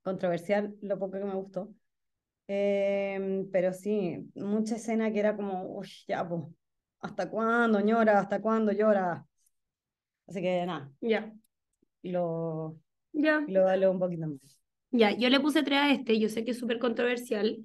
controversial, 0.04 0.76
lo 0.82 1.00
poco 1.00 1.14
que 1.20 1.26
me 1.26 1.36
gustó. 1.36 1.74
Em, 2.48 3.50
pero 3.52 3.74
sí, 3.74 4.30
mucha 4.36 4.76
escena 4.78 5.12
que 5.14 5.20
era 5.20 5.36
como, 5.36 5.64
uy, 5.78 5.90
ya, 6.08 6.28
pues, 6.28 6.44
¿hasta 7.02 7.30
cuándo 7.30 7.80
llora? 7.82 8.20
¿Hasta 8.20 8.42
cuándo 8.42 8.72
llora? 8.74 9.26
Así 10.28 10.42
que 10.42 10.66
nada, 10.66 10.92
Ya, 11.02 11.34
lo, 12.04 12.78
ya. 13.14 13.48
lo 13.48 13.66
valoro 13.66 13.94
un 13.94 14.00
poquito 14.00 14.28
más. 14.28 14.59
Ya, 14.92 15.12
yo 15.12 15.30
le 15.30 15.40
puse 15.40 15.64
tres 15.64 15.80
a 15.80 15.92
este, 15.92 16.20
yo 16.20 16.30
sé 16.30 16.44
que 16.44 16.52
es 16.52 16.60
súper 16.60 16.80
controversial. 16.80 17.58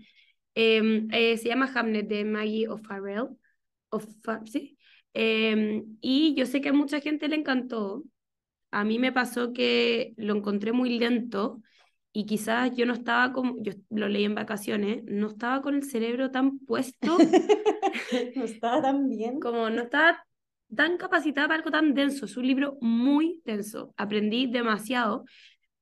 Em, 0.55 1.09
eh, 1.13 1.37
se 1.39 1.49
llama 1.49 1.71
Hamlet 1.75 2.07
de 2.09 2.25
Maggie 2.25 2.69
O'Farrell. 2.69 3.29
O'Fa- 3.91 4.43
¿sí? 4.47 4.79
Em, 5.15 5.97
y 6.01 6.35
yo 6.35 6.47
sé 6.47 6.61
que 6.61 6.71
a 6.71 6.73
mucha 6.73 7.01
gente 7.01 7.29
le 7.29 7.37
encantó. 7.37 8.05
A 8.71 8.85
mí 8.85 8.99
me 8.99 9.13
pasó 9.13 9.53
que 9.53 10.15
lo 10.17 10.37
encontré 10.37 10.73
muy 10.73 10.99
lento 10.99 11.63
y 12.13 12.27
quizás 12.27 12.73
yo 12.77 12.87
no 12.87 12.95
estaba 12.95 13.33
como, 13.33 13.57
yo 13.63 13.73
lo 13.91 14.09
leí 14.09 14.25
en 14.25 14.35
vacaciones, 14.35 15.05
no 15.07 15.29
estaba 15.29 15.63
con 15.63 15.75
el 15.77 15.85
cerebro 15.85 16.31
tan 16.31 16.59
puesto, 16.61 17.19
No 18.37 18.45
estaba 18.45 18.83
tan 18.83 19.09
bien. 19.09 19.41
como 19.41 19.71
no 19.71 19.83
estaba 19.83 20.25
tan 20.75 20.97
capacitada 20.97 21.47
para 21.49 21.59
algo 21.59 21.71
tan 21.71 21.95
denso. 21.95 22.25
Es 22.27 22.37
un 22.37 22.47
libro 22.47 22.77
muy 22.81 23.41
denso. 23.45 23.95
Aprendí 23.97 24.47
demasiado, 24.47 25.25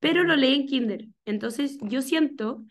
pero 0.03 0.25
lo 0.25 0.35
leí 0.35 0.55
en 0.55 0.67
Kindle. 0.67 1.09
Entonces 1.25 1.79
yo 1.83 2.03
siento 2.03 2.65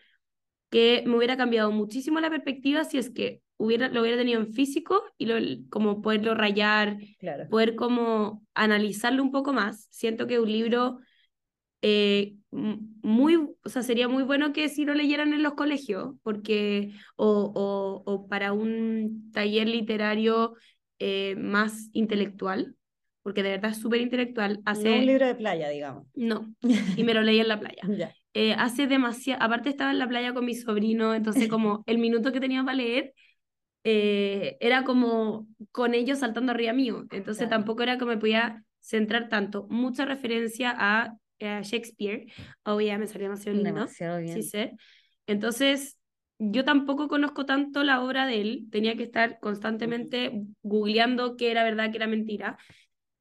que 0.70 1.04
me 1.06 1.18
hubiera 1.18 1.38
cambiado 1.38 1.72
muchísimo 1.72 2.20
la 2.20 2.30
perspectiva 2.30 2.84
si 2.84 2.98
es 2.98 3.10
que 3.10 3.42
hubiera, 3.58 3.88
lo 3.90 4.02
hubiera 4.02 4.18
tenido 4.18 4.42
en 4.42 4.54
físico 4.54 5.02
y 5.18 5.26
lo, 5.28 5.36
como 5.70 6.02
poderlo 6.02 6.36
rayar, 6.36 6.98
Claro. 7.20 7.50
poder 7.50 7.76
como 7.76 8.46
analizarlo 8.54 9.24
un 9.24 9.32
poco 9.32 9.54
más. 9.54 9.88
Siento 9.92 10.28
que 10.28 10.40
un 10.40 10.52
libro 10.52 11.00
eh, 11.82 12.36
muy, 12.52 13.36
o 13.38 13.70
sea, 13.70 13.82
sería 13.82 14.08
muy 14.08 14.24
bueno 14.24 14.54
que 14.54 14.70
si 14.70 14.86
lo 14.86 14.94
leyeran 14.94 15.34
en 15.34 15.44
los 15.44 15.54
colegios, 15.54 16.16
porque, 16.24 16.94
o, 17.16 17.52
o, 17.56 18.04
o 18.12 18.28
para 18.28 18.54
un 18.54 19.32
taller 19.32 19.68
literario 19.68 20.56
eh, 21.00 21.36
más 21.38 21.90
intelectual, 21.94 22.76
porque 23.24 23.44
de 23.44 23.52
verdad 23.52 23.72
es 23.72 23.78
súper 23.78 24.02
intelectual. 24.02 24.62
Hace, 24.66 24.90
No 24.90 24.96
un 24.98 25.06
libro 25.06 25.26
de 25.28 25.36
playa, 25.36 25.70
digamos. 25.70 26.08
no, 26.16 26.54
y 26.96 27.04
me 27.04 27.14
lo 27.14 27.22
leí 27.22 27.40
en 27.40 27.48
la 27.48 27.60
playa. 27.60 27.84
ya. 27.98 28.14
Eh, 28.34 28.54
hace 28.54 28.88
demasiado, 28.88 29.44
aparte 29.44 29.70
estaba 29.70 29.92
en 29.92 30.00
la 30.00 30.08
playa 30.08 30.34
con 30.34 30.46
mi 30.46 30.56
sobrino, 30.56 31.14
entonces 31.14 31.48
como 31.50 31.84
el 31.88 31.98
minuto 31.98 32.32
que 32.32 32.40
tenía 32.40 32.64
para 32.64 32.76
leer 32.78 33.14
eh, 33.84 34.58
era 34.62 34.84
como 34.84 35.48
con 35.72 35.94
ellos 35.94 36.20
saltando 36.20 36.52
arriba 36.52 36.74
mío, 36.74 37.06
entonces 37.12 37.38
Claro. 37.38 37.50
tampoco 37.50 37.84
era 37.84 37.98
que 37.98 38.06
me 38.06 38.18
podía 38.18 38.64
centrar 38.80 39.30
tanto. 39.30 39.68
Mucha 39.70 40.06
referencia 40.06 40.74
a, 40.78 41.16
a 41.42 41.62
Shakespeare, 41.62 42.28
oh 42.66 42.80
ya 42.82 42.98
me 42.98 43.08
salió 43.08 43.24
demasiado 43.30 43.58
lindo, 43.58 43.74
Demasiado 43.74 44.20
bien. 44.20 44.36
sí 44.36 44.44
sé. 44.44 44.74
Entonces 45.28 45.98
yo 46.40 46.64
tampoco 46.66 47.08
conozco 47.08 47.46
tanto 47.46 47.84
la 47.84 48.02
obra 48.04 48.26
de 48.26 48.42
él, 48.42 48.68
tenía 48.72 48.96
que 48.98 49.04
estar 49.04 49.40
constantemente 49.40 50.44
googleando 50.64 51.38
qué 51.38 51.52
era 51.52 51.64
verdad, 51.64 51.92
qué 51.92 51.98
era 51.98 52.08
mentira, 52.08 52.58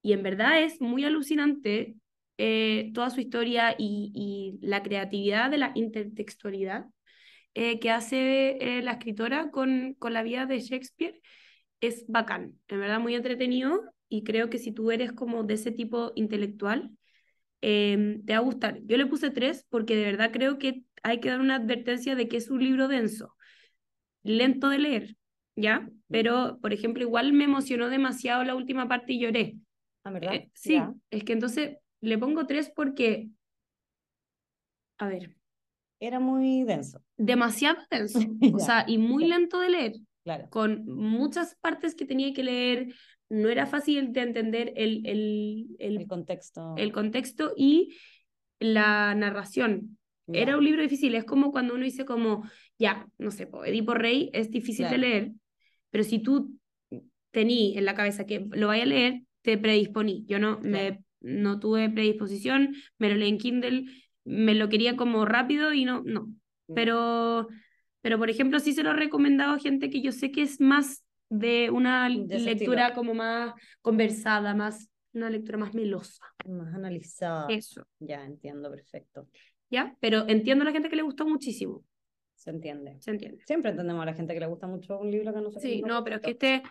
y 0.03 0.13
en 0.13 0.23
verdad 0.23 0.63
es 0.63 0.81
muy 0.81 1.05
alucinante 1.05 1.97
eh, 2.39 2.91
toda 2.95 3.11
su 3.11 3.21
historia 3.21 3.75
y, 3.79 4.13
y 4.15 4.67
la 4.67 4.83
creatividad 4.83 5.51
de 5.51 5.59
la 5.59 5.73
intertextualidad 5.75 6.87
eh, 7.55 7.81
que 7.81 7.91
hace 7.91 8.79
eh, 8.79 8.83
la 8.83 8.93
escritora 8.93 9.51
con, 9.51 9.95
con 9.99 10.13
la 10.15 10.23
vida 10.23 10.47
de 10.47 10.61
Shakespeare 10.61 11.21
es 11.81 12.05
bacán, 12.09 12.59
en 12.69 12.81
verdad 12.81 13.01
muy 13.01 13.15
entretenido 13.15 13.83
y 14.09 14.25
creo 14.25 14.51
que 14.51 14.59
si 14.59 14.73
tú 14.73 14.91
eres 14.91 15.13
como 15.13 15.45
de 15.45 15.55
ese 15.55 15.73
tipo 15.73 16.13
intelectual, 16.15 16.91
eh, 17.63 18.21
te 18.27 18.33
va 18.33 18.39
a 18.39 18.43
gustar. 18.43 18.81
Yo 18.85 18.97
le 18.97 19.07
puse 19.07 19.31
tres 19.31 19.67
porque 19.69 19.97
de 19.97 20.05
verdad 20.05 20.31
creo 20.33 20.59
que 20.59 20.85
hay 21.03 21.21
que 21.21 21.31
dar 21.31 21.41
una 21.41 21.57
advertencia 21.57 22.15
de 22.15 22.29
que 22.29 22.37
es 22.39 22.51
un 22.51 22.63
libro 22.63 22.89
denso, 22.89 23.35
lento 24.23 24.69
de 24.69 24.79
leer, 24.79 25.17
¿ya? 25.57 25.89
Pero, 26.09 26.59
por 26.61 26.73
ejemplo, 26.73 27.03
igual 27.03 27.33
me 27.33 27.45
emocionó 27.45 27.89
demasiado 27.89 28.45
la 28.45 28.55
última 28.55 28.89
parte 28.89 29.15
y 29.15 29.21
lloré. 29.21 29.57
¿Verdad? 30.11 30.35
Eh, 30.35 30.51
sí, 30.55 30.81
es 31.11 31.25
que 31.25 31.33
entonces 31.33 31.79
le 32.01 32.19
pongo 32.19 32.47
tres 32.47 32.71
porque, 32.75 33.29
a 34.99 35.09
ver, 35.09 35.37
Era 36.01 36.21
muy 36.21 36.65
denso. 36.65 37.03
demasiado 37.17 37.79
denso, 37.91 38.19
o 38.55 38.59
sea, 38.59 38.85
y 38.87 38.99
muy 38.99 39.27
lento 39.27 39.61
de 39.61 39.71
leer, 39.71 39.93
Claro. 40.25 40.49
con 40.51 40.85
muchas 40.87 41.57
partes 41.61 41.95
que 41.95 42.05
tenía 42.05 42.33
que 42.33 42.45
leer, 42.45 42.95
no 43.31 43.49
era 43.49 43.67
fácil 43.67 44.13
de 44.13 44.21
entender 44.23 44.73
el, 44.77 45.07
el, 45.07 45.67
el, 45.79 45.97
El 45.99 46.07
contexto. 46.07 46.75
el 46.77 46.93
contexto 46.93 47.53
y 47.57 47.97
la 48.59 49.15
narración. 49.15 49.97
Era 50.33 50.57
un 50.57 50.65
libro 50.65 50.83
difícil, 50.83 51.15
es 51.17 51.25
como 51.25 51.51
cuando 51.51 51.75
uno 51.75 51.83
dice 51.85 52.05
como, 52.05 52.45
ya, 52.79 53.09
no 53.19 53.31
sé, 53.33 53.47
po, 53.49 53.65
Edipo 53.65 53.95
Rey 53.95 54.31
es 54.33 54.51
difícil 54.51 54.87
Claro. 54.87 55.01
de 55.03 55.09
leer, 55.09 55.33
pero 55.91 56.05
si 56.05 56.21
tú 56.21 56.57
tení 57.33 57.77
en 57.77 57.85
la 57.85 57.95
cabeza 57.95 58.27
que 58.27 58.47
lo 58.53 58.69
vaya 58.69 58.85
a 58.85 58.87
leer, 58.87 59.23
te 59.43 59.59
predisponí. 59.59 60.25
Yo 60.27 60.39
no, 60.39 60.59
me, 60.61 61.03
no 61.21 61.59
tuve 61.61 61.89
predisposición, 61.91 62.75
me 62.99 63.09
lo 63.09 63.17
leí 63.17 63.29
en 63.31 63.39
Kindle, 63.39 63.85
me 64.25 64.55
lo 64.55 64.69
quería 64.69 64.97
como 64.97 65.25
rápido 65.25 65.73
y 65.73 65.85
no, 65.85 66.03
no. 66.05 66.29
Ya. 66.69 66.75
Pero, 66.75 67.49
pero 68.01 68.19
por 68.19 68.31
ejemplo, 68.31 68.61
sí 68.61 68.73
se 68.73 68.83
lo 68.83 68.91
he 68.91 68.95
recomendado 68.95 69.55
a 69.55 69.59
gente 69.59 69.91
que 69.91 70.01
yo 70.03 70.13
sé 70.13 70.31
que 70.31 70.43
es 70.43 70.61
más 70.61 71.05
de 71.29 71.71
una 71.71 72.09
De 72.09 72.39
lectura 72.39 72.83
estilo. 72.89 72.95
como 72.95 73.15
más 73.15 73.55
conversada, 73.83 74.55
más, 74.55 74.89
una 75.13 75.31
lectura 75.31 75.59
más 75.59 75.75
melosa. 75.75 76.25
Más 76.47 76.75
analizada. 76.75 77.47
Eso, 77.49 77.85
Ya, 77.99 78.25
entiendo, 78.25 78.71
perfecto. 78.71 79.29
¿ya? 79.71 79.97
Pero 80.01 80.25
entiendo 80.29 80.63
a 80.63 80.67
la 80.67 80.73
gente 80.73 80.89
que 80.89 80.97
le 80.97 81.03
gustó 81.03 81.27
muchísimo, 81.27 81.85
Se 82.35 82.51
entiende. 82.51 82.97
se 83.01 83.11
entiende. 83.11 83.43
Siempre 83.47 83.71
entendemos 83.71 84.03
a 84.03 84.07
la 84.07 84.15
gente 84.15 84.35
que 84.35 84.41
le 84.41 84.47
gusta 84.47 84.67
mucho 84.67 84.99
un 84.99 85.11
libro 85.11 85.33
que 85.33 85.39
a 85.39 85.43
nosotros 85.43 85.63
Sí, 85.63 85.83
no, 85.83 86.03
pero 86.03 86.17
es 86.17 86.23
que 86.23 86.31
este, 86.33 86.63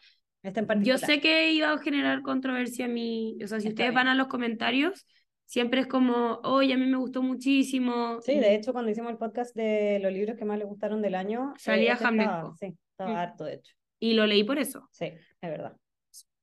Este 0.41 0.59
en 0.61 0.83
yo 0.83 0.97
sé 0.97 1.19
que 1.19 1.51
iba 1.51 1.71
a 1.71 1.77
generar 1.79 2.21
controversia 2.21 2.85
a 2.85 2.87
mí, 2.87 3.37
o 3.43 3.47
sea, 3.47 3.59
si 3.59 3.67
Está 3.67 3.83
ustedes 3.83 3.89
bien. 3.89 3.95
van 3.95 4.07
a 4.07 4.15
los 4.15 4.27
comentarios, 4.27 5.05
siempre 5.45 5.81
es 5.81 5.87
como, 5.87 6.39
oye, 6.43 6.73
a 6.73 6.77
mí 6.77 6.85
me 6.85 6.97
gustó 6.97 7.21
muchísimo. 7.21 8.19
Sí, 8.21 8.35
de 8.35 8.55
hecho, 8.55 8.71
cuando 8.71 8.89
hicimos 8.91 9.11
el 9.11 9.17
podcast 9.17 9.55
de 9.55 9.99
los 10.01 10.11
libros 10.13 10.37
que 10.37 10.45
más 10.45 10.57
le 10.57 10.65
gustaron 10.65 11.01
del 11.01 11.15
año, 11.15 11.51
eh, 11.55 11.59
Salía 11.59 11.93
este 11.93 12.05
Hamlet, 12.05 12.25
estaba, 12.27 12.43
po. 12.43 12.55
sí, 12.57 12.77
estaba 12.91 13.11
Mm. 13.11 13.15
harto, 13.17 13.43
de 13.43 13.53
hecho. 13.55 13.73
Y 13.99 14.13
lo 14.13 14.25
leí 14.27 14.43
por 14.43 14.59
eso. 14.59 14.87
Sí, 14.91 15.05
es 15.05 15.49
verdad. 15.49 15.75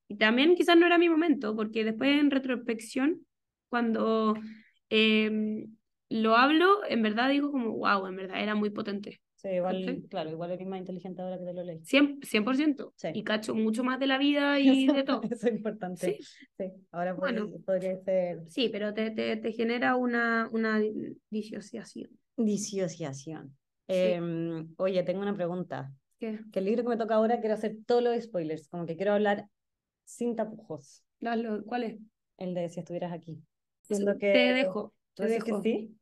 Y 0.08 0.16
también 0.16 0.54
quizás 0.54 0.76
no 0.76 0.86
era 0.86 0.98
mi 0.98 1.08
momento, 1.08 1.56
porque 1.56 1.84
después 1.84 2.20
en 2.20 2.30
retrospección, 2.30 3.26
cuando 3.68 4.34
em, 4.90 5.74
lo 6.10 6.36
hablo, 6.36 6.84
en 6.88 7.02
verdad 7.02 7.28
digo 7.30 7.50
como, 7.50 7.72
wow, 7.72 8.06
en 8.06 8.16
verdad 8.16 8.40
era 8.42 8.54
muy 8.54 8.70
potente. 8.70 9.20
Igual, 9.54 10.04
claro, 10.10 10.30
igual 10.30 10.50
eres 10.50 10.66
más 10.66 10.78
inteligente 10.80 11.22
ahora 11.22 11.38
que 11.38 11.44
te 11.44 11.52
lo 11.52 11.62
leí. 11.62 11.80
100%, 11.84 12.20
100%. 12.26 12.92
Sí. 12.96 13.08
Y 13.14 13.22
cacho 13.22 13.54
mucho 13.54 13.84
más 13.84 13.98
de 14.00 14.06
la 14.06 14.18
vida 14.18 14.58
y 14.60 14.86
de 14.86 15.02
todo. 15.04 15.22
Eso 15.22 15.46
es 15.48 15.52
importante. 15.54 16.18
Sí, 16.18 16.24
Sí, 16.58 16.72
ahora 16.92 17.14
podría, 17.16 17.42
Bueno. 17.42 17.58
podría 17.64 17.96
ser 17.98 18.42
sí, 18.48 18.68
pero 18.70 18.92
te, 18.94 19.10
te, 19.10 19.36
te 19.36 19.52
genera 19.52 19.96
una, 19.96 20.48
una 20.52 20.80
disociación. 21.30 22.10
disociación. 22.36 23.56
Em, 23.88 24.74
oye, 24.78 25.02
tengo 25.02 25.20
una 25.22 25.34
pregunta. 25.34 25.92
¿Qué? 26.18 26.40
Que 26.50 26.58
el 26.60 26.64
libro 26.64 26.82
que 26.82 26.88
me 26.88 26.96
toca 26.96 27.14
ahora 27.14 27.40
quiero 27.40 27.54
hacer 27.54 27.76
todos 27.86 28.02
los 28.02 28.20
spoilers, 28.22 28.68
como 28.68 28.86
que 28.86 28.96
quiero 28.96 29.12
hablar 29.12 29.46
sin 30.04 30.34
tapujos. 30.34 31.04
Dale, 31.20 31.62
¿Cuál 31.64 31.82
es? 31.84 31.98
El 32.38 32.54
de 32.54 32.68
si 32.68 32.80
estuvieras 32.80 33.12
aquí. 33.12 33.38
Te 33.88 33.96
que- 34.18 34.54
dejo. 34.54 34.92
¿Tú 35.14 35.22
Te 35.22 35.28
decís 35.28 35.44
que 35.44 35.50
dejo. 35.52 35.62
sí? 35.62 35.96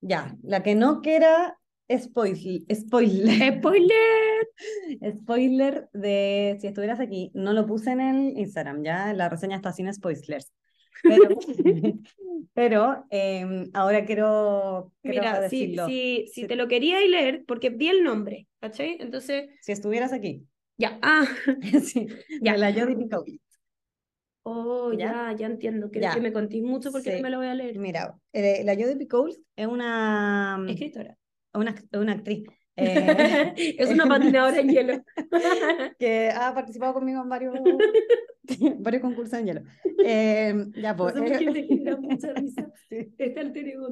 Ya, 0.00 0.36
la 0.42 0.62
que 0.62 0.74
no 0.74 1.00
quiera 1.00 1.58
spoiler, 1.90 2.62
spoiler, 2.74 3.58
¡Spoiler! 3.58 4.48
spoiler 5.18 5.88
de 5.92 6.58
si 6.60 6.66
estuvieras 6.66 7.00
aquí, 7.00 7.30
no 7.34 7.52
lo 7.52 7.66
puse 7.66 7.90
en 7.92 8.00
el 8.00 8.38
Instagram, 8.38 8.82
ya 8.84 9.12
la 9.14 9.28
reseña 9.28 9.56
está 9.56 9.72
sin 9.72 9.92
spoilers. 9.92 10.52
Pero, 11.02 11.28
pero 12.54 13.04
em, 13.10 13.70
ahora 13.72 14.04
quiero, 14.04 14.92
quiero 15.02 15.20
Mira, 15.20 15.48
si, 15.48 15.66
decirlo. 15.66 15.86
si, 15.86 16.46
te 16.46 16.56
lo 16.56 16.68
quería 16.68 17.02
y 17.04 17.08
leer, 17.08 17.44
porque 17.46 17.70
vi 17.70 17.88
el 17.88 18.02
nombre, 18.04 18.48
¿cachai? 18.60 18.96
Entonces, 19.00 19.48
Si 19.62 19.72
estuvieras 19.72 20.12
aquí, 20.12 20.46
ya, 20.76 20.98
ah, 21.02 21.26
sí, 21.82 22.06
Ya. 22.40 22.52
de 22.52 22.58
la 22.58 22.72
Jodie 22.72 22.96
Picoult. 22.96 23.40
oh, 24.42 24.92
¿Ya? 24.92 25.30
ya, 25.30 25.36
ya 25.36 25.46
entiendo. 25.46 25.90
Ya. 25.92 26.14
que 26.14 26.20
me 26.20 26.32
contéis 26.32 26.62
mucho 26.62 26.90
porque 26.92 27.10
Sí. 27.10 27.16
no 27.16 27.22
me 27.22 27.30
lo 27.30 27.38
voy 27.38 27.46
a 27.48 27.54
leer. 27.54 27.78
Mira, 27.78 28.16
eh, 28.32 28.62
la 28.64 28.74
Jodie 28.74 28.96
Picoult 28.96 29.36
es 29.56 29.66
una, 29.66 30.64
Escritora. 30.68 31.16
Una, 31.54 31.74
una 31.92 32.12
actriz 32.12 32.46
eh, 32.76 33.74
es 33.78 33.90
una 33.90 34.06
patinadora 34.06 34.60
en 34.60 34.68
hielo. 34.68 35.02
que 35.98 36.30
ha 36.30 36.54
participado 36.54 36.94
conmigo 36.94 37.20
en 37.22 37.28
varios, 37.28 37.54
varios 38.78 39.02
concursos 39.02 39.38
en 39.38 39.46
hielo. 39.46 39.62
Eh, 40.04 40.54
ya, 40.76 40.92
No 40.92 40.96
pues. 40.96 41.14
sé 41.14 41.38
qué 41.38 41.50
me 41.50 41.62
genera 41.64 41.96
mucha 41.96 42.32
risa 42.34 42.70
Sí, 42.88 43.12
tuyo. 43.52 43.88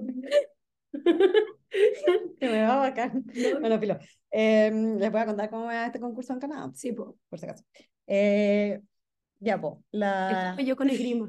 que 2.39 2.49
me 2.49 2.63
va 2.63 2.77
bacán. 2.77 3.25
No. 3.27 3.61
Bueno, 3.61 3.79
filo. 3.81 3.99
Eh, 4.31 4.71
les 4.99 5.11
voy 5.11 5.21
a 5.21 5.27
contar 5.27 5.51
cómo 5.51 5.65
va 5.65 5.87
este 5.87 5.99
concurso 6.01 6.33
en 6.33 6.39
Canadá, 6.41 6.71
Sí, 6.75 6.93
po. 6.93 7.19
por 7.29 7.39
si 7.41 7.47
acaso. 7.47 7.65
Eh, 8.07 8.81
ya, 9.41 9.61
pues. 9.61 9.75
La... 9.91 10.51
Estuve 10.51 10.65
yo 10.65 10.77
con 10.77 10.91
esgrima. 10.91 11.29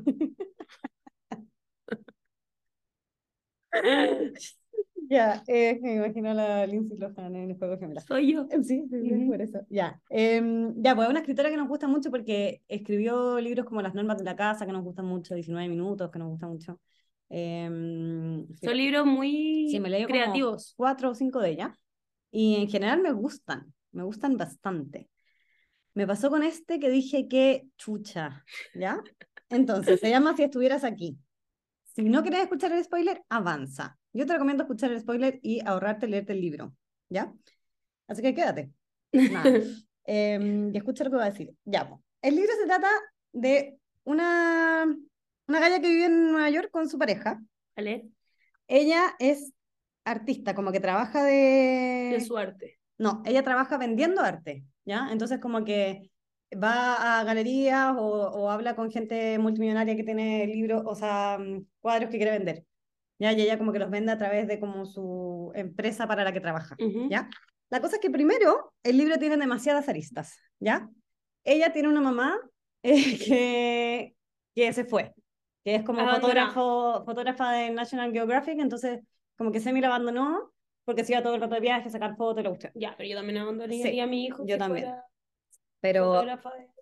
Ya, 5.09 5.41
eh, 5.47 5.79
me 5.81 5.95
imagino 5.95 6.31
a 6.31 6.33
la 6.33 6.67
Lindsay 6.67 6.97
Lohan 6.97 7.35
en 7.35 7.51
el 7.51 7.57
juego 7.57 7.77
gemela. 7.77 8.01
Soy 8.01 8.33
yo. 8.33 8.45
Sí, 8.51 8.61
sí, 8.61 8.87
sí, 8.89 9.13
Ujú. 9.13 9.31
por 9.31 9.41
eso. 9.41 9.59
Ya. 9.69 10.01
Em, 10.09 10.73
ya, 10.81 10.95
pues 10.95 11.05
es 11.07 11.11
una 11.11 11.19
escritora 11.21 11.49
que 11.49 11.55
nos 11.55 11.69
gusta 11.69 11.87
mucho 11.87 12.11
porque 12.11 12.61
escribió 12.67 13.39
libros 13.39 13.65
como 13.65 13.81
Las 13.81 13.93
normas 13.95 14.17
de 14.17 14.25
la 14.25 14.35
casa, 14.35 14.65
que 14.65 14.73
nos 14.73 14.83
gustan 14.83 15.05
mucho, 15.05 15.33
19 15.33 15.69
minutos, 15.69 16.11
que 16.11 16.19
nos 16.19 16.29
gusta 16.29 16.47
mucho. 16.47 16.79
Em, 17.29 18.45
Son 18.61 18.75
libros 18.75 19.05
muy 19.05 19.67
Sí, 19.69 19.79
me 19.79 20.05
creativos. 20.05 20.73
cuatro 20.75 21.11
o 21.11 21.15
cinco 21.15 21.39
de 21.39 21.51
ellas. 21.51 21.77
Y 22.29 22.55
en 22.55 22.67
general 22.67 23.01
me 23.01 23.13
gustan, 23.13 23.73
me 23.93 24.03
gustan 24.03 24.35
bastante. 24.35 25.09
Me 25.93 26.05
pasó 26.05 26.29
con 26.29 26.43
este 26.43 26.79
que 26.79 26.89
dije 26.89 27.27
que 27.27 27.67
chucha, 27.77 28.43
¿ya? 28.75 29.01
Entonces, 29.49 29.99
se 29.99 30.09
llama 30.09 30.35
Si 30.35 30.43
estuvieras 30.43 30.83
aquí. 30.83 31.17
Si 31.97 32.03
no 32.03 32.21
quieres 32.21 32.41
escuchar 32.41 32.71
el 32.73 32.83
spoiler, 32.83 33.23
avanza. 33.27 33.97
Yo 34.13 34.27
te 34.27 34.33
recomiendo 34.33 34.61
escuchar 34.61 34.91
el 34.91 34.99
spoiler 34.99 35.39
y 35.41 35.65
ahorrarte 35.65 36.05
leerte 36.05 36.33
el 36.33 36.41
libro, 36.41 36.75
¿ya? 37.09 37.33
Así 38.07 38.21
que 38.21 38.35
quédate. 38.35 38.71
Em, 40.03 40.71
y 40.75 40.77
escucha 40.77 41.03
lo 41.03 41.09
que 41.09 41.15
voy 41.15 41.25
a 41.25 41.31
decir. 41.31 41.55
Ya. 41.65 41.89
El 42.21 42.35
libro 42.35 42.51
se 42.53 42.67
trata 42.67 42.87
de 43.33 43.79
una, 44.03 44.85
una 45.47 45.59
galla 45.59 45.81
que 45.81 45.87
vive 45.87 46.05
en 46.05 46.31
Nueva 46.33 46.51
York 46.51 46.69
con 46.69 46.87
su 46.87 46.99
pareja. 46.99 47.41
¿Vale? 47.75 48.07
Ella 48.67 49.15
es 49.17 49.51
artista, 50.05 50.53
como 50.53 50.71
que 50.71 50.79
trabaja 50.79 51.23
de... 51.23 52.11
De 52.11 52.21
su 52.21 52.37
arte. 52.37 52.77
No, 52.99 53.23
ella 53.25 53.41
trabaja 53.41 53.79
vendiendo 53.79 54.21
arte, 54.21 54.63
¿ya? 54.85 55.09
Entonces 55.11 55.39
como 55.39 55.65
que 55.65 56.11
va 56.51 57.19
a 57.19 57.23
galerías 57.23 57.93
o, 57.97 58.03
o 58.05 58.49
habla 58.49 58.75
con 58.75 58.91
gente 58.91 59.37
multimillonaria 59.39 59.95
que 59.95 60.03
tiene 60.03 60.45
libros, 60.47 60.83
o 60.85 60.95
sea, 60.95 61.37
mm, 61.39 61.65
cuadros 61.81 62.09
que 62.09 62.17
quiere 62.17 62.31
vender. 62.31 62.63
¿Ya? 63.19 63.31
Y 63.33 63.41
ella 63.41 63.57
como 63.57 63.73
que 63.73 63.79
los 63.79 63.89
vende 63.89 64.11
a 64.11 64.17
través 64.17 64.47
de 64.47 64.59
como 64.59 64.85
su 64.85 65.51
empresa 65.55 66.07
para 66.07 66.23
la 66.23 66.31
que 66.31 66.39
trabaja, 66.39 66.75
Ujú. 66.79 67.09
¿ya? 67.09 67.29
La 67.69 67.81
cosa 67.81 67.95
es 67.95 68.01
que 68.01 68.11
primero, 68.11 68.73
el 68.83 68.97
libro 68.97 69.17
tiene 69.17 69.37
demasiadas 69.37 69.89
aristas, 69.89 70.37
¿ya? 70.59 70.87
Ella 71.43 71.73
tiene 71.73 71.89
una 71.89 71.99
mamá 72.01 72.39
eh, 72.83 73.17
que, 73.17 74.15
que 74.53 74.71
se 74.73 74.85
fue, 74.85 75.13
que 75.63 75.75
es 75.75 75.83
como 75.83 76.07
fotógrafo, 76.07 77.03
fotógrafa 77.05 77.51
de 77.53 77.71
National 77.71 78.11
Geographic, 78.13 78.59
entonces 78.59 78.99
como 79.35 79.51
que 79.51 79.59
Semi 79.59 79.81
la 79.81 79.87
abandonó 79.87 80.53
porque 80.85 81.03
se 81.03 81.13
iba 81.13 81.21
todo 81.23 81.35
el 81.35 81.41
rato 81.41 81.55
de 81.55 81.61
viaje 81.61 81.89
a 81.89 81.91
sacar 81.91 82.15
fotos 82.15 82.43
la 82.43 82.49
cuestión. 82.49 82.71
Ya, 82.75 82.93
pero 82.95 83.09
yo 83.09 83.15
también 83.17 83.39
abandonaría 83.39 83.83
Sí, 83.83 83.99
a 83.99 84.07
mi 84.07 84.25
hijo. 84.25 84.45
yo 84.45 84.57
también. 84.57 84.85
fuera 84.85 85.06
Pero 85.91 86.21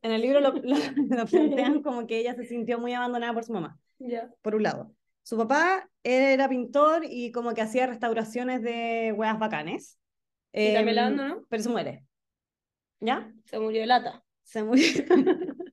en 0.01 0.12
el 0.12 0.22
libro 0.22 0.39
lo, 0.39 0.51
lo, 0.64 0.76
lo 1.18 1.26
plantean 1.26 1.82
como 1.84 2.08
que 2.08 2.20
ella 2.20 2.34
se 2.36 2.45
sintió 2.45 2.80
muy 2.80 2.93
abandonada 2.93 3.34
por 3.34 3.43
su 3.43 3.53
mamá, 3.53 3.78
Ya. 3.99 4.30
por 4.41 4.56
un 4.56 4.64
lado. 4.64 4.91
Su 5.24 5.38
papá 5.38 5.89
era 6.03 6.47
pintor 6.49 7.03
y 7.10 7.32
como 7.32 7.53
que 7.53 7.62
hacía 7.62 7.88
restauraciones 7.88 8.62
de 8.62 9.14
huevas 9.16 9.39
bacanes. 9.39 9.99
¿Y 10.53 10.74
también 10.74 10.95
la 10.95 11.08
Em, 11.08 11.20
abandonó? 11.20 11.45
Pero 11.49 11.64
se 11.64 11.70
muere. 11.70 12.06
¿Ya? 12.99 13.32
Se 13.45 13.60
murió 13.60 13.82
de 13.82 13.88
lata. 13.88 14.24
Se 14.43 14.64
murió. 14.64 14.86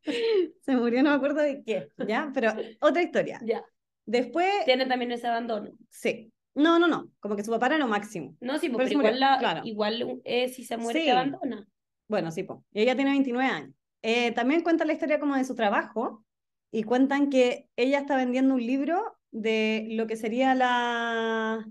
se 0.60 0.76
murió, 0.76 1.02
no 1.02 1.10
me 1.10 1.16
acuerdo 1.16 1.40
de 1.42 1.62
qué, 1.64 1.88
¿ya? 2.06 2.30
Pero 2.34 2.52
otra 2.80 3.02
historia. 3.02 3.38
Ya. 3.44 3.64
Después, 4.06 4.50
Tiene 4.64 4.86
también 4.86 5.12
ese 5.12 5.26
abandono. 5.26 5.70
sí. 5.88 6.32
No, 6.54 6.78
no, 6.78 6.86
no. 6.86 7.08
Como 7.20 7.34
que 7.34 7.42
su 7.44 7.50
papá 7.50 7.64
era 7.68 7.78
lo 7.78 7.88
máximo. 7.88 8.36
No, 8.40 8.58
sí, 8.58 8.66
Pero 8.66 8.72
porque 8.74 8.88
se 8.90 8.94
murió, 8.96 9.10
igual, 9.12 9.20
la, 9.20 9.38
claro. 9.38 9.60
igual 9.64 10.20
eh, 10.24 10.48
si 10.50 10.64
se 10.64 10.76
muere 10.76 11.00
Sí. 11.00 11.06
te 11.06 11.12
abandona. 11.12 11.66
Bueno, 12.12 12.30
sí, 12.30 12.42
po. 12.42 12.62
Y 12.74 12.82
ella 12.82 12.94
tiene 12.94 13.12
29 13.12 13.48
años. 13.50 13.74
Eh, 14.02 14.32
también 14.32 14.62
cuenta 14.62 14.84
la 14.84 14.92
historia 14.92 15.18
como 15.18 15.34
de 15.34 15.44
su 15.44 15.54
trabajo 15.54 16.26
y 16.70 16.82
cuentan 16.82 17.30
que 17.30 17.70
ella 17.74 18.00
está 18.00 18.16
vendiendo 18.16 18.52
un 18.52 18.60
libro 18.60 19.16
de 19.30 19.86
lo 19.92 20.06
que 20.06 20.16
sería 20.16 20.54
la, 20.54 21.66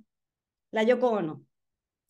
la 0.71 0.83
Yoko 0.83 1.11
Ono. 1.11 1.45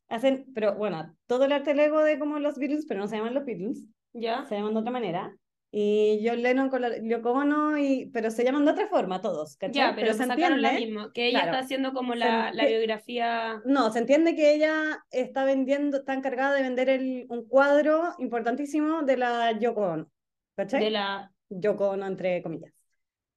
Hacen, 0.07 0.45
pero 0.55 0.75
bueno, 0.75 1.13
todo 1.27 1.43
el 1.43 1.51
arte 1.51 1.75
Lego 1.75 2.01
de 2.03 2.19
como 2.19 2.39
los 2.39 2.57
Beatles, 2.57 2.85
pero 2.87 3.01
no 3.01 3.09
se 3.09 3.17
llaman 3.17 3.33
los 3.33 3.43
Beatles, 3.43 3.83
¿Ya? 4.13 4.45
se 4.45 4.55
llaman 4.55 4.75
de 4.75 4.79
otra 4.79 4.93
manera. 4.93 5.37
Y 5.73 6.21
John 6.27 6.41
Lennon 6.41 6.69
con 6.69 6.81
la 6.81 6.97
Yoko 7.01 7.31
Ono, 7.31 7.77
y, 7.77 8.07
pero 8.07 8.29
se 8.29 8.43
llaman 8.43 8.65
de 8.65 8.71
otra 8.71 8.87
forma 8.87 9.21
todos, 9.21 9.55
¿cachai? 9.55 9.73
Ya, 9.73 9.95
pero, 9.95 10.11
se 10.13 10.25
sacaron 10.25 10.61
la 10.61 10.71
entiende. 10.71 10.93
misma. 10.93 11.13
Que 11.13 11.27
ella 11.27 11.43
claro. 11.43 11.51
está 11.53 11.65
haciendo 11.65 11.93
como 11.93 12.13
la, 12.13 12.51
la 12.53 12.65
biografía. 12.65 13.61
No, 13.63 13.89
se 13.91 13.99
entiende 13.99 14.35
que 14.35 14.53
ella 14.53 14.99
está 15.11 15.45
vendiendo, 15.45 15.99
está 15.99 16.13
encargada 16.13 16.55
de 16.55 16.63
vender 16.63 16.89
el, 16.89 17.25
un 17.29 17.47
cuadro 17.47 18.13
importantísimo 18.19 19.03
de 19.03 19.15
la 19.15 19.57
Yoko 19.57 19.81
Ono, 19.81 20.11
¿cachai? 20.55 20.83
De 20.83 20.89
la. 20.89 21.31
Yoko 21.47 21.91
Ono, 21.91 22.05
entre 22.05 22.43
comillas. 22.43 22.73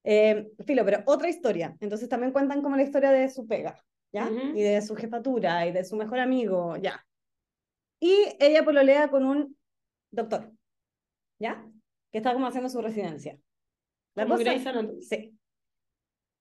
Eh, 0.03 0.51
filo, 0.67 0.85
pero 0.85 1.03
otra 1.07 1.29
historia. 1.29 1.77
Entonces 1.81 2.09
también 2.09 2.33
cuentan 2.33 2.63
como 2.63 2.77
la 2.77 2.83
historia 2.83 3.11
de 3.11 3.29
su 3.31 3.47
pega, 3.47 3.83
¿ya? 4.13 4.29
Y 4.55 4.61
de 4.61 4.83
su 4.83 4.97
jefatura 4.97 5.67
y 5.67 5.73
de 5.73 5.85
su 5.85 5.97
mejor 5.97 6.19
amigo, 6.19 6.77
¿ya? 6.77 7.05
Y 8.01 8.13
ella 8.39 8.65
pololea 8.65 9.09
con 9.09 9.25
un 9.25 9.57
doctor, 10.11 10.53
¿ya? 11.39 11.65
Que 12.15 12.19
está 12.19 12.33
como 12.33 12.47
haciendo 12.47 12.71
su 12.71 12.81
residencia. 12.81 13.37
La 14.15 14.25
cosa, 14.25 14.53
sí. 15.01 15.37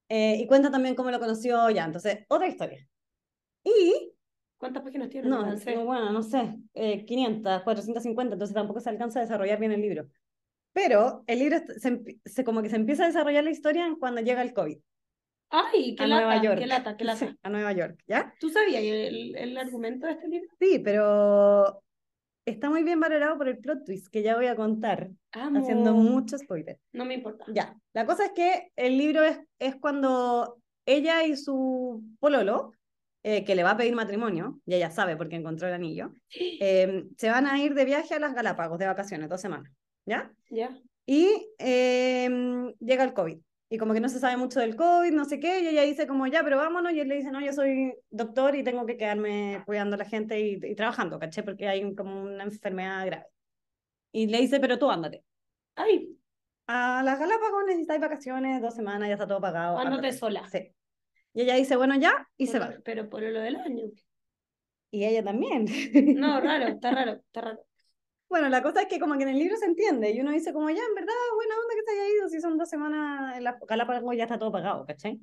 Eh, 0.08 0.36
y 0.38 0.46
cuenta 0.46 0.70
también 0.70 0.94
cómo 0.94 1.10
lo 1.10 1.20
conoció, 1.20 1.68
ya. 1.72 1.86
Entonces, 1.86 2.20
otra 2.28 2.48
historia. 2.48 2.88
Y 3.64 4.12
¿Cuántas 4.60 4.84
páginas 4.84 5.10
tiene? 5.10 5.28
no, 5.28 5.44
No 5.44 5.86
bueno, 5.86 6.12
no 6.12 6.22
sé, 6.22 6.60
eh, 6.76 7.04
500, 7.06 7.64
450, 7.64 8.36
entonces 8.36 8.54
tampoco 8.54 8.82
se 8.82 8.92
alcanza 8.92 9.18
a 9.18 9.24
desarrollar 9.24 9.60
bien 9.60 9.72
el 9.72 9.82
libro. 9.82 10.08
Pero 10.74 11.24
el 11.26 11.40
libro 11.40 11.58
se, 11.80 12.20
se- 12.24 12.44
como 12.44 12.62
que 12.62 12.70
se 12.70 12.76
empieza 12.76 13.06
a 13.06 13.08
desarrollar 13.08 13.44
la 13.44 13.50
historia 13.50 13.88
cuando 14.00 14.22
llega 14.22 14.44
el 14.44 14.54
COVID 14.54 14.78
Ay, 15.50 15.96
qué 15.96 16.04
a 16.04 16.08
lata, 16.08 16.26
Nueva 16.28 16.44
York. 16.44 16.60
qué 16.60 16.68
lata, 16.68 16.98
qué 16.98 17.04
lata. 17.04 17.20
Sí, 17.30 17.38
a 17.42 17.50
Nueva 17.50 17.72
York, 17.74 18.00
¿ya? 18.06 18.32
¿Tú 18.40 18.52
sabías 18.52 18.84
el, 18.84 19.36
el 19.36 19.58
argumento 19.58 20.06
de 20.06 20.14
este 20.14 20.28
libro? 20.28 20.50
Sí, 20.60 20.78
pero 20.78 21.84
está 22.46 22.70
muy 22.70 22.84
bien 22.84 23.00
valorado 23.00 23.38
por 23.38 23.48
el 23.48 23.58
plot 23.58 23.86
twist 23.86 24.08
que 24.08 24.22
ya 24.22 24.36
voy 24.36 24.48
a 24.48 24.56
contar, 24.56 25.10
Amo. 25.32 25.60
haciendo 25.60 25.94
mucho 25.94 26.38
spoiler. 26.38 26.80
No 26.92 27.06
me 27.06 27.16
importa. 27.16 27.46
Ya, 27.48 27.76
la 27.94 28.06
cosa 28.06 28.26
es 28.26 28.32
que 28.32 28.72
el 28.76 28.98
libro 28.98 29.24
es, 29.24 29.40
es 29.60 29.76
cuando 29.76 30.58
ella 30.86 31.24
y 31.24 31.38
su 31.38 32.04
pololo, 32.20 32.74
eh, 33.24 33.46
que 33.46 33.56
le 33.56 33.64
va 33.64 33.72
a 33.72 33.78
pedir 33.78 33.96
matrimonio, 33.96 34.60
y 34.66 34.76
ella 34.76 34.92
sabe 34.92 35.16
porque 35.16 35.36
encontró 35.36 35.68
el 35.68 35.74
anillo, 35.74 36.14
eh, 36.40 37.06
se 37.18 37.30
van 37.30 37.48
a 37.48 37.62
ir 37.62 37.74
de 37.74 37.86
viaje 37.86 38.16
a 38.16 38.20
las 38.20 38.34
Galápagos 38.34 38.80
de 38.80 38.88
vacaciones, 38.88 39.30
dos 39.30 39.42
semanas, 39.42 39.72
¿ya? 40.06 40.32
Ya. 40.50 40.78
Y 41.06 41.50
eh, 41.60 42.30
llega 42.80 43.04
el 43.04 43.14
COVID. 43.14 43.38
Y 43.74 43.80
como 43.80 43.96
que 43.96 44.00
no 44.00 44.08
se 44.08 44.20
sabe 44.20 44.38
mucho 44.38 44.60
del 44.60 44.76
COVID, 44.76 45.12
no 45.14 45.26
sé 45.26 45.40
qué, 45.40 45.62
y 45.62 45.68
ella 45.70 45.82
dice 45.82 46.06
como, 46.06 46.28
ya, 46.28 46.44
pero 46.44 46.58
vámonos, 46.58 46.94
y 46.94 47.00
él 47.00 47.08
le 47.08 47.16
dice, 47.16 47.32
no, 47.32 47.42
yo 47.42 47.52
soy 47.54 47.92
doctor 48.12 48.56
y 48.56 48.64
tengo 48.64 48.86
que 48.86 48.98
quedarme 48.98 49.64
cuidando 49.66 49.96
a 49.96 49.98
la 49.98 50.06
gente 50.06 50.40
y, 50.40 50.60
y 50.64 50.76
trabajando, 50.76 51.18
¿caché? 51.18 51.42
Porque 51.42 51.68
hay 51.68 51.96
como 51.96 52.22
una 52.22 52.44
enfermedad 52.44 53.04
grave. 53.04 53.26
Y 54.12 54.28
le 54.28 54.42
dice, 54.42 54.60
pero 54.60 54.78
tú 54.78 54.92
ándate. 54.92 55.24
Ay, 55.74 56.08
A 56.68 57.02
las 57.04 57.18
Galápagos 57.18 57.64
necesitáis 57.66 58.00
vacaciones, 58.00 58.62
dos 58.62 58.76
semanas, 58.76 59.08
ya 59.08 59.16
está 59.16 59.26
todo 59.26 59.42
pagado. 59.42 59.80
ándate 59.80 60.14
sola. 60.14 60.48
Sí. 60.52 60.72
Y 61.34 61.42
ella 61.42 61.56
dice, 61.56 61.76
bueno, 61.76 61.96
ya, 61.96 62.30
y 62.38 62.46
se 62.46 62.60
va. 62.60 62.76
Pero 62.86 63.10
por 63.10 63.24
lo 63.24 63.40
del 63.40 63.56
año. 63.56 63.86
Y 64.92 65.04
ella 65.04 65.24
también. 65.24 65.66
No, 66.20 66.40
raro, 66.40 66.68
está 66.68 66.92
raro, 66.92 67.14
está 67.14 67.42
raro. 67.42 67.66
Bueno, 68.34 68.50
la 68.50 68.64
cosa 68.64 68.82
es 68.82 68.88
que 68.88 69.00
como 69.00 69.16
que 69.16 69.22
en 69.22 69.30
el 69.30 69.38
libro 69.38 69.56
se 69.58 69.66
entiende 69.66 70.10
y 70.10 70.20
uno 70.20 70.32
dice 70.32 70.54
como 70.54 70.68
ya, 70.68 70.82
en 70.82 70.96
verdad, 70.96 71.14
buena 71.36 71.54
onda 71.54 71.76
que 71.76 71.84
se 71.84 71.92
haya 71.92 72.14
ido, 72.16 72.30
si 72.30 72.42
son 72.42 72.58
dos 72.58 72.68
semanas 72.68 73.38
en 73.38 73.44
la 73.44 73.60
Galápagos 73.70 74.18
ya 74.18 74.24
está 74.24 74.40
todo 74.40 74.52
pagado, 74.52 74.88
¿cachai? 74.88 75.20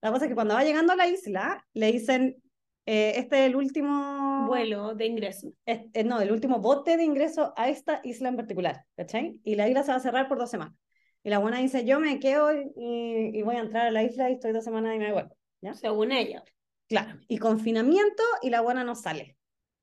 La 0.00 0.12
cosa 0.12 0.26
es 0.26 0.28
que 0.28 0.36
cuando 0.36 0.54
va 0.54 0.62
llegando 0.62 0.92
a 0.92 0.96
la 0.96 1.08
isla, 1.08 1.66
le 1.72 1.90
dicen, 1.90 2.40
eh, 2.86 3.14
este 3.16 3.40
es 3.40 3.46
el 3.48 3.56
último... 3.56 4.46
Vuelo 4.46 4.94
de 4.94 5.06
ingreso. 5.06 5.52
es- 5.66 5.86
eh, 5.92 6.04
no, 6.04 6.20
el 6.20 6.30
último 6.30 6.60
bote 6.60 6.96
de 6.96 7.02
ingreso 7.02 7.52
a 7.56 7.68
esta 7.68 8.00
isla 8.04 8.28
en 8.28 8.36
particular, 8.36 8.84
¿cachai? 8.94 9.40
Y 9.42 9.56
la 9.56 9.66
isla 9.68 9.82
se 9.82 9.90
va 9.90 9.96
a 9.96 10.00
cerrar 10.00 10.28
por 10.28 10.38
dos 10.38 10.50
semanas. 10.50 10.76
Y 11.24 11.30
la 11.30 11.38
buena 11.38 11.58
dice, 11.58 11.84
yo 11.84 11.98
me 11.98 12.20
quedo 12.20 12.54
y, 12.54 12.70
y 12.76 13.42
voy 13.42 13.56
a 13.56 13.62
entrar 13.62 13.88
a 13.88 13.90
la 13.90 14.04
isla 14.04 14.30
y 14.30 14.34
estoy 14.34 14.52
dos 14.52 14.62
semanas 14.62 14.94
y 14.94 15.00
me 15.00 15.12
vuelvo. 15.12 15.36
¿ya? 15.62 15.74
Según 15.74 16.12
ella. 16.12 16.44
Claro, 16.86 17.18
y 17.26 17.38
confinamiento 17.38 18.22
y 18.40 18.50
la 18.50 18.60
buena 18.60 18.84
no 18.84 18.94
sale. 18.94 19.36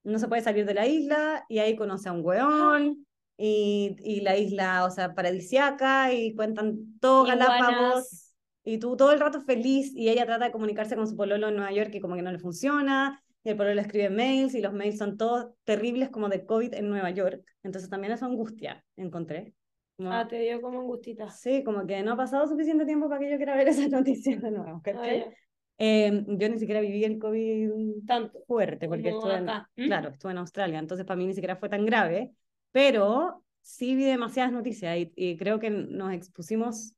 No 0.03 0.19
se 0.19 0.27
puede 0.27 0.41
salir 0.41 0.65
de 0.65 0.73
la 0.73 0.87
isla 0.87 1.45
y 1.49 1.59
ahí 1.59 1.75
conoce 1.75 2.09
a 2.09 2.13
un 2.13 2.23
weón 2.25 3.05
y, 3.37 3.95
y 4.03 4.21
la 4.21 4.37
isla, 4.37 4.85
o 4.85 4.91
sea, 4.91 5.13
paradisiaca 5.13 6.13
y 6.13 6.33
cuentan 6.35 6.97
todo 6.99 7.23
Galápagos 7.25 8.33
y 8.63 8.77
tú 8.79 8.95
todo 8.97 9.11
el 9.11 9.19
rato 9.19 9.41
feliz 9.41 9.91
y 9.95 10.09
ella 10.09 10.25
trata 10.25 10.45
de 10.45 10.51
comunicarse 10.51 10.95
con 10.95 11.07
su 11.07 11.15
pololo 11.15 11.47
en 11.47 11.55
Nueva 11.55 11.71
York 11.71 11.91
y 11.93 11.99
como 11.99 12.15
que 12.15 12.21
no 12.21 12.31
le 12.31 12.39
funciona 12.39 13.23
y 13.43 13.49
el 13.49 13.57
pololo 13.57 13.75
le 13.75 13.81
escribe 13.81 14.09
mails 14.09 14.53
y 14.55 14.61
los 14.61 14.73
mails 14.73 14.97
son 14.97 15.17
todos 15.17 15.47
terribles 15.63 16.09
como 16.09 16.27
de 16.29 16.45
COVID 16.45 16.73
en 16.73 16.89
Nueva 16.89 17.09
York. 17.11 17.41
Entonces 17.63 17.89
también 17.89 18.13
eso 18.13 18.25
angustia, 18.25 18.83
encontré. 18.97 19.53
Como- 19.95 20.11
Ah, 20.11 20.27
te 20.27 20.39
dio 20.39 20.61
como 20.61 20.79
angustita. 20.81 21.29
Sí, 21.29 21.63
como 21.63 21.85
que 21.87 22.01
no 22.03 22.13
ha 22.13 22.17
pasado 22.17 22.47
suficiente 22.47 22.85
tiempo 22.85 23.07
para 23.09 23.21
que 23.21 23.31
yo 23.31 23.37
quiera 23.37 23.55
ver 23.55 23.67
esas 23.87 23.89
noticias 23.89 24.41
de 24.41 24.51
nuevo. 24.51 24.77
Ah, 24.77 24.81
¿cachai? 24.83 25.25
Eh, 25.82 26.25
yo 26.27 26.49
ni 26.49 26.59
siquiera 26.59 26.82
viví 26.82 27.03
el 27.05 27.17
COVID 27.19 28.05
Tanto. 28.05 28.39
fuerte, 28.47 28.88
porque 28.89 29.09
estuve 29.09 29.36
en. 29.36 29.45
¿Mm? 29.45 29.86
claro, 29.88 30.09
estuve 30.09 30.34
en 30.34 30.38
Australia, 30.39 30.77
entonces 30.77 31.05
para 31.05 31.17
mí 31.17 31.25
ni 31.25 31.34
siquiera 31.34 31.55
fue 31.55 31.69
tan 31.69 31.86
grave, 31.86 32.34
pero 32.71 33.43
sí 33.61 33.95
vi 33.95 34.03
demasiadas 34.03 34.51
noticias 34.51 34.97
y, 34.97 35.11
y 35.15 35.38
creo 35.38 35.59
que 35.59 35.69
nos 35.69 36.11
expusimos 36.13 36.93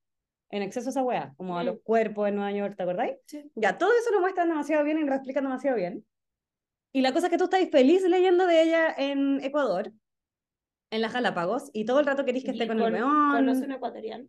en 0.49 0.63
exceso 0.63 0.89
a 0.89 0.91
esa 0.91 1.03
wea, 1.03 1.33
como 1.37 1.57
a 1.57 1.63
Mm. 1.63 1.65
los 1.67 1.79
cuerpos 1.83 2.27
en 2.27 2.35
Nueva 2.35 2.51
York, 2.51 2.75
¿te 2.75 2.83
acordáis? 2.83 3.13
Sí. 3.27 3.49
Ya, 3.55 3.77
todo 3.77 3.91
eso 3.97 4.11
lo 4.13 4.19
muestran 4.19 4.49
demasiado 4.49 4.83
bien 4.83 4.97
y 4.97 5.03
lo 5.05 5.13
explican 5.13 5.43
demasiado 5.43 5.77
bien. 5.77 6.03
Y 6.91 7.01
la 7.01 7.13
cosa 7.13 7.27
es 7.27 7.31
que 7.31 7.37
tú 7.37 7.45
estás 7.45 7.61
feliz 7.69 8.03
leyendo 8.03 8.47
de 8.47 8.63
ella 8.63 8.93
en 8.97 9.39
Ecuador, 9.43 9.93
en 10.89 11.01
las 11.01 11.13
Galápagos, 11.13 11.69
y 11.71 11.85
todo 11.85 11.99
el 12.01 12.05
rato 12.05 12.25
querís 12.25 12.43
que 12.43 12.51
esté 12.51 12.65
Y 12.65 12.67
con 12.67 12.79
el 12.79 12.83
con- 12.83 12.93
weón. 12.95 13.31
Conoce 13.31 13.63
un 13.63 13.71
ecuatoriano. 13.71 14.25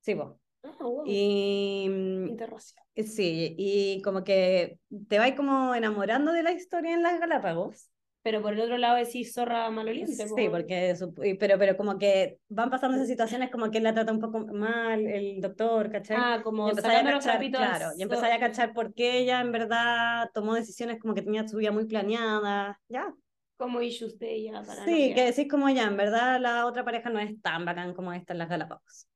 Sí, 0.00 0.14
po. 0.14 0.38
Ah, 0.64 0.70
wow. 0.80 1.04
Y 1.06 1.84
Interracial. 1.84 2.84
sí, 2.96 3.54
y 3.58 4.02
como 4.02 4.24
que 4.24 4.78
te 5.08 5.18
vais 5.18 5.34
como 5.34 5.74
enamorando 5.74 6.32
de 6.32 6.42
la 6.42 6.52
historia 6.52 6.94
en 6.94 7.02
las 7.02 7.18
Galápagos. 7.18 7.88
Pero 8.24 8.40
por 8.40 8.52
el 8.52 8.60
otro 8.60 8.78
lado 8.78 8.96
decís 8.96 9.34
zorra 9.34 9.68
maloliente. 9.70 10.14
Sí, 10.14 10.24
po. 10.28 10.52
porque 10.52 10.94
y- 11.24 11.34
pero, 11.34 11.58
pero 11.58 11.76
como 11.76 11.98
que 11.98 12.38
van 12.48 12.70
pasando 12.70 12.96
esas 12.96 13.08
situaciones 13.08 13.50
como 13.50 13.68
que 13.70 13.78
él 13.78 13.84
la 13.84 13.94
trata 13.94 14.12
un 14.12 14.20
poco 14.20 14.38
mal, 14.46 15.04
el 15.04 15.40
doctor, 15.40 15.90
¿cachai? 15.90 16.16
Ah, 16.20 16.36
y 16.38 16.42
como 16.44 16.68
empezáis 16.68 17.00
a 17.00 17.04
cachar, 17.04 17.50
claro, 17.50 17.86
y 17.98 18.02
empezáis 18.02 18.34
a 18.34 18.38
cachar 18.38 18.74
por 18.74 18.94
qué 18.94 19.18
ella 19.18 19.40
en 19.40 19.50
verdad 19.50 20.30
tomó 20.32 20.54
decisiones 20.54 21.00
como 21.00 21.14
que 21.14 21.22
tenía 21.22 21.48
su 21.48 21.56
vida 21.56 21.72
muy 21.72 21.86
planeada, 21.86 22.80
¿ya? 22.88 23.12
Como 23.56 23.82
issues 23.82 24.16
de 24.20 24.34
ella. 24.34 24.62
Sí, 24.84 25.12
que 25.14 25.24
decís 25.24 25.48
como 25.50 25.68
ya, 25.68 25.84
en 25.88 25.96
verdad 25.96 26.40
la 26.40 26.66
otra 26.66 26.84
pareja 26.84 27.10
no 27.10 27.18
es 27.18 27.40
tan 27.42 27.64
bacán 27.64 27.92
como 27.92 28.12
esta 28.12 28.34
en 28.34 28.38
las 28.38 28.48
Galápagos. 28.48 29.08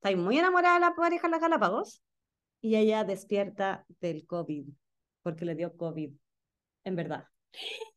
Está 0.00 0.16
muy 0.16 0.38
enamorada 0.38 0.74
de 0.74 0.80
la 0.80 0.94
pareja 0.94 1.26
en 1.26 1.30
las 1.32 1.40
Galápagos 1.40 2.02
y 2.60 2.76
ella 2.76 3.04
despierta 3.04 3.84
del 4.00 4.26
COVID, 4.26 4.66
porque 5.22 5.44
le 5.44 5.54
dio 5.54 5.76
COVID, 5.76 6.12
en 6.84 6.96
verdad. 6.96 7.24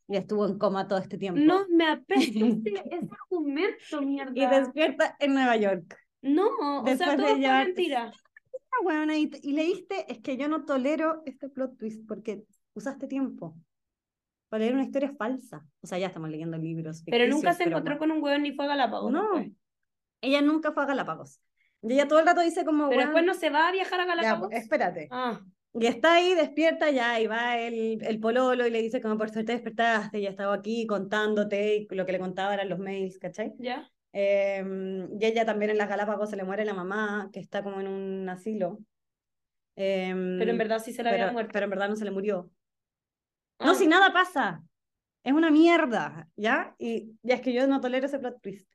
Y 0.08 0.18
estuvo 0.18 0.46
en 0.46 0.58
coma 0.58 0.88
todo 0.88 1.00
este 1.00 1.18
tiempo. 1.18 1.40
No, 1.40 1.66
me 1.70 1.88
apesta 1.88 2.14
ese, 2.46 3.10
argumento, 3.30 4.02
mierda. 4.02 4.32
Y 4.36 4.46
despierta 4.60 5.16
en 5.20 5.34
Nueva 5.34 5.56
York. 5.58 5.98
No, 6.22 6.48
o 6.82 6.84
Después 6.84 6.98
sea, 6.98 7.12
de 7.12 7.18
todo 7.18 7.28
fue 7.32 7.40
llevar- 7.40 7.66
mentira. 7.68 8.12
Weona, 8.84 9.18
y, 9.18 9.30
y 9.44 9.52
leíste, 9.52 10.12
es 10.12 10.20
que 10.20 10.38
yo 10.38 10.48
no 10.48 10.66
tolero 10.66 11.22
este 11.26 11.50
plot 11.50 11.78
twist 11.78 12.08
porque 12.08 12.44
usaste 12.74 13.06
tiempo 13.06 13.56
para 14.50 14.62
leer 14.62 14.74
una 14.74 14.84
historia 14.84 15.14
falsa. 15.18 15.66
O 15.82 15.88
sea, 15.88 16.00
ya 16.00 16.08
estamos 16.08 16.30
leyendo 16.30 16.58
libros. 16.58 17.04
Pero 17.06 17.28
nunca 17.28 17.54
se 17.54 17.64
encontró 17.64 17.98
bueno. 17.98 18.00
con 18.00 18.12
un 18.12 18.24
hueón 18.24 18.42
ni 18.44 18.54
fue 18.54 18.66
a 18.66 18.70
Galápagos. 18.70 19.12
No, 19.12 19.22
después. 19.34 19.52
ella 20.22 20.42
nunca 20.42 20.72
fue 20.72 20.84
a 20.84 20.88
Galápagos. 20.88 21.40
Y 21.84 21.94
ella 21.94 22.08
todo 22.08 22.20
el 22.20 22.26
rato 22.26 22.42
dice 22.42 22.64
como, 22.66 22.90
Pero 22.90 22.98
weón, 22.98 23.10
después 23.10 23.26
no 23.26 23.34
se 23.34 23.50
va 23.50 23.68
a 23.68 23.72
viajar 23.72 24.00
a 24.02 24.04
ya, 24.06 24.10
Galápagos. 24.16 24.50
pues, 24.50 24.62
espérate. 24.64 25.08
Ah, 25.12 25.42
Y 25.74 25.86
está 25.88 26.14
ahí, 26.16 26.34
despierta 26.36 26.92
ya, 26.92 27.20
y 27.20 27.28
va 27.28 27.58
el, 27.58 28.00
el 28.04 28.20
pololo 28.20 28.68
y 28.68 28.72
le 28.72 28.82
dice 28.82 29.02
como, 29.02 29.18
por 29.18 29.30
suerte 29.30 29.54
despertaste, 29.54 30.22
ya 30.22 30.30
estaba 30.30 30.54
aquí 30.56 30.86
contándote, 30.86 31.88
y 31.90 31.96
lo 31.96 32.06
que 32.06 32.12
le 32.12 32.20
contaba 32.20 32.54
eran 32.54 32.70
los 32.70 32.80
mails, 32.80 33.18
¿cachai? 33.20 33.54
ya. 33.58 33.90
Eh, 34.14 34.62
y 35.20 35.26
ella 35.26 35.46
también 35.46 35.72
en 35.72 35.78
las 35.78 35.88
Galápagos 35.88 36.30
se 36.30 36.36
le 36.36 36.44
muere 36.44 36.66
la 36.66 36.74
mamá, 36.74 37.30
que 37.32 37.40
está 37.40 37.64
como 37.64 37.80
en 37.80 37.88
un 37.88 38.28
asilo. 38.30 38.80
Eh, 39.78 40.14
Pero 40.38 40.52
en 40.52 40.58
verdad 40.58 40.80
sí 40.84 40.92
se 40.92 41.02
la 41.02 41.12
había 41.12 41.24
pero, 41.24 41.34
muerto. 41.34 41.52
pero 41.54 41.64
en 41.64 41.70
verdad 41.70 41.90
no 41.90 41.96
se 41.96 42.04
le 42.06 42.12
murió. 42.12 42.52
Ah, 43.60 43.68
No, 43.68 43.76
si 43.76 43.88
nada 43.88 44.12
pasa. 44.12 44.64
Es 45.24 45.34
una 45.34 45.52
mierda, 45.52 46.28
¿ya? 46.36 46.76
Y 46.80 47.14
ya 47.24 47.36
es 47.36 47.42
que 47.42 47.54
yo 47.54 47.66
no 47.68 47.80
tolero 47.80 48.08
ese 48.08 48.20
plot 48.20 48.42
twist. 48.42 48.68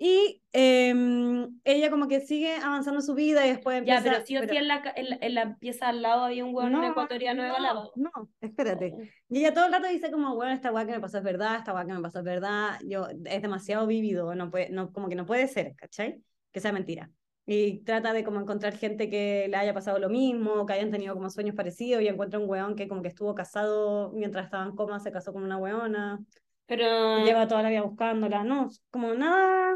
Y 0.00 0.40
em, 0.52 1.58
ella 1.64 1.90
como 1.90 2.06
que 2.06 2.20
sigue 2.20 2.54
avanzando 2.54 3.00
su 3.00 3.14
vida 3.14 3.44
y 3.44 3.50
después 3.50 3.84
Ya, 3.84 3.98
empieza... 3.98 4.02
pero 4.02 4.26
sí 4.26 4.36
o 4.36 4.48
sí 4.48 4.56
en 4.56 4.68
la, 4.68 4.80
en 4.94 5.10
la, 5.10 5.18
en 5.20 5.34
la 5.34 5.56
pieza 5.56 5.88
al 5.88 6.02
lado 6.02 6.22
había 6.24 6.44
un 6.44 6.54
hueón 6.54 6.70
No, 6.70 6.88
ecuatoriano 6.88 7.42
de 7.42 7.48
no, 7.48 7.54
Galápagos. 7.54 7.90
No, 7.96 8.10
espérate. 8.40 8.94
Y 9.28 9.38
ella 9.40 9.52
todo 9.52 9.66
el 9.66 9.72
rato 9.72 9.88
dice 9.88 10.12
como, 10.12 10.36
bueno, 10.36 10.52
esta 10.52 10.70
weá 10.70 10.86
que 10.86 10.92
me 10.92 11.00
pasó 11.00 11.18
es 11.18 11.24
verdad, 11.24 11.56
esta 11.56 11.74
weá 11.74 11.84
que 11.84 11.92
me 11.92 12.00
pasó 12.00 12.20
es 12.20 12.24
verdad, 12.24 12.78
yo, 12.86 13.08
es 13.24 13.42
demasiado 13.42 13.88
vívido, 13.88 14.32
no 14.36 14.50
puede, 14.52 14.70
no, 14.70 14.92
como 14.92 15.08
que 15.08 15.16
no 15.16 15.26
puede 15.26 15.48
ser, 15.48 15.74
¿cachai? 15.74 16.22
Que 16.52 16.60
sea 16.60 16.70
mentira. 16.70 17.10
Y 17.44 17.78
trata 17.80 18.12
de 18.12 18.22
como 18.24 18.38
encontrar 18.40 18.76
gente 18.76 19.10
que 19.10 19.48
le 19.48 19.56
haya 19.56 19.74
pasado 19.74 19.98
lo 19.98 20.10
mismo, 20.10 20.64
que 20.66 20.74
hayan 20.74 20.90
tenido 20.90 21.14
como 21.14 21.28
sueños 21.28 21.56
parecidos, 21.56 22.02
y 22.02 22.06
encuentra 22.06 22.38
un 22.38 22.48
weón 22.48 22.76
que 22.76 22.86
como 22.86 23.02
que 23.02 23.08
estuvo 23.08 23.34
casado 23.34 24.12
mientras 24.12 24.44
estaba 24.44 24.64
en 24.64 24.76
coma, 24.76 25.00
se 25.00 25.10
casó 25.10 25.32
con 25.32 25.42
una 25.42 25.56
weona, 25.56 26.20
Pero 26.68 27.24
lleva 27.24 27.48
toda 27.48 27.62
la 27.62 27.70
vida 27.70 27.82
buscándola, 27.82 28.44
no, 28.44 28.68
como 28.90 29.14
nada, 29.14 29.74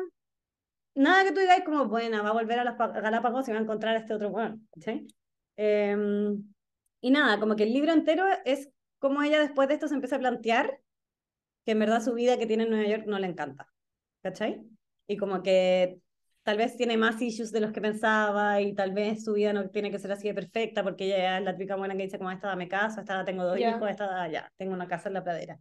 nada 0.95 1.25
que 1.25 1.33
tú 1.33 1.41
digas 1.41 1.63
como, 1.65 1.87
bueno, 1.87 2.23
va 2.23 2.29
a 2.29 2.35
volver 2.35 2.59
a 2.59 2.65
las 2.65 2.77
Galápagos 2.77 3.49
y 3.49 3.53
va 3.53 3.59
a 3.59 3.63
encontrar 3.63 3.97
a 3.97 4.01
este 4.01 4.13
otro 4.15 4.29
weón, 4.29 4.69
¿cachai? 4.75 5.07
Em, 5.57 6.45
y 7.01 7.11
nada, 7.11 7.41
como 7.41 7.57
que 7.57 7.63
el 7.65 7.73
libro 7.73 7.93
entero 7.93 8.25
es 8.45 8.69
como 8.99 9.23
ella 9.23 9.41
después 9.41 9.69
de 9.69 9.75
esto 9.75 9.89
se 9.89 9.95
empieza 9.95 10.17
a 10.17 10.21
plantear 10.21 10.79
que 11.65 11.73
en 11.73 11.79
verdad 11.79 12.03
su 12.03 12.13
vida 12.13 12.39
que 12.39 12.47
tiene 12.47 12.65
en 12.65 12.71
Nueva 12.71 12.89
York 12.89 13.05
no 13.07 13.19
le 13.19 13.27
encanta, 13.27 13.67
¿cachai? 14.23 14.63
Y 15.07 15.17
como 15.17 15.43
que 15.43 15.99
tal 16.43 16.59
vez 16.59 16.77
tiene 16.77 16.97
más 16.97 17.21
issues 17.23 17.53
de 17.53 17.61
los 17.61 17.73
que 17.73 17.81
pensaba 17.81 18.61
y 18.61 18.75
tal 18.75 18.93
vez 18.93 19.25
su 19.25 19.33
vida 19.33 19.53
no 19.53 19.71
tiene 19.71 19.91
que 19.91 19.99
ser 19.99 20.13
así 20.13 20.29
de 20.29 20.35
perfecta 20.35 20.83
porque 20.83 21.07
ella 21.07 21.39
es 21.39 21.45
la 21.45 21.53
típica 21.55 21.77
buena 21.77 21.97
que 21.97 22.03
dice 22.03 22.19
como 22.19 22.31
esta 22.31 22.55
me 22.57 22.69
caso, 22.69 23.01
esta 23.01 23.25
tengo 23.25 23.45
dos 23.45 23.59
Ya. 23.59 23.71
hijos, 23.71 23.89
esta 23.91 24.29
ya, 24.29 24.53
tengo 24.57 24.73
una 24.73 24.89
casa 24.89 25.09
en 25.09 25.15
la 25.15 25.23
pradera. 25.25 25.59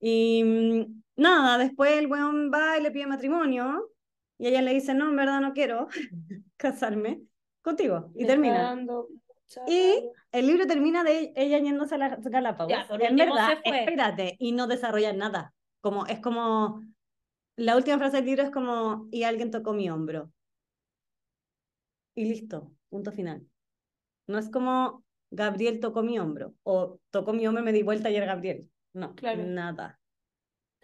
Y 0.00 0.42
mm, 0.44 1.02
nada, 1.16 1.58
después 1.58 1.92
el 1.92 2.06
weón 2.06 2.50
va 2.52 2.78
y 2.78 2.82
le 2.82 2.90
pide 2.90 3.06
matrimonio 3.06 3.90
y 4.38 4.46
ella 4.46 4.62
le 4.62 4.72
dice, 4.72 4.94
no, 4.94 5.08
en 5.08 5.16
verdad 5.16 5.40
no 5.40 5.52
quiero 5.52 5.88
casarme 6.56 7.22
contigo. 7.60 8.12
Y 8.14 8.22
me 8.22 8.26
termina. 8.26 8.62
dando 8.62 9.08
Y 9.66 10.10
el 10.30 10.46
libro 10.46 10.66
termina 10.66 11.02
de 11.02 11.32
ella 11.34 11.58
yéndose 11.58 11.96
a 11.96 11.98
las 11.98 12.22
Galápagos. 12.22 12.72
Ya, 12.72 12.86
por 12.86 13.02
en 13.02 13.16
verdad, 13.16 13.58
espérate, 13.64 14.36
y 14.38 14.52
no 14.52 14.68
desarrolla 14.68 15.12
nada. 15.12 15.52
Como, 15.80 16.06
es 16.06 16.20
como, 16.20 16.84
la 17.56 17.76
última 17.76 17.98
frase 17.98 18.18
del 18.18 18.26
libro 18.26 18.44
es 18.44 18.50
como, 18.50 19.08
y 19.10 19.24
alguien 19.24 19.50
tocó 19.50 19.72
mi 19.72 19.90
hombro. 19.90 20.32
Y 22.14 22.24
listo, 22.24 22.72
punto 22.88 23.12
final. 23.12 23.46
No 24.26 24.38
es 24.38 24.48
como, 24.50 25.04
Gabriel 25.30 25.80
tocó 25.80 26.02
mi 26.02 26.18
hombro, 26.18 26.54
o 26.62 27.00
tocó 27.10 27.32
mi 27.32 27.46
hombro 27.46 27.62
y 27.62 27.64
me 27.64 27.72
di 27.72 27.82
vuelta 27.82 28.10
y 28.10 28.16
era 28.16 28.26
Gabriel. 28.26 28.68
No, 28.92 29.14
Claro. 29.14 29.44
nada. 29.44 29.98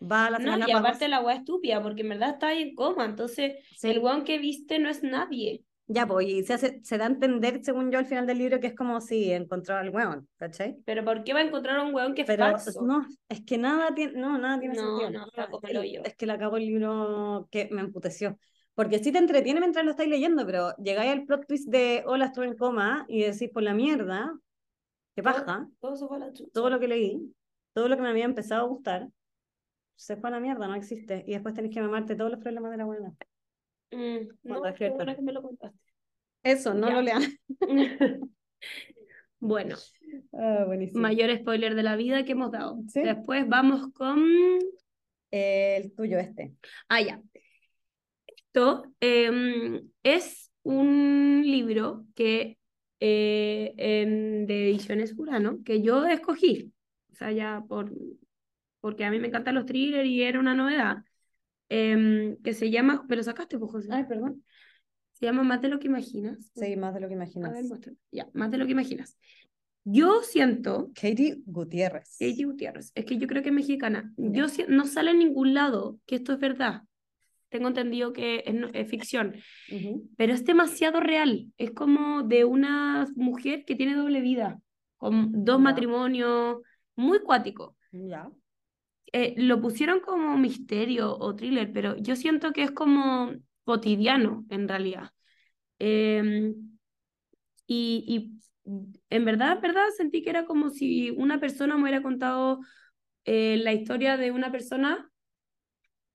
Va 0.03 0.27
a 0.27 0.31
las 0.31 0.41
No, 0.43 0.59
y 0.59 0.71
aparte 0.71 1.09
la 1.09 1.21
weá 1.21 1.37
estúpida, 1.37 1.83
porque 1.83 2.03
en 2.03 2.11
verdad 2.11 2.31
está 2.31 2.49
ahí 2.49 2.63
en 2.63 2.75
coma, 2.75 3.05
entonces 3.05 3.55
Sí. 3.77 3.89
el 3.91 4.01
weón 4.01 4.25
que 4.25 4.39
viste 4.39 4.79
no 4.79 4.89
es 4.89 5.03
nadie. 5.03 5.63
Ya, 5.87 6.07
pues, 6.07 6.27
y 6.27 6.43
se, 6.45 6.55
hace, 6.55 6.81
se 6.83 6.97
da 6.97 7.05
a 7.05 7.09
entender, 7.09 7.63
según 7.63 7.91
yo, 7.91 7.99
al 7.99 8.07
final 8.07 8.27
del 8.27 8.39
libro, 8.39 8.59
que 8.59 8.69
es 8.69 8.75
como 8.75 9.01
si 9.03 9.31
encontró 9.33 9.77
al 9.77 9.91
weón, 9.91 10.27
¿cachai? 10.37 10.77
Pero 10.87 11.05
¿por 11.05 11.25
qué 11.25 11.35
va 11.35 11.41
a 11.41 11.43
encontrar 11.43 11.77
a 11.79 11.83
un 11.83 11.95
weón 11.95 12.15
que 12.15 12.23
es 12.23 12.27
Pero 12.27 12.43
falso? 12.45 12.83
no, 12.83 13.07
es 13.29 13.43
que 13.45 13.59
nada 13.59 13.95
tiene, 13.95 14.15
no, 14.19 14.39
nada 14.39 14.59
tiene 14.59 14.75
No, 14.77 14.99
sentido. 14.99 15.11
no, 15.11 15.27
como 15.51 15.69
es, 15.69 15.75
el 15.75 15.83
que, 15.83 16.09
es 16.09 16.17
que 16.17 16.27
le 16.27 16.33
acabo 16.33 16.57
el 16.57 16.67
libro 16.67 17.49
que 17.51 17.69
me 17.71 17.83
emputeció. 17.83 18.39
Porque 18.75 18.99
sí 18.99 19.13
te 19.13 19.19
entretiene 19.19 19.61
mientras 19.61 19.85
lo 19.85 19.91
estáis 19.93 20.09
leyendo, 20.09 20.45
pero 20.47 20.75
llegáis 20.79 21.13
al 21.13 21.27
plot 21.27 21.47
twist 21.47 21.69
de 21.69 22.03
hola, 22.07 22.27
estuve 22.27 22.47
en 22.47 22.57
coma 22.57 23.05
y 23.09 23.23
decís 23.23 23.51
por 23.53 23.63
la 23.63 23.75
mierda, 23.75 24.33
qué 25.15 25.23
Todo- 25.23 25.35
paja, 25.35 25.69
Todo 25.81 26.19
la 26.19 26.33
chucha. 26.33 26.51
todo 26.53 26.71
lo 26.71 26.81
que 26.81 26.89
leí, 26.89 27.31
todo 27.75 27.89
lo 27.89 27.97
que 27.97 28.03
me 28.03 28.09
había 28.09 28.25
empezado 28.25 28.63
a 28.65 28.69
gustar, 28.69 29.09
se 29.97 30.17
fue 30.17 30.31
a 30.31 30.33
la 30.33 30.41
mierda, 30.41 30.67
no 30.67 30.75
existe. 30.75 31.25
Y 31.27 31.33
después 31.33 31.55
tenés 31.55 31.73
que 31.73 31.81
mamarte 31.83 32.17
todos 32.17 32.31
los 32.31 32.41
problemas 32.41 32.71
de 32.71 32.77
la 32.79 32.85
buena. 32.87 33.15
Mm, 33.91 34.29
no, 34.45 34.63
qué 34.63 34.69
despierta. 34.69 34.97
buena 34.97 35.15
que 35.17 35.23
me 35.23 35.33
lo 35.33 35.43
contaste. 35.43 35.79
Eso, 36.43 36.75
no 36.75 36.89
Ya. 36.89 36.95
lo 36.95 37.03
lean. 37.03 37.23
bueno, 39.39 39.77
Ah, 40.33 40.67
mayor 40.95 41.37
spoiler 41.39 41.75
de 41.75 41.83
la 41.83 41.97
vida 41.97 42.25
que 42.25 42.33
hemos 42.33 42.51
dado. 42.53 42.79
Sí. 42.89 43.03
Después 43.03 43.49
vamos 43.49 43.93
con... 43.93 44.23
El 45.31 45.93
tuyo 45.97 46.19
este. 46.19 46.55
Ah, 46.89 47.01
ya. 47.03 47.21
Esto 48.27 48.85
em, 49.01 49.91
es 50.05 50.53
un 50.63 51.43
libro 51.45 52.07
que 52.15 52.59
eh, 53.01 53.75
em, 53.77 54.47
de 54.47 54.71
Ediciones 54.71 55.15
Urano 55.19 55.59
que 55.65 55.83
yo 55.83 56.07
escogí. 56.07 56.73
O 57.15 57.17
sea, 57.17 57.31
ya 57.31 57.63
por, 57.69 57.93
porque 58.81 59.05
a 59.05 59.11
mí 59.13 59.21
me 59.21 59.29
encantan 59.29 59.55
los 59.55 59.67
thrillers 59.67 60.09
y 60.09 60.23
era 60.23 60.41
una 60.41 60.55
novedad. 60.55 60.97
em, 61.69 62.37
que 62.43 62.53
se 62.55 62.71
llama, 62.71 63.07
pero 63.09 63.23
sacaste, 63.23 63.57
pues, 63.59 63.71
José. 63.71 63.89
Ay, 63.93 64.05
perdón. 64.05 64.45
Se 65.13 65.27
llama 65.27 65.45
Más 65.45 65.63
de 65.63 65.69
lo 65.69 65.79
que 65.79 65.87
imaginas. 65.87 66.51
Sí, 66.55 66.77
más 66.77 66.93
de 66.93 67.01
lo 67.01 67.07
que 67.09 67.15
A 67.15 67.17
imaginas. 67.17 67.53
ver, 67.53 67.65
muéstrame. 67.65 67.97
Ya, 68.13 68.29
Más 68.35 68.51
de 68.51 68.59
lo 68.59 68.67
que 68.67 68.73
imaginas. 68.73 69.17
Yo 69.85 70.23
siento 70.23 70.91
Katie 70.95 71.41
Gutiérrez. 71.47 72.17
Katie 72.19 72.45
Gutiérrez, 72.45 72.91
es 72.95 73.05
que 73.05 73.17
yo 73.17 73.27
creo 73.29 73.43
que 73.43 73.49
es 73.51 73.55
mexicana. 73.55 74.13
Yo 74.17 74.49
si- 74.49 74.65
no 74.69 74.87
sale 74.87 75.13
en 75.13 75.19
ningún 75.21 75.55
lado 75.55 75.99
que 76.07 76.17
esto 76.17 76.33
es 76.33 76.39
verdad. 76.41 76.83
Tengo 77.49 77.69
entendido 77.69 78.13
que 78.13 78.43
es, 78.45 78.55
es 78.73 78.89
ficción, 78.89 79.35
Ujú. 79.73 80.11
pero 80.17 80.33
es 80.35 80.45
demasiado 80.45 81.01
real. 81.01 81.53
Es 81.59 81.71
como 81.71 82.23
de 82.25 82.45
una 82.45 83.07
mujer 83.17 83.65
que 83.65 83.77
tiene 83.77 83.95
doble 83.95 84.21
vida, 84.21 84.61
con 84.97 85.45
dos 85.45 85.61
matrimonios, 85.61 86.59
muy 86.97 87.21
cuático. 87.21 87.77
Ya. 87.93 88.31
Eh, 89.13 89.35
lo 89.37 89.61
pusieron 89.61 90.01
como 90.01 90.37
misterio 90.37 91.17
o 91.17 91.37
thriller, 91.37 91.73
pero 91.73 91.97
yo 91.99 92.17
siento 92.17 92.53
que 92.53 92.63
es 92.63 92.71
como 92.73 93.33
cotidiano 93.65 94.45
en 94.51 94.69
realidad. 94.69 95.11
Em, 95.79 96.77
y, 97.67 98.05
y 98.07 98.35
en 99.11 99.25
verdad, 99.25 99.53
en 99.57 99.61
verdad, 99.61 99.85
sentí 99.97 100.23
que 100.23 100.31
era 100.31 100.47
como 100.47 100.71
si 100.71 101.11
una 101.11 101.39
persona 101.39 101.77
me 101.77 101.83
hubiera 101.83 102.03
contado 102.03 102.61
eh, 103.25 103.57
la 103.59 103.73
historia 103.73 104.17
de 104.17 104.31
una 104.31 104.51
persona 104.51 105.11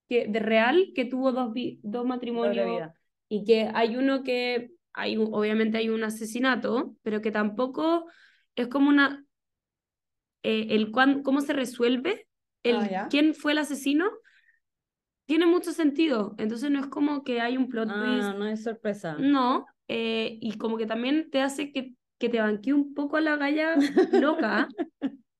que, 0.08 0.28
de 0.28 0.40
real 0.40 0.92
que 0.96 1.06
tuvo 1.06 1.32
dos, 1.32 1.54
dos 1.84 2.06
matrimonios 2.06 2.66
vida. 2.66 2.94
y 3.30 3.46
que 3.46 3.70
hay 3.74 3.96
uno 3.96 4.24
que, 4.24 4.72
hay 4.94 5.18
obviamente 5.18 5.78
hay 5.78 5.90
un 5.90 6.04
asesinato, 6.04 6.96
pero 7.04 7.22
que 7.22 7.32
tampoco 7.32 8.08
es 8.56 8.68
como 8.68 8.90
una, 8.90 9.24
eh, 10.44 10.68
el 10.72 10.92
cuán, 10.92 11.24
cómo 11.24 11.42
se 11.42 11.54
resuelve, 11.54 12.28
el 12.64 12.76
Ah, 12.78 13.08
quién 13.10 13.34
fue 13.34 13.54
el 13.54 13.60
asesino, 13.60 14.10
tiene 15.26 15.46
mucho 15.46 15.72
sentido. 15.72 16.36
Entonces 16.38 16.72
no 16.72 16.80
es 16.80 16.88
como 16.88 17.24
que 17.24 17.42
hay 17.42 17.58
un 17.58 17.70
plot 17.70 17.90
Ah, 17.92 18.00
twist, 18.00 18.40
no 18.40 18.46
es 18.48 18.64
sorpresa. 18.64 19.16
no, 19.20 19.66
eh, 19.88 20.38
y 20.42 20.58
como 20.58 20.78
que 20.78 20.86
también 20.86 21.30
te 21.30 21.42
hace 21.42 21.72
que, 21.72 21.94
que 22.18 22.30
te 22.30 22.40
banquee 22.40 22.74
un 22.74 22.94
poco 22.94 23.18
a 23.18 23.22
la 23.22 23.38
galla 23.38 23.76
loca, 24.24 24.68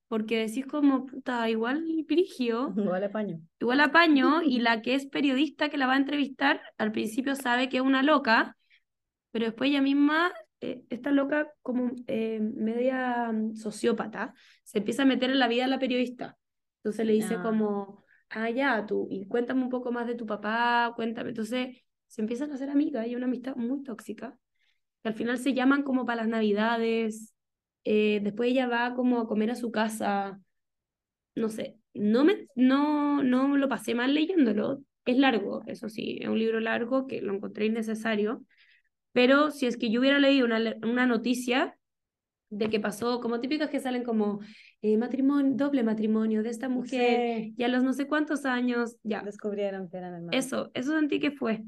porque 0.08 0.40
decís 0.40 0.66
como, 0.66 1.06
puta, 1.06 1.50
igual 1.50 1.84
Pirigio, 2.08 2.74
Igual 2.78 3.04
apaño. 3.04 3.40
igual 3.60 3.80
apaño, 3.82 4.42
y 4.44 4.60
la 4.60 4.82
que 4.82 4.96
es 4.96 5.06
periodista 5.08 5.70
que 5.70 5.78
la 5.78 5.88
va 5.88 5.94
a 5.94 5.98
entrevistar, 5.98 6.62
al 6.78 6.92
principio 6.92 7.36
sabe 7.36 7.70
que 7.70 7.78
es 7.78 7.84
una 7.84 8.04
loca, 8.04 8.56
pero 9.32 9.46
después 9.46 9.70
ella 9.70 9.82
misma, 9.82 10.32
eh, 10.62 10.84
esta 10.90 11.12
loca 11.12 11.54
como 11.62 11.92
eh, 12.08 12.40
media 12.40 13.32
mm, 13.32 13.56
sociópata, 13.56 14.34
se 14.64 14.80
empieza 14.80 15.04
a 15.04 15.06
meter 15.06 15.30
en 15.32 15.40
la 15.40 15.48
vida 15.48 15.64
de 15.64 15.70
la 15.70 15.80
periodista. 15.80 16.38
Entonces 16.78 17.06
le 17.06 17.14
dice 17.14 17.36
Ah. 17.36 17.44
como, 17.44 18.04
ah, 18.30 18.50
ya, 18.50 18.86
tú, 18.86 19.08
y 19.10 19.28
cuéntame 19.28 19.64
un 19.64 19.70
poco 19.70 19.92
más 19.92 20.08
de 20.08 20.16
tu 20.16 20.26
papá, 20.26 20.94
cuéntame. 20.96 21.30
Entonces, 21.30 21.78
se 22.08 22.22
empiezan 22.22 22.52
a 22.52 22.56
hacer 22.56 22.70
amigas 22.70 23.08
y 23.08 23.16
una 23.16 23.26
amistad 23.26 23.56
muy 23.56 23.84
tóxica, 23.84 24.38
que 25.04 25.10
al 25.10 25.16
final 25.16 25.38
se 25.38 25.54
llaman 25.54 25.84
como 25.84 26.06
para 26.06 26.22
las 26.24 26.28
navidades, 26.30 27.34
eh, 27.84 28.20
después 28.24 28.52
ella 28.52 28.68
va 28.68 28.94
como 28.96 29.20
a 29.20 29.28
comer 29.28 29.52
a 29.52 29.56
su 29.56 29.72
casa, 29.72 30.40
no 31.36 31.50
sé, 31.50 31.78
no 31.94 32.26
me, 32.26 32.48
no, 32.56 33.24
no 33.24 33.56
lo 33.58 33.70
pasé 33.70 33.96
mal 33.96 34.14
leyéndolo, 34.14 34.82
es 35.06 35.18
largo, 35.18 35.64
eso 35.68 35.90
sí, 35.90 36.20
es 36.22 36.28
un 36.28 36.38
libro 36.38 36.60
largo 36.60 37.08
que 37.08 37.22
lo 37.22 37.34
encontré 37.34 37.66
innecesario, 37.66 38.44
pero 39.12 39.52
si 39.52 39.66
es 39.66 39.78
que 39.78 39.90
yo 39.90 40.00
hubiera 40.00 40.20
leído 40.20 40.46
una, 40.46 40.60
una 40.84 41.06
noticia 41.06 41.76
de 42.52 42.70
que 42.70 42.80
pasó, 42.80 43.20
como 43.20 43.40
típicas 43.40 43.70
que 43.70 43.80
salen 43.80 44.04
como 44.04 44.40
eh, 44.82 44.98
matrimonio, 44.98 45.54
doble 45.56 45.84
matrimonio 45.84 46.42
de 46.42 46.50
esta 46.50 46.68
mujer, 46.68 47.44
Sí. 47.44 47.54
y 47.58 47.64
a 47.64 47.68
los 47.68 47.84
no 47.84 47.94
sé 47.94 48.08
cuántos 48.08 48.46
años, 48.46 48.98
ya, 49.04 49.22
Descubrieron 49.22 49.90
que 49.90 49.98
eran 49.98 50.16
hermanos. 50.16 50.36
eso, 50.46 50.72
eso 50.74 50.96
sentí 50.98 51.20
que 51.20 51.32
fue, 51.32 51.64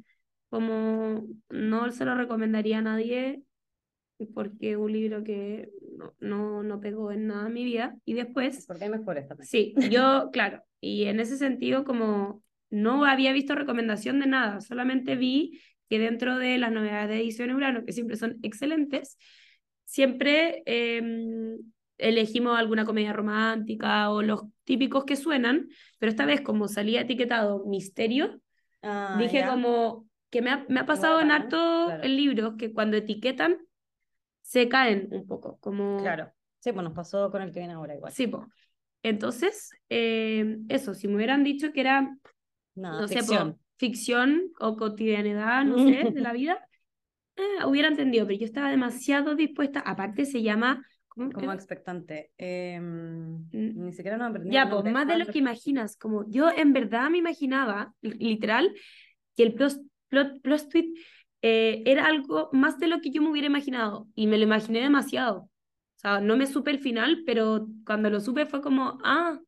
como 0.50 1.28
no 1.50 1.92
se 1.92 2.04
lo 2.06 2.16
recomendaría 2.16 2.80
a 2.80 2.82
nadie, 2.82 3.44
porque 4.34 4.78
un 4.78 4.92
libro 4.92 5.24
que 5.24 5.70
no, 5.98 6.14
no, 6.20 6.64
no 6.64 6.80
pegó 6.80 7.12
en 7.12 7.28
nada 7.28 7.48
en 7.48 7.54
mi 7.54 7.64
vida, 7.64 7.96
y 8.06 8.14
después 8.14 8.66
Porque 8.68 8.86
hay 8.86 8.89
mejores 8.89 9.28
también. 9.28 9.48
Sí, 9.48 9.74
yo, 9.92 10.30
claro, 10.32 10.64
y 10.80 11.06
en 11.06 11.20
ese 11.20 11.38
sentido 11.38 11.84
como 11.84 12.44
no 12.72 13.06
había 13.06 13.34
visto 13.34 13.54
recomendación 13.54 14.20
de 14.20 14.28
nada, 14.28 14.62
solamente 14.62 15.16
vi 15.16 15.60
que 15.92 16.00
dentro 16.00 16.38
de 16.38 16.58
las 16.58 16.72
novedades 16.72 17.10
de 17.10 17.18
edición 17.18 17.52
Urano, 17.52 17.84
que 17.84 17.92
siempre 17.92 18.16
son 18.16 18.38
excelentes, 18.44 19.18
siempre 19.84 20.64
eh, 20.66 21.04
elegimos 21.98 22.58
alguna 22.58 22.86
comedia 22.86 23.12
romántica 23.12 24.10
o 24.10 24.22
los 24.22 24.44
típicos 24.64 25.04
que 25.04 25.18
suenan, 25.18 25.68
pero 26.00 26.10
esta 26.10 26.26
vez 26.26 26.39
como 26.39 26.70
salía 26.70 27.02
etiquetado 27.02 27.66
misterio, 27.66 28.39
Ah, 28.84 29.18
dije 29.20 29.39
ya. 29.39 29.50
como 29.50 30.08
que 30.30 30.42
me 30.42 30.50
ha, 30.52 30.66
me 30.70 30.80
ha 30.80 30.86
pasado 30.86 31.20
en 31.20 31.28
bacán, 31.28 31.42
harto 31.44 31.86
claro. 31.88 32.04
en 32.04 32.16
libros 32.16 32.54
que 32.58 32.72
cuando 32.72 32.96
etiquetan 32.96 33.58
se 34.42 34.70
caen 34.70 35.10
un 35.12 35.28
poco, 35.28 35.58
como... 35.60 35.98
Claro. 36.00 36.32
Sí, 36.60 36.72
pues 36.72 36.84
nos 36.86 36.94
pasó 36.94 37.30
con 37.32 37.42
el 37.42 37.52
que 37.52 37.60
viene 37.60 37.74
ahora 37.74 37.96
igual. 37.96 38.14
Sí, 38.14 38.28
po. 38.28 38.48
Entonces, 39.04 39.72
eh, 39.89 40.58
eso, 40.70 40.94
si 40.94 41.10
me 41.10 41.16
hubieran 41.16 41.44
dicho 41.44 41.74
que 41.74 41.82
era, 41.82 42.18
Nada, 42.76 43.02
no 43.02 43.08
sé, 43.10 43.24
po, 43.24 43.60
ficción. 43.82 44.51
o 44.59 44.77
cotidianidad, 44.77 45.65
no 45.65 45.77
sé, 45.79 46.09
de 46.11 46.21
la 46.21 46.34
vida, 46.41 46.65
eh, 47.36 47.65
hubiera 47.65 47.88
entendido, 47.88 48.27
pero 48.27 48.39
yo 48.39 48.45
estaba 48.45 48.69
demasiado 48.69 49.36
dispuesta. 49.36 49.79
Aparte, 49.79 50.25
se 50.25 50.41
llama. 50.41 50.86
¿cómo 51.07 51.32
Como 51.32 51.51
expectante. 51.51 52.32
Em, 52.38 53.49
ni 53.51 53.91
siquiera 53.91 54.17
nos 54.17 54.29
aprendí 54.29 54.51
Ya, 54.51 54.69
pues, 54.69 54.93
más 54.93 55.07
de 55.07 55.17
lo 55.17 55.25
que 55.25 55.39
imaginas. 55.39 55.97
Como 55.97 56.29
yo 56.29 56.49
en 56.55 56.73
verdad 56.73 57.09
me 57.09 57.17
imaginaba, 57.17 57.93
li- 58.01 58.17
literal, 58.19 58.73
que 59.36 59.43
el 59.43 59.53
plot, 59.55 59.73
plot, 60.09 60.41
plot 60.41 60.69
twist 60.69 60.97
eh, 61.41 61.82
era 61.86 62.05
algo 62.05 62.49
más 62.53 62.77
de 62.77 62.88
lo 62.88 63.01
que 63.01 63.09
yo 63.09 63.21
me 63.21 63.29
hubiera 63.32 63.47
imaginado. 63.47 64.07
Y 64.13 64.27
me 64.27 64.38
lo 64.38 64.43
imaginé 64.43 64.82
demasiado. 64.82 65.49
O 65.95 65.99
sea, 66.01 66.19
no 66.21 66.38
me 66.38 66.47
supe 66.47 66.71
el 66.71 66.79
final, 66.79 67.23
pero 67.25 67.67
cuando 67.86 68.09
lo 68.09 68.19
supe 68.19 68.45
fue 68.45 68.61
como, 68.61 68.99
ah, 69.03 69.39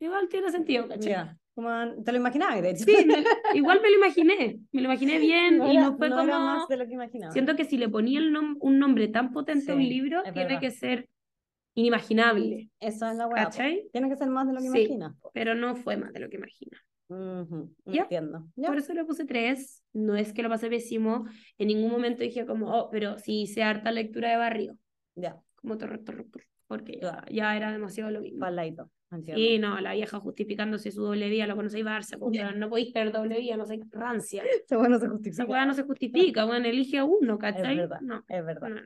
igual 0.00 0.28
tiene 0.28 0.50
sentido, 0.50 0.88
¿cachai? 0.88 1.12
Ya, 1.12 1.36
como 1.56 2.02
te 2.04 2.12
lo 2.12 2.18
imaginabas, 2.18 2.62
de 2.62 2.70
hecho. 2.70 2.84
Sí, 2.84 2.94
igual 3.54 3.80
me 3.82 3.90
lo 3.90 3.96
imaginé, 3.96 4.60
me 4.70 4.80
lo 4.82 4.86
imaginé 4.86 5.18
bien 5.18 5.56
no 5.58 5.72
y 5.72 5.76
era, 5.76 5.86
no 5.90 5.96
fue 5.96 6.10
no 6.10 6.16
como... 6.18 6.28
más 6.28 6.68
de 6.68 6.76
lo 6.76 6.86
que 6.86 6.92
imaginaba. 6.92 7.32
Siento 7.32 7.56
que 7.56 7.64
si 7.64 7.78
le 7.78 7.88
ponía 7.88 8.20
el 8.20 8.32
nom- 8.32 8.58
un 8.60 8.78
nombre 8.78 9.08
tan 9.08 9.32
potente 9.32 9.72
a 9.72 9.74
un 9.74 9.80
Sí, 9.80 9.88
libro, 9.88 10.22
tiene 10.22 10.44
verdad. 10.44 10.60
que 10.60 10.70
ser 10.70 11.08
inimaginable, 11.74 12.70
Eso 12.78 13.06
es 13.08 13.16
la 13.16 13.26
weá. 13.26 13.50
Tiene 13.50 14.08
que 14.08 14.16
ser 14.16 14.28
más 14.28 14.46
de 14.46 14.52
lo 14.52 14.60
que 14.60 14.68
Sí. 14.68 14.68
imaginas. 14.82 15.14
Pero 15.32 15.54
no 15.54 15.74
fue 15.76 15.96
más 15.96 16.12
de 16.12 16.20
lo 16.20 16.28
que 16.28 16.36
imagina. 16.36 16.78
Ujú, 17.08 17.74
Ya. 17.86 18.02
Entiendo. 18.02 18.46
Ya. 18.56 18.68
Por 18.68 18.78
eso 18.78 18.92
le 18.94 19.04
puse 19.04 19.24
tres. 19.24 19.82
No 19.92 20.16
es 20.16 20.32
que 20.32 20.42
lo 20.42 20.48
pasé 20.48 20.68
pésimo. 20.68 21.24
En 21.58 21.68
ningún 21.68 21.90
momento 21.90 22.22
dije 22.22 22.46
como, 22.46 22.68
oh, 22.76 22.90
pero 22.90 23.18
sí 23.18 23.42
hice 23.42 23.62
harta 23.62 23.92
lectura 23.92 24.30
de 24.30 24.36
barrio. 24.36 24.78
Ya, 25.14 25.40
Como 25.54 25.78
torre, 25.78 25.98
torre, 25.98 26.24
torre, 26.24 26.46
porque 26.66 26.98
ya, 27.00 27.24
ya 27.30 27.56
era 27.56 27.72
demasiado 27.72 28.10
lo 28.10 28.20
mismo. 28.20 28.44
Entiendo. 29.08 29.40
Y 29.40 29.58
no, 29.60 29.80
la 29.80 29.92
vieja 29.94 30.18
justificándose 30.18 30.90
su 30.90 31.02
doble 31.02 31.28
vía, 31.28 31.46
lo 31.46 31.54
conocéis 31.54 31.84
Barça, 31.84 32.18
no 32.56 32.68
podéis 32.68 32.92
tener 32.92 33.12
doble 33.12 33.38
vía, 33.38 33.56
no 33.56 33.64
sé, 33.64 33.80
rancia. 33.92 34.42
Ese 34.64 34.76
bueno 34.76 34.98
se 34.98 35.06
Esa 35.06 35.14
justifica. 35.14 35.44
weá 35.44 35.64
no 35.64 35.74
se 35.74 35.84
justifica, 35.84 36.44
weón, 36.44 36.66
elige 36.66 36.98
a 36.98 37.04
uno, 37.04 37.38
¿cachai? 37.38 37.76
verdad. 37.76 38.00
No, 38.00 38.24
Es 38.28 38.44
verdad. 38.44 38.68
no. 38.68 38.80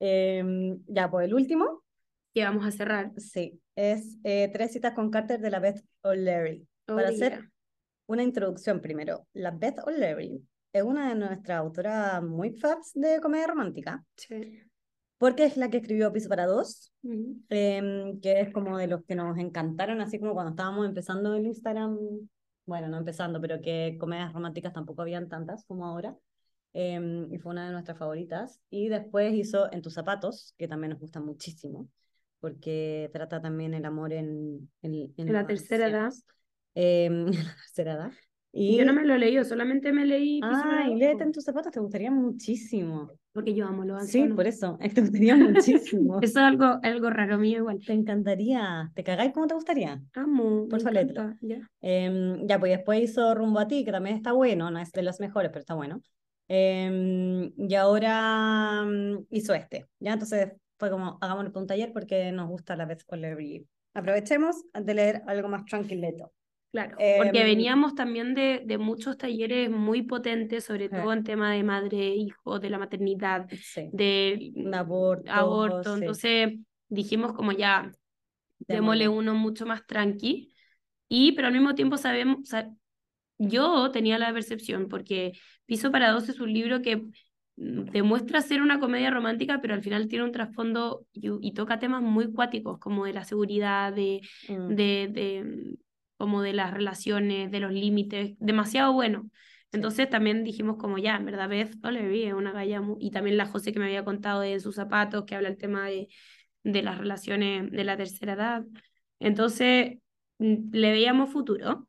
Em, 0.00 0.78
ya, 0.86 1.10
pues 1.10 1.26
el 1.26 1.34
último, 1.34 1.82
Que 2.32 2.42
vamos 2.44 2.66
a 2.66 2.70
cerrar. 2.70 3.12
sí, 3.18 3.60
es 3.76 4.18
eh, 4.24 4.50
Tres 4.52 4.72
citas 4.72 4.92
con 4.94 5.10
Carter 5.10 5.40
de 5.40 5.50
la 5.50 5.60
Beth 5.60 5.84
O'Leary. 6.02 6.66
Oh, 6.88 6.96
Para 6.96 7.08
hacer 7.10 7.48
una 8.06 8.22
introducción 8.22 8.80
primero. 8.80 9.26
La 9.34 9.50
Beth 9.50 9.78
O'Leary 9.86 10.42
es 10.72 10.82
una 10.82 11.10
de 11.10 11.14
nuestras 11.14 11.58
autoras 11.58 12.22
muy 12.22 12.50
fabs 12.50 12.92
de 12.94 13.20
comedia 13.20 13.46
romántica, 13.46 14.04
Sí. 14.16 14.58
Porque 15.24 15.44
es 15.44 15.56
la 15.56 15.70
que 15.70 15.78
escribió 15.78 16.12
Piso 16.12 16.28
para 16.28 16.44
dos, 16.44 16.92
em, 17.48 18.20
que 18.20 18.42
es 18.42 18.52
como 18.52 18.76
de 18.76 18.88
los 18.88 19.06
que 19.06 19.14
nos 19.14 19.38
encantaron, 19.38 20.02
así 20.02 20.18
como 20.20 20.34
cuando 20.34 20.50
estábamos 20.50 20.84
empezando 20.86 21.34
el 21.34 21.46
Instagram, 21.46 21.98
bueno, 22.66 22.88
no 22.88 22.98
empezando, 22.98 23.40
pero 23.40 23.58
que 23.62 23.96
comedias 23.98 24.34
románticas 24.34 24.74
tampoco 24.74 25.00
habían 25.00 25.30
tantas 25.30 25.64
como 25.64 25.86
ahora, 25.86 26.14
em, 26.74 27.32
y 27.32 27.38
fue 27.38 27.52
una 27.52 27.64
de 27.64 27.72
nuestras 27.72 27.96
favoritas. 27.96 28.60
Y 28.68 28.90
después 28.90 29.32
hizo 29.32 29.72
En 29.72 29.80
tus 29.80 29.94
zapatos, 29.94 30.54
que 30.58 30.68
también 30.68 30.90
nos 30.90 31.00
gusta 31.00 31.20
muchísimo, 31.20 31.88
porque 32.38 33.08
trata 33.10 33.40
también 33.40 33.72
el 33.72 33.86
amor 33.86 34.12
en, 34.12 34.70
en, 34.82 35.14
En 35.16 35.32
la 35.32 35.46
tercera 35.46 35.88
edad. 35.88 36.12
em, 36.74 37.28
en 37.32 37.46
la 37.46 37.54
tercera 37.54 37.94
edad. 37.94 38.12
Y, 38.56 38.76
Yo 38.76 38.84
no 38.84 38.92
me 38.92 39.04
lo 39.04 39.14
he 39.14 39.18
leído, 39.18 39.42
solamente 39.44 39.92
me 39.92 40.06
leí 40.06 40.38
ah, 40.44 40.86
y 40.88 40.94
léete 40.94 41.24
En 41.24 41.32
tus 41.32 41.42
zapatos, 41.42 41.72
te 41.72 41.80
gustaría 41.80 42.12
muchísimo. 42.12 43.10
porque 43.32 43.52
yo 43.52 43.66
amo 43.66 43.84
los 43.84 43.98
Sí, 44.02 44.18
ancianos. 44.18 44.36
por 44.36 44.46
eso, 44.46 44.78
te 44.94 45.00
gustaría 45.00 45.34
muchísimo. 45.36 46.18
Eso 46.22 46.38
es 46.38 46.44
algo, 46.44 46.78
algo 46.82 47.10
raro 47.10 47.36
mío 47.36 47.58
igual. 47.58 47.80
Te 47.84 47.92
encantaría. 47.92 48.92
¿Te 48.94 49.02
cagáis 49.02 49.32
cómo 49.32 49.48
te 49.48 49.54
gustaría? 49.54 50.00
Amo, 50.14 50.68
Porfa, 50.68 50.92
léetelo. 50.92 51.22
encanta, 51.22 51.38
ya. 51.42 51.68
Em, 51.80 52.46
ya, 52.46 52.60
pues 52.60 52.70
después 52.70 53.02
hizo 53.02 53.34
Rumbo 53.34 53.58
a 53.58 53.66
ti, 53.66 53.84
que 53.84 53.90
también 53.90 54.14
está 54.14 54.30
bueno, 54.30 54.70
no 54.70 54.78
es 54.78 54.92
de 54.92 55.02
los 55.02 55.18
mejores, 55.18 55.50
pero 55.50 55.60
está 55.60 55.74
bueno. 55.74 56.00
Em, 56.46 57.52
y 57.56 57.74
ahora 57.74 58.84
mm, 58.84 59.26
hizo 59.30 59.52
este. 59.54 59.86
Ya, 59.98 60.12
entonces 60.12 60.52
fue 60.78 60.90
como, 60.90 61.18
hagámoslo 61.20 61.50
por 61.52 61.62
un 61.62 61.66
taller 61.68 61.92
porque 61.92 62.30
nos 62.30 62.48
gusta 62.48 62.76
la 62.76 62.84
vez 62.86 63.04
O'Leary. 63.08 63.66
Aprovechemos 63.94 64.62
de 64.72 64.94
leer 64.94 65.22
algo 65.26 65.48
más 65.48 65.64
tranquileto. 65.64 66.32
Claro, 66.74 66.96
porque 67.14 67.38
Em, 67.40 67.44
veníamos 67.44 67.94
también 67.94 68.34
de, 68.34 68.62
de 68.66 68.78
muchos 68.78 69.16
talleres 69.16 69.70
muy 69.70 70.02
potentes, 70.02 70.64
sobre 70.64 70.88
todo 70.88 71.12
en 71.12 71.22
tema 71.22 71.52
de 71.52 71.62
madre, 71.62 72.08
hijo, 72.16 72.58
de 72.58 72.68
la 72.70 72.78
maternidad, 72.78 73.46
Sí, 73.48 73.92
de 73.92 74.50
un 74.56 74.74
aborto. 74.74 75.30
aborto. 75.30 75.94
sí, 75.98 76.00
Entonces 76.00 76.54
dijimos 76.88 77.32
como 77.32 77.52
ya, 77.52 77.92
démosle. 78.66 79.08
uno 79.08 79.34
mucho 79.34 79.66
más 79.66 79.86
tranqui. 79.86 80.52
Y, 81.08 81.32
pero 81.32 81.48
al 81.48 81.54
mismo 81.54 81.74
tiempo 81.74 81.96
sabemos, 81.96 82.48
sa- 82.48 82.70
yo 83.38 83.90
tenía 83.90 84.18
la 84.18 84.32
percepción, 84.32 84.88
porque 84.88 85.32
Piso 85.66 85.90
para 85.92 86.10
dos 86.12 86.28
es 86.28 86.40
un 86.40 86.52
libro 86.52 86.82
que 86.82 86.96
mm, 87.56 87.84
demuestra 87.92 88.40
ser 88.42 88.62
una 88.62 88.80
comedia 88.80 89.10
romántica, 89.10 89.60
pero 89.62 89.74
al 89.74 89.82
final 89.82 90.08
tiene 90.08 90.24
un 90.24 90.32
trasfondo 90.32 91.06
y, 91.12 91.30
y 91.46 91.52
toca 91.54 91.78
temas 91.78 92.02
muy 92.02 92.32
cuáticos, 92.32 92.78
como 92.78 93.06
de 93.06 93.12
la 93.14 93.24
seguridad, 93.24 93.92
de, 93.92 94.20
Mm, 94.48 94.74
de, 94.74 95.08
de, 95.10 95.44
mm, 95.44 95.74
como 96.16 96.42
de 96.42 96.52
las 96.52 96.72
relaciones, 96.72 97.50
de 97.50 97.60
los 97.60 97.72
límites, 97.72 98.34
demasiado 98.38 98.92
bueno. 98.92 99.30
Entonces 99.72 100.08
también 100.08 100.44
dijimos 100.44 100.76
como 100.76 100.98
ya, 100.98 101.16
en 101.16 101.24
verdad 101.26 101.48
Beth 101.48 101.74
O'Leary 101.84 102.24
es 102.24 102.34
una 102.34 102.52
galla 102.52 102.80
y 103.00 103.10
también 103.10 103.36
la 103.36 103.46
José 103.46 103.72
que 103.72 103.80
me 103.80 103.86
había 103.86 104.04
contado 104.04 104.40
de 104.40 104.60
sus 104.60 104.76
zapatos, 104.76 105.24
que 105.24 105.34
habla 105.34 105.48
el 105.48 105.56
tema 105.56 105.86
de, 105.86 106.08
de 106.62 106.82
las 106.82 106.98
relaciones 106.98 107.70
de 107.70 107.84
la 107.84 107.96
tercera 107.96 108.34
edad. 108.34 108.64
Entonces 109.18 109.98
mm, 110.38 110.70
le 110.72 110.92
veíamos 110.92 111.30
futuro. 111.30 111.88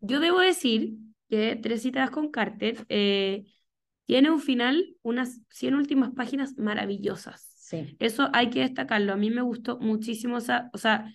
Yo 0.00 0.20
debo 0.20 0.40
decir 0.40 0.94
que 1.28 1.56
Tres 1.56 1.82
citas 1.82 2.10
con 2.10 2.30
Carter 2.30 2.86
eh, 2.88 3.44
tiene 4.04 4.30
un 4.30 4.40
final, 4.40 4.94
unas 5.02 5.40
100 5.50 5.74
últimas 5.74 6.12
páginas 6.12 6.56
maravillosas. 6.56 7.50
sí, 7.56 7.96
Eso 7.98 8.28
hay 8.32 8.50
que 8.50 8.60
destacarlo. 8.60 9.12
A 9.12 9.16
mí 9.16 9.30
me 9.30 9.42
gustó 9.42 9.78
muchísimo 9.80 10.38
esa, 10.38 10.70
o 10.72 10.78
sea, 10.78 11.12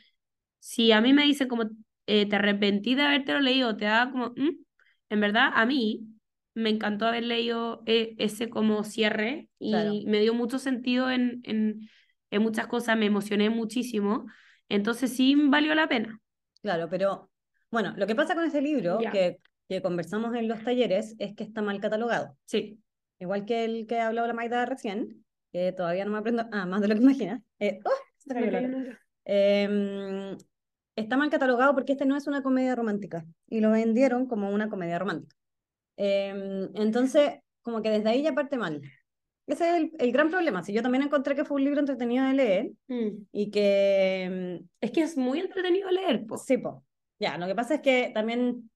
si 0.59 0.91
a 0.91 0.99
mí 0.99 1.13
me 1.13 1.23
dicen 1.23 1.47
como 1.47 1.69
eh, 2.07 2.27
te 2.27 2.35
arrepentí 2.35 2.95
de 2.95 3.03
habértelo 3.03 3.39
leído, 3.41 3.75
te 3.77 3.85
da 3.85 4.09
como, 4.11 4.29
"Mm", 4.35 4.63
en 5.09 5.19
verdad, 5.19 5.51
a 5.53 5.65
mí 5.65 6.07
me 6.53 6.69
encantó 6.69 7.05
haber 7.07 7.23
leído 7.23 7.83
eh, 7.85 8.15
ese 8.17 8.49
como 8.49 8.83
cierre 8.83 9.47
y 9.59 9.71
Claro. 9.71 9.93
me 10.11 10.19
dio 10.19 10.33
mucho 10.33 10.59
sentido 10.59 11.09
en, 11.09 11.41
en, 11.43 11.89
en 12.31 12.41
muchas 12.41 12.67
cosas, 12.67 12.97
me 12.97 13.05
emocioné 13.05 13.49
muchísimo. 13.49 14.25
Entonces 14.69 15.15
sí 15.15 15.35
valió 15.35 15.75
la 15.75 15.87
pena. 15.87 16.19
claro, 16.61 16.89
pero 16.89 17.29
bueno, 17.71 17.93
lo 17.97 18.07
que 18.07 18.15
pasa 18.15 18.35
con 18.35 18.43
este 18.45 18.61
libro 18.61 18.99
Ya. 18.99 19.11
que, 19.11 19.37
que 19.69 19.81
conversamos 19.81 20.35
en 20.35 20.47
los 20.47 20.63
talleres 20.63 21.15
es 21.19 21.35
que 21.35 21.43
está 21.43 21.61
mal 21.61 21.79
catalogado. 21.79 22.37
Sí, 22.45 22.79
Igual 23.19 23.45
que 23.45 23.65
el 23.65 23.85
que 23.87 23.99
habló 23.99 24.25
la 24.25 24.33
Maida 24.33 24.65
recién, 24.65 25.23
que 25.51 25.71
todavía 25.73 26.05
no 26.05 26.11
me 26.11 26.17
aprendo, 26.17 26.47
ah, 26.51 26.65
más 26.65 26.81
de 26.81 26.87
lo 26.87 26.95
que 26.95 27.01
imaginas. 27.01 27.41
Eh, 27.59 27.79
¡oh! 27.85 27.89
se 28.17 28.33
me 28.33 28.87
está 30.95 31.17
mal 31.17 31.29
catalogado 31.29 31.73
porque 31.73 31.93
este 31.93 32.05
no 32.05 32.15
es 32.17 32.27
una 32.27 32.43
comedia 32.43 32.75
romántica 32.75 33.25
y 33.47 33.59
lo 33.61 33.71
vendieron 33.71 34.27
como 34.27 34.49
una 34.51 34.69
comedia 34.69 34.99
romántica. 34.99 35.35
Em, 35.97 36.69
entonces, 36.75 37.39
como 37.61 37.81
que 37.81 37.89
desde 37.89 38.09
ahí 38.09 38.23
ya 38.23 38.33
parte 38.33 38.57
mal. 38.57 38.81
Ese 39.47 39.69
es 39.69 39.75
el, 39.75 39.91
el 39.99 40.11
gran 40.11 40.29
problema. 40.29 40.63
Si 40.63 40.71
yo 40.73 40.81
también 40.81 41.03
encontré 41.03 41.35
que 41.35 41.45
fue 41.45 41.55
un 41.55 41.63
libro 41.65 41.79
entretenido 41.79 42.25
de 42.25 42.33
leer 42.33 42.71
Mm. 42.87 43.25
y 43.31 43.51
que... 43.51 44.23
em, 44.23 44.67
Es 44.79 44.91
que 44.91 45.01
es 45.01 45.17
muy 45.17 45.39
entretenido 45.39 45.89
leer, 45.91 46.25
po. 46.25 46.37
Sí, 46.37 46.57
po. 46.57 46.83
Ya, 47.19 47.37
lo 47.37 47.47
que 47.47 47.55
pasa 47.55 47.75
es 47.75 47.81
que 47.81 48.11
también 48.13 48.69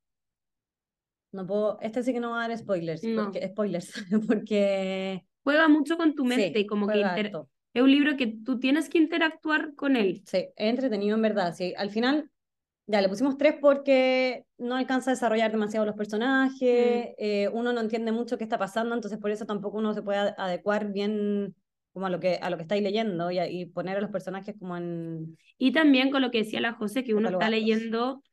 no 1.32 1.46
puedo, 1.46 1.80
este 1.82 2.04
sí 2.04 2.14
que 2.14 2.20
no 2.20 2.32
va 2.32 2.46
a 2.46 2.48
dar 2.48 2.58
spoilers, 2.58 3.04
No. 3.04 3.26
porque, 3.26 3.48
spoilers, 3.48 3.94
porque 4.28 5.26
Juega 5.44 5.68
mucho 5.68 5.96
con 5.98 6.16
tu 6.16 6.24
sí, 6.24 6.30
mente 6.30 6.60
y 6.60 6.66
como 6.66 6.88
que 6.88 6.98
inter- 6.98 7.26
harto. 7.28 7.50
Es 7.76 7.84
un 7.84 7.92
libro 7.92 8.18
que 8.18 8.28
tú 8.28 8.60
tienes 8.60 8.90
que 8.90 8.98
interactuar 8.98 9.76
con 9.76 9.96
él. 9.96 10.24
Sí, 10.26 10.38
es 10.38 10.70
entretenido 10.70 11.16
en 11.16 11.22
verdad. 11.22 11.54
Sí, 11.56 11.74
al 11.78 11.92
final 11.92 12.30
ya 12.88 13.02
le 13.02 13.10
pusimos 13.10 13.38
tres 13.38 13.56
porque 13.62 14.46
no 14.58 14.76
alcanza 14.76 15.12
a 15.12 15.14
desarrollar 15.14 15.52
demasiado 15.52 15.86
los 15.86 15.96
personajes, 15.96 16.60
eh, 17.18 17.50
uno 17.54 17.74
no 17.74 17.82
entiende 17.82 18.12
mucho 18.12 18.38
qué 18.38 18.44
está 18.44 18.58
pasando, 18.58 18.96
entonces 18.96 19.20
por 19.20 19.32
eso 19.32 19.46
tampoco 19.46 19.78
uno 19.78 19.94
se 19.94 20.02
puede 20.04 20.20
ad- 20.20 20.36
adecuar 20.38 20.92
bien 20.92 21.56
como 21.94 22.08
a 22.08 22.10
lo 22.10 22.20
que 22.20 22.38
a 22.42 22.50
lo 22.50 22.58
que 22.58 22.64
estáis 22.64 22.84
leyendo 22.84 23.32
y, 23.32 23.40
a- 23.40 23.50
y 23.50 23.66
poner 23.68 23.98
a 23.98 24.02
los 24.02 24.12
personajes 24.12 24.56
como 24.60 24.78
en 24.78 25.38
Y 25.58 25.72
también 25.72 26.12
con 26.12 26.22
lo 26.22 26.32
que 26.32 26.40
decía 26.40 26.62
la 26.62 26.74
José, 26.74 27.04
que 27.04 27.16
uno 27.16 27.30
está 27.30 27.50
leyendo 27.50 28.24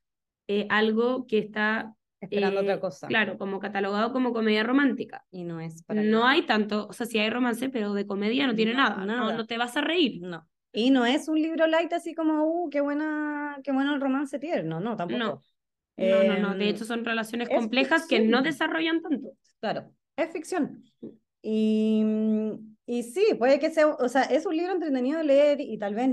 eh, 0.48 0.66
algo 0.70 1.26
que 1.26 1.38
está, 1.38 1.94
esperando 2.22 2.60
eh, 2.60 2.62
otra 2.64 2.80
cosa 2.80 3.06
claro, 3.08 3.38
como 3.38 3.60
catalogado 3.60 4.12
como 4.12 4.32
comedia 4.32 4.62
romántica. 4.62 5.24
y 5.30 5.44
no 5.44 5.60
es 5.60 5.82
para 5.82 6.02
No 6.02 6.26
hay 6.26 6.42
tanto, 6.46 6.86
o 6.88 6.92
sea, 6.92 7.06
sí 7.06 7.18
hay 7.18 7.30
romance, 7.30 7.68
pero 7.68 7.92
de 7.94 8.06
comedia 8.06 8.46
no 8.46 8.54
tiene 8.54 8.72
No, 8.72 8.78
nada. 8.78 8.96
No, 9.04 9.06
nada. 9.06 9.36
no 9.36 9.46
te 9.46 9.58
vas 9.58 9.76
a 9.76 9.80
reír. 9.80 10.20
No. 10.22 10.48
Y 10.72 10.90
no 10.90 11.04
es 11.04 11.28
un 11.28 11.40
libro 11.40 11.66
light 11.66 11.92
así 11.92 12.14
como, 12.14 12.44
uh, 12.44 12.70
qué 12.70 12.80
buena, 12.80 13.58
qué 13.62 13.72
bueno 13.72 13.94
el 13.94 14.00
romance 14.00 14.38
tierno, 14.38 14.80
no, 14.80 14.96
tampoco. 14.96 15.18
No. 15.18 15.42
No, 15.96 16.24
no, 16.24 16.36
no. 16.38 16.54
De 16.54 16.68
Em, 16.68 16.68
hecho, 16.70 16.84
son 16.84 17.04
relaciones 17.04 17.48
es 17.48 17.54
complejas 17.54 18.06
que 18.06 18.20
no 18.20 18.38
ficción. 18.38 18.42
desarrollan 18.42 19.02
tanto. 19.02 19.32
Claro, 19.60 19.92
es 20.16 20.30
ficción. 20.32 20.82
Y, 21.42 22.04
y 22.86 23.02
sí, 23.02 23.24
puede 23.38 23.58
que 23.60 23.70
sea, 23.70 23.88
o 23.88 24.08
sea, 24.08 24.22
es 24.24 24.46
un 24.46 24.56
libro 24.56 24.72
entretenido 24.72 25.18
de 25.18 25.24
leer 25.24 25.60
y 25.60 25.78
tal 25.78 25.94
vez, 25.94 26.10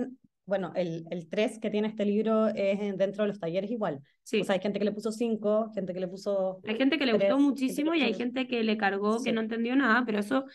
bueno, 0.50 0.74
el, 0.76 1.06
el 1.12 1.30
3 1.30 1.60
que 1.60 1.70
tiene 1.70 1.88
este 1.88 2.04
libro 2.04 2.48
es 2.50 2.80
en- 2.82 2.98
dentro 2.98 3.24
de 3.24 3.30
los 3.30 3.40
talleres 3.40 3.72
igual. 3.72 4.02
Sí. 4.24 4.42
O 4.42 4.44
sea, 4.44 4.56
hay 4.56 4.62
gente 4.62 4.80
que 4.80 4.86
le 4.86 4.92
puso 4.92 5.12
5, 5.12 5.72
gente 5.74 5.94
que 5.94 6.00
le 6.02 6.08
puso... 6.10 6.60
Hay 6.68 6.76
gente 6.76 6.98
que 7.00 7.06
le 7.06 7.14
gustó 7.14 7.38
muchísimo 7.40 7.94
y 7.96 8.02
hay 8.02 8.14
gente 8.14 8.48
que 8.48 8.64
le 8.64 8.76
cargó, 8.78 9.24
que 9.24 9.32
no 9.32 9.40
entendió 9.40 9.76
nada, 9.78 10.04
pero 10.06 10.20
eso 10.20 10.46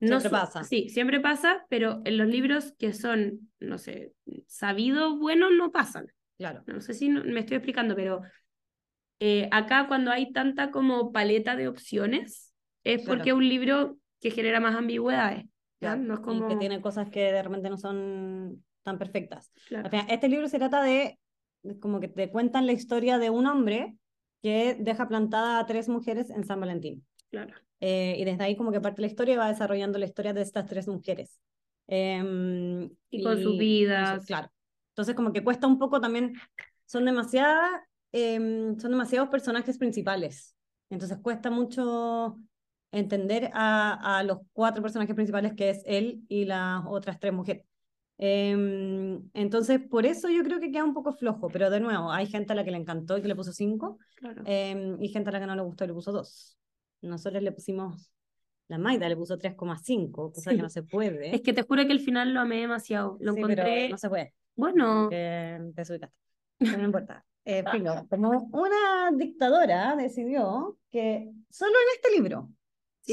no 0.00 0.20
Siempre 0.20 0.30
pasa. 0.30 0.64
Sí, 0.64 0.88
siempre 0.90 1.20
pasa, 1.20 1.64
pero 1.68 2.02
en 2.04 2.18
los 2.18 2.28
libros 2.28 2.72
que 2.78 2.92
son, 2.92 3.50
no 3.58 3.78
sé, 3.78 4.12
sabidos 4.46 5.18
buenos 5.18 5.50
no 5.56 5.72
pasan. 5.72 6.06
Claro, 6.36 6.62
No 6.66 6.80
sé 6.80 6.94
si 6.94 7.08
no- 7.08 7.24
me 7.24 7.40
estoy 7.40 7.56
explicando, 7.56 7.96
pero 7.96 8.20
eh, 9.20 9.48
acá 9.50 9.86
cuando 9.88 10.10
hay 10.12 10.32
tanta 10.32 10.70
como 10.70 11.10
paleta 11.10 11.56
de 11.56 11.66
opciones, 11.68 12.54
es 12.84 13.02
Claro. 13.02 13.16
porque 13.18 13.30
es 13.30 13.36
un 13.36 13.48
libro 13.48 13.98
que 14.20 14.30
genera 14.30 14.60
más 14.60 14.76
ambigüedades. 14.76 15.46
No 15.80 16.14
es 16.14 16.20
Y 16.20 16.22
como... 16.22 16.48
que 16.48 16.56
tiene 16.56 16.80
cosas 16.80 17.08
que 17.10 17.32
de 17.32 17.42
repente 17.42 17.70
no 17.70 17.76
son 17.76 18.64
tan 18.88 18.98
perfectas. 18.98 19.52
claro. 19.68 19.84
Al 19.84 19.90
final, 19.90 20.06
este 20.08 20.28
libro 20.28 20.48
se 20.48 20.58
trata 20.58 20.82
de, 20.82 21.18
como 21.80 22.00
que 22.00 22.08
te 22.08 22.30
cuentan 22.30 22.66
la 22.66 22.72
historia 22.72 23.18
de 23.18 23.30
un 23.30 23.46
hombre 23.46 23.96
que 24.42 24.76
deja 24.78 25.08
plantada 25.08 25.58
a 25.58 25.66
tres 25.66 25.88
mujeres 25.88 26.30
en 26.30 26.44
San 26.44 26.60
Valentín. 26.60 27.04
claro. 27.30 27.54
Eh, 27.80 28.16
y 28.18 28.24
desde 28.24 28.42
ahí 28.42 28.56
como 28.56 28.72
que 28.72 28.80
parte 28.80 29.02
la 29.02 29.06
historia 29.06 29.34
y 29.34 29.36
va 29.36 29.48
desarrollando 29.48 29.98
la 29.98 30.06
historia 30.06 30.32
de 30.32 30.42
estas 30.42 30.66
tres 30.66 30.88
mujeres. 30.88 31.38
Em, 31.86 32.90
Y 33.10 33.22
con 33.22 33.40
sus 33.40 33.56
vidas. 33.56 34.26
claro. 34.26 34.50
Entonces 34.90 35.14
como 35.14 35.32
que 35.32 35.44
cuesta 35.44 35.68
un 35.68 35.78
poco 35.78 36.00
también, 36.00 36.34
son 36.86 37.04
demasiadas, 37.04 37.70
em, 38.10 38.76
son 38.80 38.90
demasiados 38.90 39.28
personajes 39.28 39.78
principales. 39.78 40.56
Entonces 40.90 41.18
cuesta 41.22 41.50
mucho 41.50 42.36
entender 42.90 43.50
a, 43.52 44.18
a 44.18 44.22
los 44.24 44.38
cuatro 44.52 44.82
personajes 44.82 45.14
principales 45.14 45.54
que 45.54 45.70
es 45.70 45.82
él 45.86 46.22
y 46.28 46.46
las 46.46 46.82
otras 46.86 47.20
tres 47.20 47.32
mujeres. 47.32 47.64
Em, 48.18 49.22
entonces, 49.32 49.80
por 49.80 50.04
eso 50.04 50.28
yo 50.28 50.42
creo 50.42 50.58
que 50.60 50.70
queda 50.72 50.84
un 50.84 50.92
poco 50.94 51.12
flojo, 51.12 51.48
pero 51.48 51.70
de 51.70 51.78
nuevo, 51.80 52.10
hay 52.10 52.26
gente 52.26 52.52
a 52.52 52.56
la 52.56 52.64
que 52.64 52.70
le 52.72 52.78
encantó 52.78 53.16
y 53.16 53.22
que 53.22 53.28
le 53.28 53.36
puso 53.36 53.52
cinco, 53.52 53.98
claro. 54.16 54.42
em, 54.44 55.00
y 55.02 55.08
gente 55.08 55.30
a 55.30 55.32
la 55.32 55.40
que 55.40 55.46
no 55.46 55.54
le 55.56 55.62
gustó 55.62 55.84
y 55.84 55.86
le 55.88 55.94
puso 55.94 56.10
dos. 56.12 56.58
Nosotros 57.00 57.42
le 57.42 57.52
pusimos, 57.52 58.10
la 58.66 58.76
Maida 58.76 59.08
le 59.08 59.16
puso 59.16 59.38
3,5, 59.38 60.32
cosa 60.32 60.50
Sí. 60.50 60.56
que 60.56 60.62
no 60.62 60.68
se 60.68 60.82
puede. 60.82 61.34
Es 61.34 61.42
que 61.42 61.52
te 61.52 61.62
juro 61.62 61.86
que 61.86 61.92
el 61.92 62.00
final 62.00 62.34
lo 62.34 62.40
amé 62.40 62.56
demasiado. 62.56 63.16
Lo 63.20 63.32
Sí, 63.34 63.40
pero 63.40 63.52
encontré. 63.52 63.88
no 63.88 63.98
se 63.98 64.08
puede, 64.08 64.34
Bueno, 64.56 65.08
te 65.08 65.60
desubicaste. 65.74 66.16
Pero 66.76 66.78
no 66.78 66.84
importa. 66.86 67.24
Eh, 67.44 67.64
como 68.10 68.50
una 68.52 69.10
dictadora 69.16 69.94
decidió 69.96 70.76
que 70.90 71.30
solo 71.48 71.70
en 71.70 71.94
este 71.96 72.10
libro, 72.20 72.50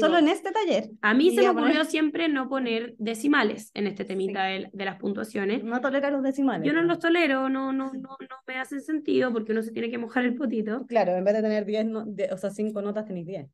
solo 0.00 0.18
en 0.18 0.28
este 0.28 0.52
taller, 0.52 0.90
a 1.00 1.14
mí 1.14 1.30
se 1.30 1.40
me 1.42 1.46
a 1.46 1.52
poner- 1.52 1.64
ocurrió 1.70 1.84
siempre 1.84 2.28
no 2.28 2.48
poner 2.48 2.94
decimales 2.98 3.70
en 3.74 3.86
este 3.86 4.04
temita 4.04 4.46
Sí. 4.46 4.62
de, 4.62 4.70
de 4.72 4.84
las 4.84 4.96
puntuaciones. 4.96 5.64
no 5.64 5.80
tolera 5.80 6.10
los 6.10 6.22
decimales. 6.22 6.66
Yo 6.66 6.72
no 6.72 6.82
¿no? 6.82 6.88
los 6.88 6.98
tolero, 6.98 7.48
no, 7.48 7.72
no, 7.72 7.92
no, 7.92 8.16
no 8.20 8.36
me 8.46 8.54
hacen 8.58 8.80
sentido 8.80 9.32
porque 9.32 9.52
uno 9.52 9.62
se 9.62 9.72
tiene 9.72 9.90
que 9.90 9.98
mojar 9.98 10.24
el 10.24 10.34
potito. 10.34 10.86
Claro, 10.86 11.12
en 11.16 11.24
vez 11.24 11.34
de 11.34 11.42
tener 11.42 11.64
10, 11.64 11.86
no- 11.86 12.06
o 12.32 12.36
sea, 12.36 12.50
5 12.50 12.82
notas 12.82 13.04
tenéis 13.06 13.26
10. 13.26 13.46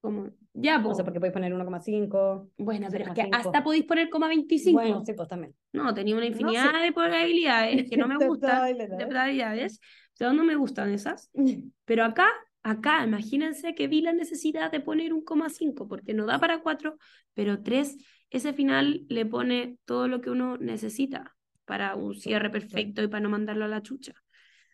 Como, 0.00 0.30
ya, 0.52 0.78
O 0.80 0.82
po. 0.82 0.94
sea, 0.96 1.04
porque 1.04 1.20
podéis 1.20 1.32
poner 1.32 1.52
1,5. 1.54 2.48
Bueno, 2.58 2.88
pero 2.90 3.04
es 3.04 3.10
que 3.10 3.22
0,5. 3.22 3.36
hasta 3.36 3.62
podéis 3.62 3.84
poner 3.84 4.10
coma 4.10 4.26
25. 4.26 4.80
Bueno, 4.80 5.04
sí, 5.04 5.12
pues 5.12 5.28
también. 5.28 5.54
No, 5.72 5.94
tenía 5.94 6.14
una 6.16 6.24
No 6.24 6.30
infinidad 6.32 6.82
de 6.82 6.90
probabilidades 6.92 7.88
que 7.88 7.96
no 7.96 8.08
me 8.08 8.16
gustan. 8.26 8.76
De 8.76 9.06
probabilidades. 9.06 9.80
Pero 10.18 10.32
no 10.32 10.42
me 10.42 10.56
gustan 10.56 10.90
esas. 10.92 11.30
Pero 11.84 12.04
acá, 12.04 12.26
acá, 12.62 13.04
imagínense 13.04 13.74
que 13.74 13.88
vi 13.88 14.00
la 14.00 14.12
necesidad 14.12 14.70
de 14.70 14.80
poner 14.80 15.12
un 15.12 15.24
coma 15.24 15.48
5, 15.48 15.88
porque 15.88 16.14
no 16.14 16.26
da 16.26 16.38
para 16.38 16.62
4, 16.62 16.96
pero 17.34 17.62
3, 17.62 17.96
ese 18.30 18.52
final 18.52 19.04
le 19.08 19.26
pone 19.26 19.78
todo 19.84 20.08
lo 20.08 20.20
que 20.20 20.30
uno 20.30 20.56
necesita 20.56 21.36
para 21.64 21.94
un 21.94 22.14
cierre 22.14 22.50
perfecto 22.50 23.02
y 23.02 23.08
para 23.08 23.22
no 23.22 23.30
mandarlo 23.30 23.64
a 23.64 23.68
la 23.68 23.82
chucha. 23.82 24.14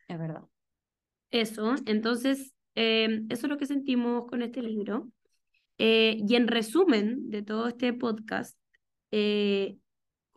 Es 0.08 0.18
verdad. 0.18 0.42
Eso, 1.30 1.74
entonces, 1.86 2.54
eh, 2.74 3.22
eso 3.28 3.46
es 3.46 3.50
lo 3.50 3.58
que 3.58 3.66
sentimos 3.66 4.26
con 4.26 4.42
este 4.42 4.62
libro. 4.62 5.08
Eh, 5.78 6.16
y 6.26 6.34
en 6.34 6.48
resumen 6.48 7.30
de 7.30 7.42
todo 7.42 7.68
este 7.68 7.92
podcast, 7.92 8.58
eh, 9.10 9.76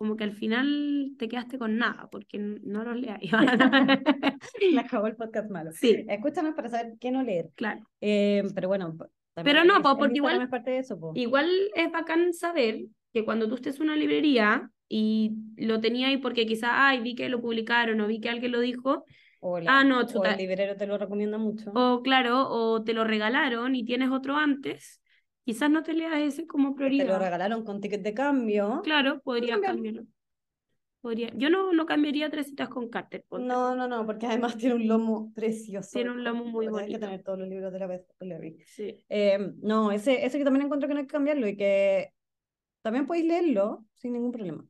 como 0.01 0.15
que 0.17 0.23
al 0.23 0.31
final 0.33 1.11
te 1.19 1.27
quedaste 1.29 1.59
con 1.59 1.77
nada, 1.77 2.09
porque 2.11 2.39
no 2.39 2.83
los 2.83 2.97
leáis. 2.99 3.29
Me 4.73 4.79
acabó 4.79 5.05
el 5.05 5.15
podcast 5.15 5.51
malo. 5.51 5.69
Sí. 5.73 6.03
Escúchanos 6.09 6.55
para 6.55 6.69
saber 6.69 6.93
qué 6.99 7.11
no 7.11 7.21
leer. 7.21 7.51
claro. 7.53 7.81
Eh, 8.01 8.41
pero 8.55 8.67
bueno. 8.67 8.97
Pero 9.35 9.63
no, 9.63 9.75
es- 9.77 9.83
po, 9.83 9.99
porque 9.99 10.15
igual- 10.15 10.41
es 10.41 10.49
parte 10.49 10.71
de 10.71 10.79
eso, 10.79 10.99
po. 10.99 11.11
Igual 11.13 11.47
es 11.75 11.91
bacán 11.91 12.33
saber 12.33 12.79
que 13.13 13.23
cuando 13.23 13.47
tú 13.47 13.53
estés 13.53 13.75
en 13.77 13.83
una 13.83 13.95
librería 13.95 14.71
y 14.89 15.33
lo 15.55 15.79
tenías 15.81 16.09
ahí 16.09 16.17
porque 16.17 16.47
quizás, 16.47 16.71
ay, 16.73 17.01
vi 17.01 17.13
que 17.13 17.29
lo 17.29 17.39
publicaron 17.41 18.01
o 18.01 18.07
vi 18.07 18.19
que 18.19 18.29
alguien 18.29 18.51
lo 18.53 18.59
dijo, 18.59 19.05
O, 19.39 19.59
la- 19.59 19.79
ah, 19.79 19.83
no, 19.83 19.99
o 19.99 20.07
chuta. 20.07 20.31
el 20.31 20.39
librero 20.39 20.75
te 20.77 20.87
lo 20.87 20.97
recomienda 20.97 21.37
mucho. 21.37 21.71
o 21.75 22.01
claro, 22.01 22.49
o 22.49 22.83
te 22.83 22.93
lo 22.93 23.03
regalaron 23.03 23.75
y 23.75 23.85
tienes 23.85 24.09
otro 24.09 24.35
antes, 24.35 25.00
quizás 25.53 25.69
no 25.69 25.83
te 25.83 25.93
leas 25.93 26.19
ese 26.19 26.47
como 26.47 26.69
te 26.69 26.71
lo 26.73 26.77
prioridad. 26.77 27.19
regalaron 27.19 27.63
con 27.63 27.81
ticket 27.81 28.01
de 28.01 28.13
cambio. 28.13 28.81
Claro, 28.83 29.21
podrías 29.21 29.59
cambiarlo. 29.59 30.03
Podría. 31.01 31.31
Yo 31.35 31.49
no, 31.49 31.73
no 31.73 31.85
cambiaría 31.87 32.29
tres 32.29 32.47
citas 32.47 32.69
con 32.69 32.87
Carter. 32.89 33.25
No, 33.31 33.75
no, 33.75 33.87
no, 33.87 34.05
porque 34.05 34.27
además 34.27 34.55
tiene 34.57 34.75
un 34.75 34.87
lomo 34.87 35.33
precioso. 35.33 35.89
Tiene 35.93 36.11
un 36.11 36.23
lomo 36.23 36.45
muy 36.45 36.65
Hay 36.65 36.69
que 36.69 36.71
bonito. 36.81 36.99
tener 36.99 37.23
todos 37.23 37.39
los 37.39 37.47
libros 37.47 37.73
de 37.73 37.79
la 37.79 37.87
vez. 37.87 38.05
Sí. 38.67 39.03
Eh, 39.09 39.51
no, 39.61 39.91
ese, 39.91 40.23
ese 40.25 40.37
que 40.37 40.43
también 40.43 40.65
encuentro 40.65 40.87
que 40.87 40.93
no 40.93 40.99
hay 40.99 41.07
que 41.07 41.11
cambiarlo 41.11 41.47
y 41.47 41.57
que 41.57 42.13
también 42.81 43.05
podéis 43.07 43.25
leerlo 43.25 43.85
sin 43.95 44.13
ningún 44.13 44.31
problema. 44.31 44.65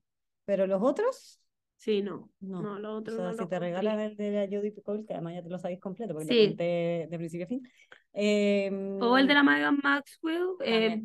Pero 0.45 0.67
los 0.67 0.81
otros, 0.81 1.41
Sí, 1.81 2.03
no. 2.03 2.29
no. 2.41 2.61
No, 2.61 2.77
lo 2.77 2.93
o 2.93 2.97
otro 2.97 3.15
sea, 3.15 3.25
no 3.25 3.33
si 3.33 3.39
lo 3.39 3.47
te 3.47 3.57
regalan 3.57 3.99
el 3.99 4.15
de 4.15 4.29
la 4.31 4.45
Judy 4.45 4.69
Picoult, 4.69 5.07
que 5.07 5.13
además 5.15 5.33
ya 5.33 5.41
te 5.41 5.49
lo 5.49 5.57
sabéis 5.57 5.79
completo, 5.79 6.13
porque 6.13 6.27
Sí. 6.27 6.41
lo 6.43 6.47
conté 6.49 7.07
de 7.09 7.17
principio 7.17 7.45
a 7.45 7.49
fin. 7.49 7.67
Eh, 8.13 8.69
O 9.01 9.17
el 9.17 9.25
de 9.27 9.33
la 9.33 9.41
Megan 9.41 9.79
Maxwell. 9.81 10.45
eh, 10.63 11.01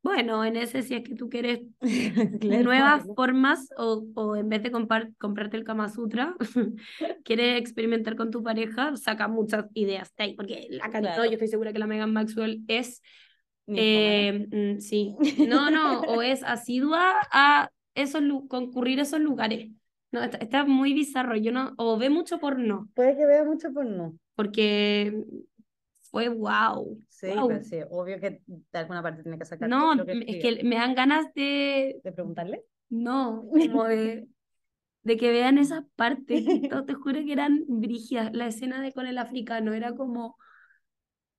bueno, 0.00 0.44
en 0.44 0.56
ese 0.56 0.82
si 0.82 0.94
es 0.94 1.02
que 1.02 1.16
tú 1.16 1.28
quieres 1.28 1.62
nuevas 2.68 3.04
formas 3.16 3.68
o, 3.76 4.06
o 4.14 4.36
en 4.36 4.48
vez 4.48 4.62
de 4.62 4.70
comprarte 4.70 5.56
el 5.56 5.64
Kama 5.64 5.88
Sutra, 5.88 6.36
quieres 7.24 7.58
experimentar 7.58 8.14
con 8.14 8.30
tu 8.30 8.44
pareja, 8.44 8.96
saca 8.96 9.26
muchas 9.26 9.64
ideas 9.74 10.14
de 10.16 10.24
ahí, 10.24 10.34
porque 10.34 10.68
la 10.70 10.84
cantó, 10.90 11.08
Claro. 11.08 11.24
yo 11.24 11.32
estoy 11.32 11.48
segura 11.48 11.72
que 11.72 11.80
la 11.80 11.88
Megan 11.88 12.12
Maxwell 12.12 12.62
es, 12.68 13.02
Ninfómana. 13.66 13.80
eh, 13.82 14.74
mm, 14.76 14.80
sí, 14.80 15.16
no, 15.48 15.70
no, 15.70 16.02
o 16.02 16.22
es 16.22 16.44
asidua 16.44 17.14
a 17.32 17.70
esos 17.94 18.22
concurrir 18.48 19.00
a 19.00 19.02
esos 19.02 19.20
lugares. 19.20 19.70
No, 20.12 20.22
está, 20.22 20.38
está 20.38 20.64
muy 20.64 20.94
bizarro, 20.94 21.36
yo 21.36 21.50
no, 21.52 21.72
o 21.76 21.98
ve 21.98 22.08
mucho 22.10 22.38
porno, 22.38 22.88
Puede 22.94 23.16
que 23.16 23.26
vea 23.26 23.44
mucho 23.44 23.72
porno. 23.72 24.14
porque 24.36 25.24
fue 26.10 26.28
wow. 26.28 26.98
Sí, 27.08 27.26
wow. 27.28 27.48
pero 27.48 27.64
sí, 27.64 27.80
obvio 27.90 28.20
que 28.20 28.40
de 28.46 28.78
alguna 28.78 29.02
parte 29.02 29.22
tiene 29.22 29.38
que 29.38 29.44
sacar 29.44 29.68
No, 29.68 29.94
lo 29.94 30.06
que 30.06 30.12
es 30.26 30.42
que 30.42 30.64
me 30.64 30.76
dan 30.76 30.94
ganas 30.94 31.32
de, 31.34 32.00
¿De 32.04 32.12
preguntarle? 32.12 32.64
No, 32.90 33.44
como 33.50 33.84
de, 33.84 34.28
de 35.02 35.16
que 35.16 35.30
vean 35.32 35.58
esas 35.58 35.84
partes. 35.96 36.44
No, 36.70 36.84
te 36.84 36.94
juro 36.94 37.24
que 37.24 37.32
eran 37.32 37.64
brígidas. 37.66 38.32
La 38.32 38.46
escena 38.46 38.80
de 38.80 38.92
con 38.92 39.06
el 39.06 39.18
africano 39.18 39.72
era 39.72 39.94
como, 39.94 40.36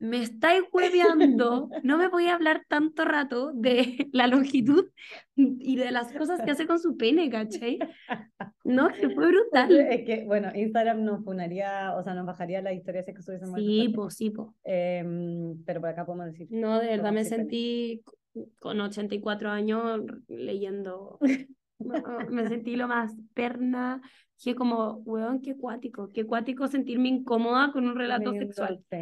me 0.05 0.21
estáis 0.21 0.63
hueveando, 0.71 1.69
no 1.83 1.97
me 1.97 2.07
voy 2.07 2.27
a 2.27 2.35
hablar 2.35 2.63
tanto 2.67 3.05
rato 3.05 3.51
de 3.53 4.07
la 4.13 4.27
longitud 4.27 4.89
y 5.35 5.75
de 5.75 5.91
las 5.91 6.13
cosas 6.13 6.41
que 6.41 6.51
hace 6.51 6.67
con 6.67 6.79
su 6.79 6.95
pene, 6.95 7.29
¿cachai? 7.29 7.79
No, 8.63 8.87
que 8.89 9.09
fue 9.09 9.27
brutal. 9.27 9.75
Es 9.75 10.05
que, 10.05 10.23
bueno, 10.25 10.49
Instagram 10.53 11.03
nos 11.03 11.23
funaría, 11.23 11.93
o 11.95 12.03
sea, 12.03 12.13
nos 12.13 12.25
bajaría 12.25 12.61
la 12.61 12.73
historia 12.73 13.03
si 13.03 13.13
que 13.13 13.19
estuviésemos 13.19 13.59
Sí, 13.59 13.91
pues 13.93 14.15
sí, 14.15 14.29
pues. 14.29 14.49
Em, 14.63 15.63
pero 15.65 15.81
por 15.81 15.89
acá 15.89 16.05
podemos 16.05 16.27
decir. 16.27 16.47
No, 16.51 16.79
de 16.79 16.87
verdad 16.87 17.11
me 17.11 17.23
sí, 17.23 17.29
pene. 17.31 17.43
sentí 17.43 18.03
con 18.59 18.79
84 18.79 19.49
años 19.49 20.01
leyendo. 20.27 21.19
No, 21.79 21.89
me 22.31 22.47
sentí 22.47 22.75
lo 22.75 22.87
más 22.87 23.13
perna. 23.33 24.01
Dije 24.37 24.55
como, 24.55 24.95
weón, 25.05 25.41
qué 25.41 25.55
cuático, 25.55 26.11
qué 26.13 26.25
cuático 26.25 26.67
sentirme 26.67 27.09
incómoda 27.09 27.71
con 27.71 27.87
un 27.87 27.95
relato 27.95 28.33
sexual. 28.33 28.83
sí. 28.89 28.97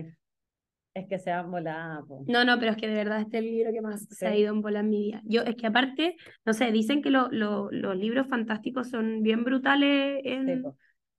Es 0.93 1.07
que 1.07 1.17
sea 1.17 1.41
volada, 1.41 2.03
po. 2.07 2.23
No, 2.27 2.45
no, 2.45 2.59
pero 2.59 2.71
es 2.71 2.77
que 2.77 2.87
de 2.87 2.93
verdad 2.93 3.21
este 3.21 3.37
es 3.39 3.43
el 3.43 3.49
libro 3.51 3.71
que 3.71 3.81
más 3.81 4.07
se 4.09 4.27
ha 4.27 4.35
ido 4.35 4.53
en 4.53 4.61
bola 4.61 4.81
en 4.81 4.89
mi 4.89 4.99
vida. 5.05 5.21
Yo, 5.25 5.41
es 5.41 5.55
que 5.55 5.65
aparte, 5.65 6.17
no 6.45 6.53
sé, 6.53 6.71
dicen 6.71 7.01
que 7.01 7.09
lo- 7.09 7.29
lo- 7.31 7.71
los 7.71 7.95
libros 7.97 8.27
fantásticos 8.27 8.89
son 8.89 9.23
bien 9.23 9.43
brutales 9.43 10.21
en, 10.23 10.75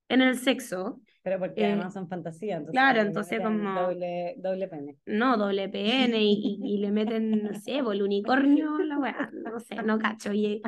en 0.08 0.22
el 0.22 0.38
sexo. 0.38 1.00
Pero 1.24 1.38
porque 1.38 1.62
Eh, 1.62 1.66
además 1.72 1.94
son 1.94 2.06
fantasías. 2.06 2.58
Entonces 2.58 2.72
claro, 2.78 3.00
entonces 3.00 3.40
como- 3.40 3.80
Doble, 3.80 4.34
doble 4.36 4.68
pene. 4.68 4.98
No, 5.06 5.38
doble 5.38 5.70
PN 5.70 6.22
y, 6.22 6.32
y, 6.62 6.74
y 6.74 6.78
le 6.78 6.92
meten, 6.92 7.42
no 7.44 7.54
sé, 7.54 7.78
el 7.92 8.02
unicornio, 8.02 8.78
la 8.78 8.98
weá, 8.98 9.30
no 9.32 9.58
sé, 9.58 9.76
no 9.82 9.98
cacho. 9.98 10.34
Y, 10.34 10.60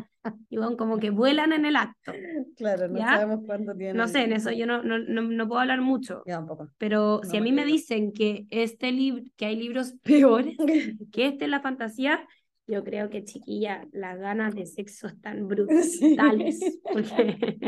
y 0.48 0.58
weón, 0.58 0.76
como 0.78 0.98
que 0.98 1.10
vuelan 1.10 1.52
en 1.52 1.66
el 1.66 1.76
acto. 1.76 2.12
Claro, 2.56 2.88
no 2.88 2.98
¿Ya? 2.98 3.16
sabemos 3.16 3.44
cuánto 3.44 3.74
tiene. 3.76 3.92
No 3.92 4.08
sé, 4.08 4.22
en 4.24 4.32
eso 4.32 4.50
yo 4.50 4.66
no, 4.66 4.82
no, 4.82 4.98
no, 4.98 5.20
no 5.20 5.46
puedo 5.46 5.60
hablar 5.60 5.82
mucho. 5.82 6.22
Yo 6.26 6.34
tampoco. 6.36 6.70
Pero 6.78 7.20
No 7.22 7.28
si 7.28 7.36
a 7.36 7.42
mí 7.42 7.52
me 7.52 7.66
dicen 7.66 8.12
que 8.12 8.46
este 8.48 8.92
libro, 8.92 9.24
que 9.36 9.44
hay 9.44 9.56
libros 9.56 9.92
peores 10.02 10.56
que 11.12 11.26
este 11.26 11.48
la 11.48 11.60
fantasía, 11.60 12.26
yo 12.66 12.82
creo 12.82 13.10
que 13.10 13.24
chiquilla, 13.24 13.86
las 13.92 14.18
ganas 14.18 14.54
de 14.54 14.64
sexo 14.64 15.06
están 15.06 15.46
brutales. 15.46 16.58
Sí. 16.60 16.80
Porque 16.82 17.58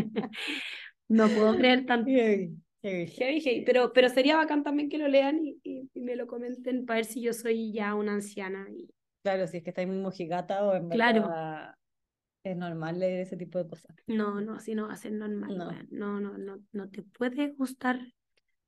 no 1.09 1.29
puedo 1.29 1.55
creer 1.57 1.87
tanto. 1.87 2.11
Heavy, 2.11 2.57
heavy. 2.89 3.07
Heavy, 3.07 3.41
heavy. 3.41 3.65
Pero, 3.65 3.93
pero 3.93 4.09
sería 4.09 4.37
bacán 4.37 4.63
también 4.63 4.89
que 4.89 4.99
lo 4.99 5.09
lean 5.09 5.39
y, 5.45 5.59
y- 5.63 5.91
y 5.95 6.01
me 6.01 6.17
lo 6.17 6.27
comenten 6.27 6.87
para 6.87 6.99
ver 6.99 7.05
si 7.05 7.21
yo 7.23 7.33
soy 7.33 7.73
ya 7.73 7.95
una 7.95 8.15
anciana. 8.15 8.67
Y... 8.71 8.89
Claro, 9.23 9.47
si 9.47 9.59
es 9.59 9.63
que 9.63 9.71
estáis 9.71 9.89
muy 9.89 9.99
mojigata 9.99 10.65
o 10.65 10.75
en 10.75 10.89
Claro. 10.89 11.23
verdad 11.23 11.75
es 12.45 12.57
normal 12.57 12.99
leer 12.99 13.21
ese 13.21 13.37
tipo 13.37 13.59
de 13.59 13.69
cosas. 13.69 13.95
No, 14.07 14.41
no, 14.41 14.55
así 14.55 14.75
no 14.75 14.87
va 14.87 14.95
a 14.95 14.97
ser 14.97 15.13
normal. 15.13 15.57
No. 15.59 15.71
No, 15.91 16.21
no, 16.21 16.39
no, 16.39 16.59
no 16.73 16.89
te 16.89 17.03
puede 17.03 17.49
gustar. 17.49 17.99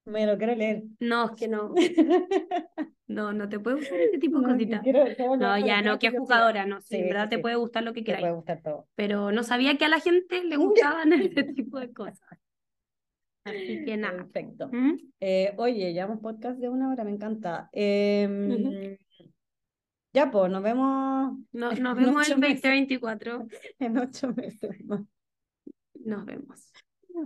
Me 0.04 0.26
lo 0.26 0.36
quiero 0.38 0.54
leer. 0.54 0.82
No, 0.98 1.26
es 1.26 1.30
que 1.32 1.48
no. 1.48 1.74
No, 3.06 3.32
no 3.32 3.48
te 3.48 3.58
puede 3.58 3.74
gustar 3.78 3.98
este 3.98 4.18
tipo 4.18 4.36
de 4.38 4.46
No, 4.46 4.52
cositas. 4.52 4.82
quiero- 4.82 5.36
No, 5.36 5.58
ya 5.66 5.82
no, 5.82 5.98
que 5.98 6.10
pueda- 6.10 6.20
jugadora, 6.20 6.64
no. 6.64 6.80
Sí, 6.80 6.86
Sí, 6.90 6.96
en 6.98 7.08
verdad 7.08 7.24
sí, 7.24 7.30
te 7.30 7.38
puede 7.40 7.56
gustar 7.56 7.82
lo 7.82 7.92
que 7.92 8.02
Te 8.02 8.04
quieras. 8.04 8.20
puede 8.22 8.34
gustar 8.34 8.62
todo. 8.62 8.86
Pero 8.94 9.32
no 9.32 9.42
sabía 9.42 9.76
que 9.76 9.84
a 9.84 9.88
la 9.88 9.98
gente 9.98 10.44
le 10.44 10.56
gustaban 11.02 11.12
este 11.34 11.42
tipo 11.42 11.80
de 11.80 11.92
cosas. 11.92 12.38
Así 13.44 13.84
que 13.84 13.96
nada. 13.96 14.18
Perfecto. 14.18 14.68
¿Mm? 14.72 14.96
Eh, 15.20 15.54
oye, 15.56 15.92
llevamos 15.92 16.20
podcast 16.20 16.58
de 16.60 16.68
una 16.68 16.90
hora, 16.90 17.04
me 17.04 17.10
encanta. 17.12 17.68
Em, 17.72 18.96
Ya, 20.12 20.30
pues, 20.30 20.50
nos 20.50 20.62
vemos 20.62 21.38
No- 21.52 21.70
nos 21.80 21.96
vemos 21.96 22.28
el 22.28 22.38
meses. 22.38 22.62
2024. 22.62 23.46
en 23.78 23.98
ocho 23.98 24.32
meses 24.34 24.84
más. 24.84 25.02
Nos 25.94 26.24
vemos. 26.24 26.72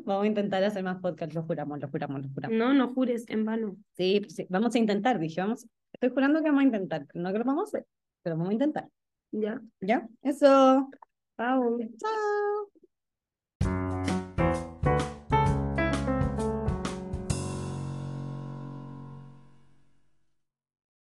Vamos 0.04 0.24
a 0.24 0.26
intentar 0.26 0.62
hacer 0.64 0.82
más 0.82 1.00
podcast, 1.00 1.32
lo 1.34 1.42
juramos, 1.44 1.78
lo 1.80 1.88
juramos, 1.88 2.22
lo 2.22 2.28
juramos. 2.30 2.56
No, 2.58 2.72
no 2.74 2.92
jures 2.94 3.24
en 3.28 3.44
vano. 3.44 3.76
Sí, 3.96 4.20
pues 4.20 4.34
sí, 4.34 4.46
vamos 4.48 4.74
a 4.74 4.78
intentar, 4.78 5.18
dije, 5.18 5.40
vamos. 5.40 5.66
Estoy 5.92 6.10
jurando 6.10 6.40
que 6.42 6.46
vamos 6.48 6.62
a 6.62 6.66
intentar, 6.66 7.06
no 7.14 7.32
que 7.32 7.38
lo 7.38 7.44
vamos 7.44 7.68
a 7.74 7.78
hacer, 7.78 7.86
pero 8.22 8.36
vamos 8.36 8.50
a 8.50 8.54
intentar. 8.54 8.88
Ya. 9.30 9.60
¿Ya? 9.80 10.08
Eso. 10.22 10.88
Chao. 11.36 11.78
Chao. 11.98 12.73